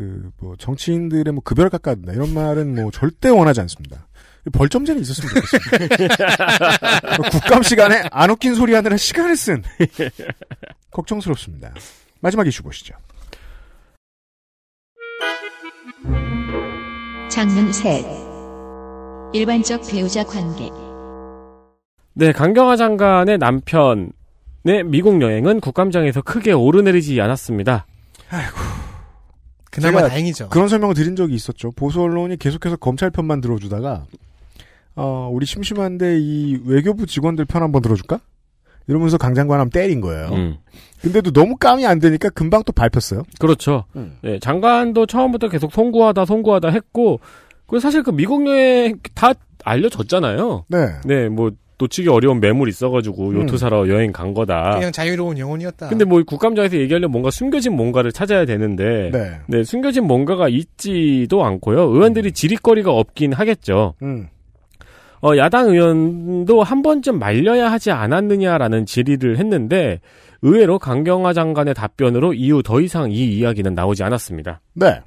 그 0.00 0.30
뭐 0.40 0.56
정치인들의 0.56 1.32
뭐 1.32 1.42
급여를 1.42 1.70
깎아야 1.70 1.96
이런 2.08 2.32
말은 2.32 2.74
뭐 2.74 2.90
절대 2.90 3.28
원하지 3.28 3.60
않습니다. 3.62 4.08
벌점제는 4.52 5.02
있었으면 5.02 5.34
좋겠습니다. 5.34 6.08
국감 7.30 7.62
시간에 7.62 8.02
안 8.10 8.30
웃긴 8.30 8.54
소리 8.54 8.72
하느라 8.72 8.96
시간을 8.96 9.36
쓴 9.36 9.62
걱정스럽습니다. 10.90 11.74
마지막 12.20 12.46
이슈 12.46 12.62
보시죠. 12.62 12.94
장면 17.28 17.72
셋. 17.72 18.04
일반적 19.34 19.82
배우자 19.90 20.24
관계. 20.24 20.70
네, 22.14 22.32
강경화 22.32 22.76
장관의 22.76 23.38
남편의 23.38 24.84
미국 24.86 25.20
여행은 25.20 25.60
국감장에서 25.60 26.22
크게 26.22 26.52
오르내리지 26.52 27.20
않았습니다. 27.20 27.86
그나마 29.70 30.08
다행이죠. 30.08 30.48
그런 30.48 30.68
설명을 30.68 30.94
드린 30.94 31.16
적이 31.16 31.34
있었죠. 31.34 31.70
보수 31.72 32.02
언론이 32.02 32.36
계속해서 32.36 32.76
검찰 32.76 33.10
편만 33.10 33.40
들어주다가 33.40 34.04
어, 34.96 35.30
우리 35.32 35.46
심심한데 35.46 36.18
이 36.20 36.60
외교부 36.64 37.06
직원들 37.06 37.44
편 37.44 37.62
한번 37.62 37.80
들어줄까? 37.82 38.20
이러면서 38.86 39.18
강 39.18 39.34
장관 39.34 39.60
한번 39.60 39.70
때린 39.70 40.00
거예요. 40.00 40.28
음. 40.30 40.56
근데도 41.00 41.30
너무 41.30 41.56
감이 41.56 41.86
안 41.86 42.00
되니까 42.00 42.28
금방 42.30 42.62
또 42.64 42.72
밟혔어요. 42.72 43.22
그렇죠. 43.38 43.84
음. 43.94 44.18
네, 44.22 44.38
장관도 44.40 45.06
처음부터 45.06 45.48
계속 45.48 45.72
송구하다 45.72 46.24
송구하다 46.24 46.70
했고, 46.70 47.20
그 47.66 47.78
사실 47.78 48.02
그 48.02 48.10
미국 48.10 48.44
여행 48.46 48.98
다 49.14 49.32
알려졌잖아요. 49.64 50.64
네. 50.68 50.78
네, 51.04 51.28
뭐 51.28 51.52
놓치기 51.80 52.08
어려운 52.08 52.40
매물 52.40 52.68
있어가지고 52.68 53.34
요트 53.34 53.52
음. 53.54 53.56
사러 53.56 53.88
여행 53.88 54.12
간 54.12 54.34
거다. 54.34 54.72
그냥 54.74 54.92
자유로운 54.92 55.38
영혼이었다. 55.38 55.88
근데 55.88 56.04
뭐 56.04 56.22
국감장에서 56.22 56.76
얘기하려면 56.76 57.10
뭔가 57.10 57.30
숨겨진 57.30 57.74
뭔가를 57.74 58.12
찾아야 58.12 58.44
되는데, 58.44 59.10
네. 59.12 59.40
네, 59.46 59.64
숨겨진 59.64 60.04
뭔가가 60.04 60.48
있지도 60.48 61.44
않고요. 61.44 61.80
의원들이 61.80 62.32
지릿거리가 62.32 62.92
없긴 62.92 63.32
하겠죠. 63.32 63.94
음. 64.02 64.28
어, 65.22 65.36
야당 65.36 65.68
의원도 65.68 66.62
한 66.62 66.82
번쯤 66.82 67.18
말려야 67.18 67.70
하지 67.70 67.90
않았느냐라는 67.90 68.86
질의를 68.86 69.38
했는데 69.38 70.00
의외로 70.42 70.78
강경화 70.78 71.34
장관의 71.34 71.74
답변으로 71.74 72.32
이후 72.32 72.62
더 72.62 72.80
이상 72.80 73.10
이 73.10 73.36
이야기는 73.36 73.74
나오지 73.74 74.02
않았습니다. 74.02 74.60
네. 74.74 75.00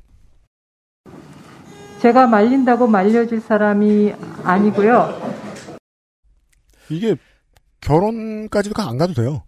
제가 2.00 2.28
말린다고 2.28 2.86
말려질 2.86 3.40
사람이 3.40 4.14
아니고요. 4.44 5.33
이게 6.90 7.16
결혼까지도 7.82 8.82
안 8.82 8.98
가도 8.98 9.14
돼요. 9.14 9.44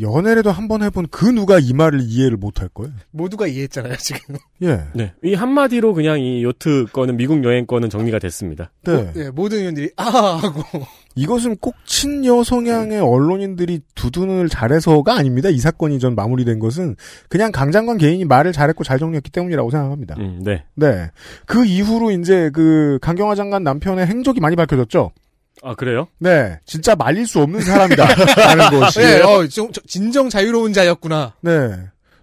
연애라도 0.00 0.50
한 0.50 0.66
번 0.66 0.82
해본 0.82 1.06
그 1.12 1.24
누가 1.24 1.60
이 1.60 1.72
말을 1.72 2.00
이해를 2.02 2.36
못할 2.36 2.68
거예요. 2.68 2.92
모두가 3.12 3.46
이해했잖아요, 3.46 3.94
지금. 3.98 4.34
예. 4.62 4.80
네. 4.92 5.12
이 5.22 5.34
한마디로 5.34 5.94
그냥 5.94 6.18
이 6.20 6.42
요트 6.42 6.86
거는 6.92 7.16
미국 7.16 7.44
여행 7.44 7.64
거는 7.64 7.90
정리가 7.90 8.18
됐습니다. 8.18 8.72
네. 8.84 9.12
네, 9.12 9.30
모든 9.30 9.58
의원들이 9.58 9.90
아 9.96 10.02
하고 10.42 10.62
이것은 11.14 11.58
꼭 11.58 11.76
친여 11.84 12.42
성향의 12.42 12.98
언론인들이 12.98 13.82
두둔을 13.94 14.48
잘해서가 14.48 15.14
아닙니다. 15.14 15.48
이 15.48 15.58
사건이 15.58 16.00
전 16.00 16.16
마무리된 16.16 16.58
것은 16.58 16.96
그냥 17.28 17.52
강 17.52 17.70
장관 17.70 17.96
개인이 17.96 18.24
말을 18.24 18.50
잘했고 18.50 18.82
잘 18.82 18.98
정리했기 18.98 19.30
때문이라고 19.30 19.70
생각합니다. 19.70 20.16
음, 20.18 20.40
네. 20.42 20.64
네. 20.74 21.10
그 21.46 21.64
이후로 21.64 22.10
이제 22.10 22.50
그 22.52 22.98
강경화 23.00 23.36
장관 23.36 23.62
남편의 23.62 24.06
행적이 24.08 24.40
많이 24.40 24.56
밝혀졌죠. 24.56 25.12
아, 25.62 25.74
그래요? 25.74 26.08
네. 26.18 26.58
진짜 26.66 26.94
말릴 26.94 27.26
수 27.26 27.40
없는 27.40 27.60
사람이다. 27.62 28.06
라는 28.36 28.80
것이. 28.80 28.98
네, 29.00 29.20
어, 29.22 29.46
좀, 29.48 29.72
저- 29.72 29.80
진정 29.86 30.28
자유로운 30.28 30.72
자였구나. 30.72 31.34
네. 31.40 31.50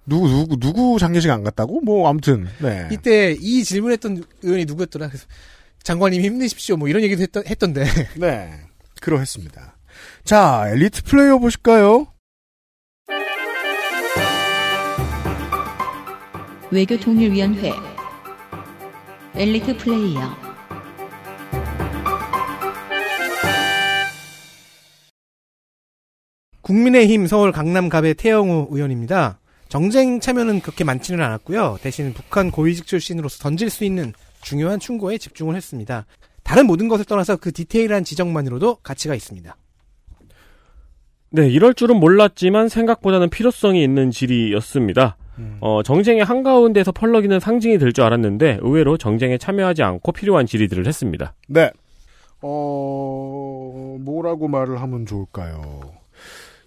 누구, 0.06 0.28
누구, 0.28 0.58
누구 0.60 1.00
장례식 1.00 1.30
안 1.32 1.44
갔다고? 1.44 1.82
뭐, 1.82 2.10
아무튼, 2.10 2.48
네. 2.60 2.88
이때 2.92 3.36
이 3.40 3.64
질문했던 3.64 4.24
의원이 4.44 4.66
누구였더라? 4.66 5.08
그래서 5.08 5.26
장관님 5.84 6.22
힘내십시오. 6.22 6.78
뭐 6.78 6.88
이런 6.88 7.02
얘기도 7.04 7.22
했던, 7.24 7.44
했던데. 7.48 7.86
네. 8.18 8.52
그러했습니다. 9.00 9.78
자, 10.24 10.66
엘리트 10.70 11.04
플레이어 11.04 11.40
보실까요? 11.40 12.08
외교통일위원회 16.72 17.74
엘리트 19.36 19.78
플레이어 19.78 20.22
국민의힘 26.62 27.28
서울 27.28 27.52
강남갑의 27.52 28.16
태영우 28.16 28.68
의원입니다. 28.72 29.40
정쟁 29.70 30.20
참여는 30.20 30.60
그렇게 30.62 30.84
많지는 30.84 31.24
않았고요. 31.24 31.78
대신 31.82 32.14
북한 32.14 32.52
고위직 32.52 32.86
출신으로서 32.86 33.40
던질 33.42 33.70
수 33.70 33.84
있는 33.86 34.14
중요한 34.42 34.80
충고에 34.80 35.18
집중을 35.18 35.56
했습니다. 35.56 36.06
다른 36.44 36.66
모든 36.68 36.88
것을 36.88 37.06
떠나서 37.06 37.38
그 37.38 37.52
디테일한 37.52 38.04
지적만으로도 38.04 38.78
가치가 38.84 39.16
있습니다. 39.16 39.56
네, 41.34 41.48
이럴 41.48 41.74
줄은 41.74 41.96
몰랐지만 41.98 42.68
생각보다는 42.68 43.30
필요성이 43.30 43.82
있는 43.84 44.12
질의였습니다. 44.12 45.16
어, 45.62 45.82
정쟁의 45.84 46.24
한가운데서 46.24 46.92
펄럭이는 46.92 47.40
상징이 47.40 47.78
될 47.80 47.94
줄 47.94 48.04
알았는데 48.04 48.60
의외로 48.62 48.98
정쟁에 48.98 49.38
참여하지 49.38 49.82
않고 49.82 50.12
필요한 50.12 50.46
질의들을 50.46 50.86
했습니다. 50.86 51.34
네. 51.48 51.72
어, 52.42 53.98
뭐라고 54.02 54.48
말을 54.50 54.82
하면 54.82 55.06
좋을까요? 55.06 55.94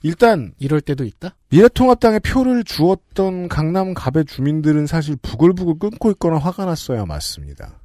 일단, 0.05 0.53
이럴 0.59 0.83
때도 0.83 1.05
있다? 1.05 1.35
미래통합당에 1.49 2.19
표를 2.19 2.63
주었던 2.63 3.49
강남 3.49 3.95
갑의 3.95 4.27
주민들은 4.27 4.87
사실 4.87 5.17
부글부글 5.17 5.79
끓고 5.79 6.11
있거나 6.11 6.37
화가 6.37 6.67
났어야 6.67 7.07
맞습니다. 7.07 7.81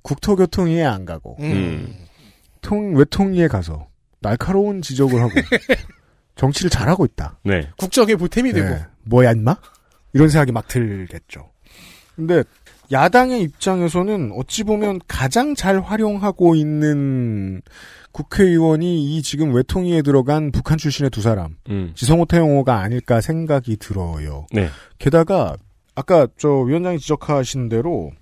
국토교통위에 0.00 0.82
안 0.82 1.04
가고, 1.04 1.36
음. 1.40 1.94
통, 2.62 2.96
외통위에 2.96 3.48
가서 3.48 3.88
날카로운 4.20 4.80
지적을 4.80 5.20
하고, 5.20 5.32
정치를 6.34 6.70
잘하고 6.70 7.04
있다. 7.04 7.38
네. 7.44 7.68
국정의 7.76 8.16
보탬이 8.16 8.54
되고. 8.54 8.66
네. 8.66 8.86
뭐야, 9.02 9.32
인마? 9.32 9.54
이런 10.14 10.30
생각이 10.30 10.50
막 10.50 10.66
들겠죠. 10.66 11.52
근데, 12.16 12.42
야당의 12.94 13.42
입장에서는 13.42 14.30
어찌 14.36 14.62
보면 14.64 15.00
가장 15.08 15.54
잘 15.54 15.80
활용하고 15.80 16.54
있는 16.54 17.60
국회의원이 18.12 19.16
이 19.16 19.22
지금 19.22 19.52
외통위에 19.52 20.00
들어간 20.02 20.52
북한 20.52 20.78
출신의 20.78 21.10
두 21.10 21.20
사람, 21.20 21.56
음. 21.68 21.90
지성호 21.96 22.26
태용호가 22.26 22.78
아닐까 22.78 23.20
생각이 23.20 23.76
들어요. 23.76 24.46
네. 24.52 24.68
게다가, 24.98 25.56
아까 25.96 26.28
저 26.38 26.48
위원장이 26.48 27.00
지적하신 27.00 27.68
대로, 27.68 28.12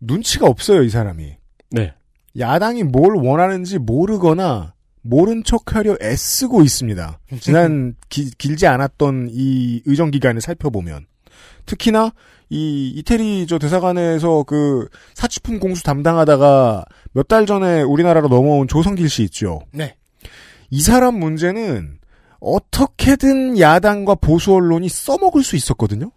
눈치가 0.00 0.46
없어요, 0.48 0.82
이 0.82 0.88
사람이. 0.90 1.36
네. 1.70 1.94
야당이 2.36 2.82
뭘 2.84 3.14
원하는지 3.14 3.78
모르거나 3.78 4.74
모른 5.02 5.44
척하려 5.44 5.96
애쓰고 6.02 6.62
있습니다. 6.62 7.20
지난 7.40 7.94
기- 8.08 8.30
길지 8.36 8.66
않았던 8.66 9.28
이 9.30 9.82
의정 9.86 10.10
기간을 10.10 10.40
살펴보면 10.40 11.06
특히나 11.66 12.12
이 12.50 12.88
이태리 12.96 13.46
저 13.46 13.58
대사관에서 13.58 14.42
그 14.44 14.88
사치품 15.14 15.58
공수 15.60 15.82
담당하다가 15.82 16.84
몇 17.12 17.28
달 17.28 17.44
전에 17.44 17.82
우리나라로 17.82 18.28
넘어온 18.28 18.66
조성길 18.68 19.10
씨 19.10 19.22
있죠. 19.24 19.60
네. 19.72 19.96
이 20.70 20.80
사람 20.80 21.18
문제는 21.18 21.98
어떻게든 22.40 23.58
야당과 23.58 24.14
보수 24.16 24.54
언론이 24.54 24.88
써먹을 24.88 25.42
수 25.42 25.56
있었거든요. 25.56 26.10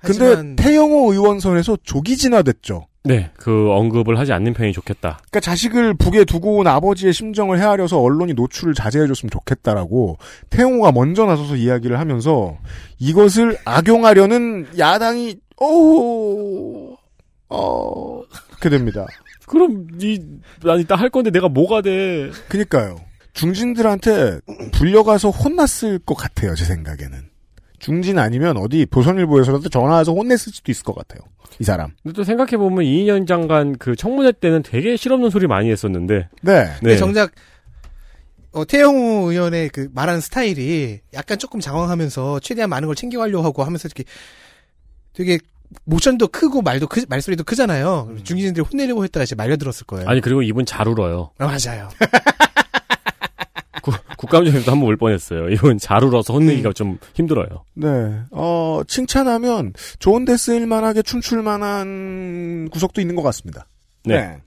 근데 0.00 0.56
태영호 0.56 1.12
의원 1.12 1.38
선에서 1.38 1.76
조기 1.84 2.16
진화됐죠. 2.16 2.86
네, 3.04 3.30
그 3.36 3.70
언급을 3.72 4.18
하지 4.18 4.32
않는 4.32 4.54
편이 4.54 4.72
좋겠다. 4.72 5.18
그러니까 5.30 5.40
자식을 5.40 5.94
북에 5.94 6.24
두고 6.24 6.58
온 6.58 6.66
아버지의 6.66 7.12
심정을 7.12 7.58
헤아려서 7.58 8.00
언론이 8.00 8.34
노출을 8.34 8.74
자제해줬으면 8.74 9.30
좋겠다라고 9.30 10.18
태용호가 10.50 10.92
먼저 10.92 11.24
나서서 11.24 11.56
이야기를 11.56 11.98
하면서 11.98 12.56
이것을 12.98 13.56
악용하려는 13.64 14.66
야당이 14.78 15.36
어어 15.56 16.96
그렇게 18.50 18.68
됩니다. 18.68 19.06
그럼 19.46 19.88
이, 20.00 20.20
난 20.62 20.78
이따 20.78 20.94
할 20.94 21.08
건데 21.08 21.30
내가 21.30 21.48
뭐가 21.48 21.80
돼? 21.80 22.30
그니까요. 22.48 22.96
중진들한테 23.32 24.40
불려가서 24.72 25.30
혼났을 25.30 26.00
것 26.00 26.14
같아요. 26.14 26.54
제 26.54 26.64
생각에는. 26.64 27.30
중진 27.78 28.18
아니면 28.18 28.56
어디 28.56 28.86
조선일보에서라도 28.90 29.68
전화해서 29.68 30.12
혼냈을 30.12 30.52
수도 30.52 30.70
있을 30.70 30.84
것 30.84 30.94
같아요. 30.94 31.20
이 31.58 31.64
사람. 31.64 31.90
근데 32.02 32.14
또 32.14 32.24
생각해보면 32.24 32.84
이인현 32.84 33.26
장관 33.26 33.76
그 33.78 33.96
청문회 33.96 34.32
때는 34.32 34.62
되게 34.62 34.96
실없는 34.96 35.30
소리 35.30 35.46
많이 35.46 35.70
했었는데. 35.70 36.28
네. 36.42 36.72
근데 36.80 36.96
정작 36.96 37.32
어, 38.52 38.64
태영우 38.64 39.30
의원의 39.30 39.70
그 39.70 39.88
말하는 39.92 40.20
스타일이 40.20 41.00
약간 41.14 41.38
조금 41.38 41.60
장황하면서 41.60 42.40
최대한 42.40 42.70
많은 42.70 42.86
걸 42.86 42.94
챙겨가려고 42.96 43.44
하고 43.44 43.64
하면서 43.64 43.86
이렇게 43.86 44.04
되게 45.12 45.38
모션도 45.84 46.28
크고 46.28 46.62
말도 46.62 46.86
크, 46.86 47.04
말소리도 47.08 47.44
크잖아요. 47.44 48.16
중진들이 48.24 48.64
혼내려고 48.64 49.04
했다가 49.04 49.24
이제 49.24 49.34
말려들었을 49.34 49.86
거예요. 49.86 50.08
아니, 50.08 50.20
그리고 50.20 50.42
이분 50.42 50.64
잘 50.64 50.88
울어요. 50.88 51.30
아, 51.38 51.46
맞아요. 51.46 51.90
구- 53.90 54.16
국감장에서 54.18 54.72
한번 54.72 54.88
울 54.88 54.96
뻔했어요. 54.96 55.48
이분 55.50 55.78
잘 55.78 56.04
울어서 56.04 56.32
혼내기가 56.34 56.72
좀 56.72 56.98
힘들어요. 57.14 57.46
네. 57.74 57.86
어, 58.30 58.80
칭찬하면 58.86 59.72
좋은 59.98 60.24
데 60.24 60.36
쓰일 60.36 60.66
만하게 60.66 61.02
춤출 61.02 61.42
만한 61.42 62.68
구석도 62.70 63.00
있는 63.00 63.14
것 63.16 63.22
같습니다. 63.22 63.66
네. 64.04 64.38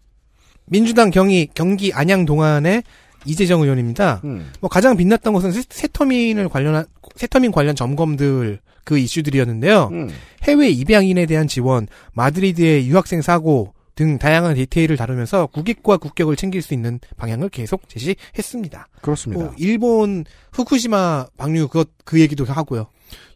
민주당 0.66 1.10
경기 1.12 1.50
경기 1.54 1.92
안양 1.94 2.26
동안의 2.26 2.84
이재정 3.26 3.62
의원입니다. 3.62 4.22
음. 4.24 4.50
뭐 4.62 4.70
가장 4.70 4.98
빛났던 4.98 5.34
것은 5.34 5.52
새- 5.52 5.62
새터민을 5.70 6.50
관련한 6.50 6.86
새터민 7.16 7.52
관련 7.52 7.76
점검들 7.76 8.60
그 8.84 8.98
이슈들이었는데요. 8.98 9.90
음. 9.92 10.10
해외 10.44 10.70
입양인에 10.70 11.26
대한 11.28 11.48
지원, 11.48 11.88
마드리드의 12.14 12.88
유학생 12.88 13.22
사고 13.22 13.74
등 13.96 14.18
다양한 14.18 14.56
디테일을 14.56 14.98
다루면서 14.98 15.48
국익과 15.48 15.98
국격을 15.98 16.36
챙길 16.36 16.62
수 16.62 16.74
있는 16.74 17.00
방향을 17.18 17.50
계속 17.50 17.88
제시했습니다. 17.90 18.88
그렇습니다. 19.02 19.44
뭐 19.44 19.54
일본 19.58 20.26
후쿠시마 20.54 21.28
방류 21.38 21.68
그것 21.68 21.90
그 22.06 22.20
얘기도 22.20 22.46
하고요. 22.46 22.88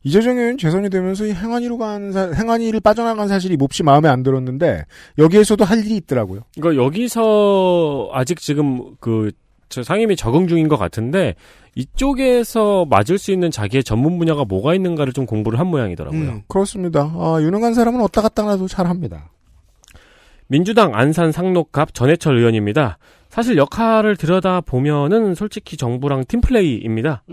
이재정 0.04 0.38
의원 0.38 0.58
재선이 0.58 0.90
되면서 0.90 1.26
이 1.26 1.34
행안위로 1.34 1.78
간 1.78 2.12
사, 2.12 2.32
행안위를 2.32 2.80
빠져나간 2.80 3.28
사실이 3.28 3.58
몹시 3.58 3.84
마음에 3.84 4.08
안 4.08 4.24
들었는데 4.24 4.86
여기에서도 5.18 5.66
할 5.66 5.80
일이 5.80 5.98
있더라고요. 5.98 6.42
이거 6.58 6.76
여기서 6.76 8.10
아직 8.14 8.40
지금 8.40 8.96
그, 9.00 9.32
저 9.68 9.82
상임위 9.84 10.16
적응 10.16 10.48
중인 10.48 10.68
것 10.68 10.78
같은데, 10.78 11.34
이쪽에서 11.76 12.86
맞을 12.86 13.18
수 13.18 13.32
있는 13.32 13.50
자기의 13.52 13.84
전문 13.84 14.18
분야가 14.20 14.46
뭐가 14.46 14.76
있는가를 14.76 15.12
좀 15.12 15.26
공부를 15.26 15.60
한 15.60 15.68
모양이더라고요. 15.68 16.22
음. 16.22 16.42
그렇습니다. 16.48 17.12
아, 17.16 17.40
유능한 17.42 17.74
사람은 17.74 18.00
어디다 18.02 18.22
갔다 18.22 18.44
놔도 18.44 18.68
잘합니다. 18.68 19.32
민주당 20.48 20.96
안산 20.96 21.32
상록갑 21.32 21.94
전해철 21.94 22.38
의원입니다. 22.38 22.98
사실 23.30 23.58
역할을 23.58 24.16
들여다 24.16 24.62
보면은 24.62 25.36
솔직히 25.36 25.76
정부랑 25.78 26.26
팀플레이입니다. 26.28 27.24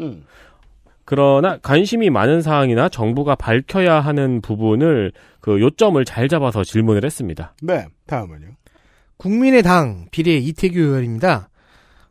그러나 1.05 1.59
관심이 1.59 2.11
많은 2.11 2.43
사항이나 2.43 2.89
정부가 2.89 3.35
밝혀야 3.35 4.01
하는 4.01 4.41
부분을 4.41 5.13
그 5.41 5.61
요점을 5.61 6.03
잘 6.05 6.29
잡아서 6.29 6.65
질문을 6.65 7.05
했습니다. 7.05 7.55
네. 7.63 7.87
다음은요. 8.07 8.49
국민의당 9.17 10.07
비례 10.11 10.37
이태규 10.37 10.79
의원입니다. 10.79 11.49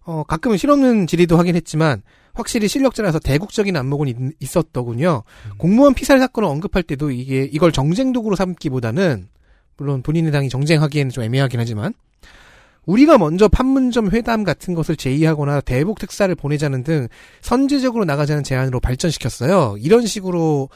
어, 0.04 0.24
가끔은 0.24 0.58
실없는 0.58 1.08
질의도 1.08 1.38
하긴 1.38 1.56
했지만 1.56 2.02
확실히 2.34 2.68
실력자라서 2.68 3.20
대국적인 3.20 3.76
안목은 3.76 4.08
있, 4.08 4.16
있었더군요. 4.40 5.24
공무원 5.58 5.94
피살 5.94 6.20
사건을 6.20 6.48
언급할 6.48 6.84
때도 6.84 7.12
이게 7.12 7.44
이걸 7.52 7.72
정쟁 7.72 8.14
도구로 8.14 8.36
삼기보다는 8.36 9.28
물론 9.82 10.04
본인의 10.04 10.32
당이 10.32 10.48
정쟁하기에는 10.50 11.10
좀 11.10 11.24
애매하긴 11.24 11.60
하지만 11.60 11.96
우리가 12.86 13.18
먼저 13.18 13.48
판문점 13.48 14.12
회담 14.12 14.44
같은 14.44 14.76
것을 14.76 14.96
제의하거나 14.96 15.62
대북 15.62 15.98
특사를 15.98 16.34
보내자는 16.36 16.84
등 16.84 17.08
선제적으로 17.42 18.06
나가자는 18.06 18.44
제안으로 18.44 18.80
발전시켰어요. 18.80 19.78
이런 19.80 20.06
식으로 20.06 20.70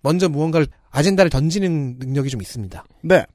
먼저 0.00 0.30
무언가를 0.30 0.68
아젠다를 0.90 1.28
던지는 1.28 1.96
능력이 1.98 2.30
좀 2.30 2.40
있습니다. 2.40 2.82
네. 3.02 3.26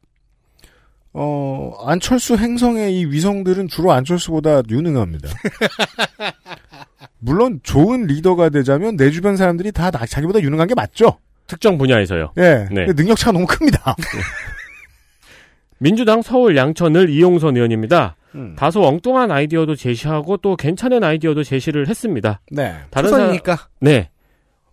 어, 1.14 1.72
안철수 1.86 2.36
행성의 2.36 3.00
이 3.00 3.06
위성들은 3.06 3.68
주로 3.68 3.92
안철수보다 3.92 4.64
유능합니다. 4.68 5.30
물론 7.20 7.60
좋은 7.62 8.08
리더가 8.08 8.50
되자면 8.50 8.98
내 8.98 9.12
주변 9.12 9.38
사람들이 9.38 9.72
다 9.72 9.92
나- 9.92 10.04
자기보다 10.08 10.42
유능한 10.42 10.68
게 10.68 10.74
맞죠? 10.74 11.20
특정 11.46 11.78
분야에서요. 11.78 12.34
예. 12.38 12.68
네. 12.72 12.86
능력차가 12.88 13.32
너무 13.34 13.46
큽니다. 13.46 13.96
민주당 15.80 16.22
서울 16.22 16.56
양천을 16.56 17.10
이용선 17.10 17.56
의원입니다. 17.56 18.16
음. 18.36 18.56
다소 18.58 18.84
엉뚱한 18.84 19.32
아이디어도 19.32 19.76
제시하고 19.76 20.38
또 20.38 20.56
괜찮은 20.56 21.04
아이디어도 21.04 21.44
제시를 21.44 21.88
했습니다. 21.88 22.42
네. 22.52 22.74
다른 22.90 23.10
초선이니까. 23.10 23.56
사람- 23.56 23.70
네. 23.82 24.10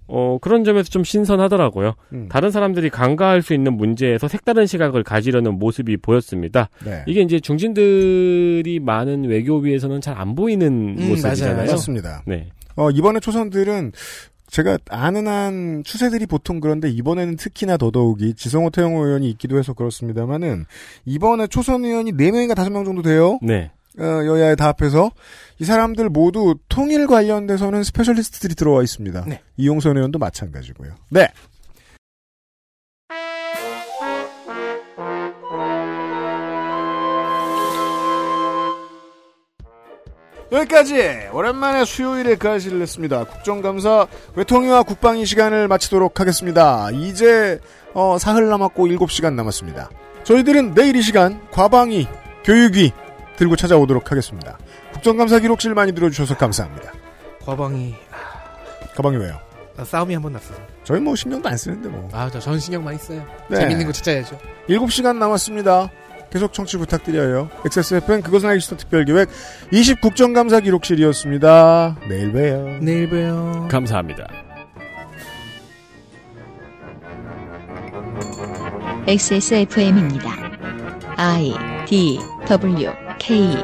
어, 0.08 0.36
그런 0.42 0.64
점에서 0.64 0.90
좀 0.90 1.04
신선하더라고요. 1.04 1.94
음. 2.12 2.28
다른 2.28 2.50
사람들이 2.50 2.90
간과할 2.90 3.40
수 3.40 3.54
있는 3.54 3.76
문제에서 3.76 4.28
색다른 4.28 4.66
시각을 4.66 5.04
가지려는 5.04 5.54
모습이 5.58 5.96
보였습니다. 5.98 6.68
네. 6.84 7.02
이게 7.06 7.22
이제 7.22 7.40
중진들이 7.40 8.80
많은 8.80 9.24
외교위에서는 9.24 10.00
잘 10.00 10.12
안 10.18 10.34
보이는 10.34 10.66
음, 10.98 11.08
모습이잖아요. 11.08 11.54
맞아요. 11.54 11.66
그렇습니다. 11.68 12.22
네. 12.26 12.48
어, 12.76 12.90
이번에 12.90 13.20
초선들은 13.20 13.92
제가 14.52 14.78
아는 14.90 15.26
한 15.26 15.82
추세들이 15.82 16.26
보통 16.26 16.60
그런데 16.60 16.90
이번에는 16.90 17.36
특히나 17.36 17.78
더더욱이 17.78 18.34
지성호 18.34 18.68
태영호 18.68 19.06
의원이 19.06 19.28
있기도 19.30 19.58
해서 19.58 19.72
그렇습니다만은 19.72 20.66
이번에 21.06 21.46
초선 21.46 21.86
의원이 21.86 22.12
4명인가 22.12 22.54
5명 22.54 22.84
정도 22.84 23.00
돼요. 23.00 23.38
네. 23.40 23.70
어, 23.98 24.04
여야에 24.04 24.54
다 24.54 24.68
합해서 24.68 25.10
이 25.58 25.64
사람들 25.64 26.10
모두 26.10 26.54
통일 26.68 27.06
관련돼서는 27.06 27.82
specialist들이 27.82 28.54
들어와 28.54 28.82
있습니다. 28.82 29.24
네. 29.26 29.40
이용선 29.56 29.96
의원도 29.96 30.18
마찬가지고요. 30.18 30.92
네. 31.08 31.28
여기까지 40.52 41.28
오랜만에 41.32 41.84
수요일에 41.86 42.36
가시를 42.36 42.82
했습니다. 42.82 43.24
국정감사 43.24 44.06
외통위와 44.34 44.82
국방위 44.82 45.24
시간을 45.24 45.66
마치도록 45.68 46.20
하겠습니다. 46.20 46.90
이제 46.92 47.58
어, 47.94 48.18
사흘 48.18 48.48
남았고 48.48 48.86
7시간 48.86 49.32
남았습니다. 49.34 49.88
저희들은 50.24 50.74
내일 50.74 50.94
이 50.96 51.02
시간 51.02 51.40
과방위, 51.50 52.06
교육위 52.44 52.92
들고 53.36 53.56
찾아오도록 53.56 54.10
하겠습니다. 54.10 54.58
국정감사 54.92 55.38
기록실 55.38 55.74
많이 55.74 55.92
들어주셔서 55.94 56.36
감사합니다. 56.36 56.92
과방이 57.44 57.94
가방이 58.94 59.16
왜요? 59.16 59.38
아, 59.78 59.84
싸움이 59.84 60.12
한 60.12 60.22
번 60.22 60.34
났어요. 60.34 60.58
저희 60.84 61.00
뭐 61.00 61.16
신경도 61.16 61.48
안 61.48 61.56
쓰는데 61.56 61.88
뭐. 61.88 62.08
아, 62.12 62.28
저전 62.30 62.58
신경 62.60 62.84
많이 62.84 62.98
써요. 62.98 63.24
네. 63.48 63.56
재밌는 63.56 63.86
거 63.86 63.92
찾아야죠. 63.92 64.38
7시간 64.68 65.16
남았습니다. 65.16 65.88
계속 66.32 66.54
청취 66.54 66.78
부탁드려요. 66.78 67.50
XSFN 67.66 68.22
그것은 68.22 68.48
알기 68.48 68.60
싫다 68.60 68.76
특별기획 68.78 69.28
20 69.70 70.00
국정감사 70.00 70.60
기록실이었습니다. 70.60 71.98
내일 72.08 72.32
봬요. 72.32 72.78
내일 72.80 73.10
봬요. 73.10 73.68
감사합니다. 73.70 74.26
XSFM입니다. 79.06 80.30
I 81.16 81.52
D 81.86 82.18
W 82.48 82.90
K 83.18 83.54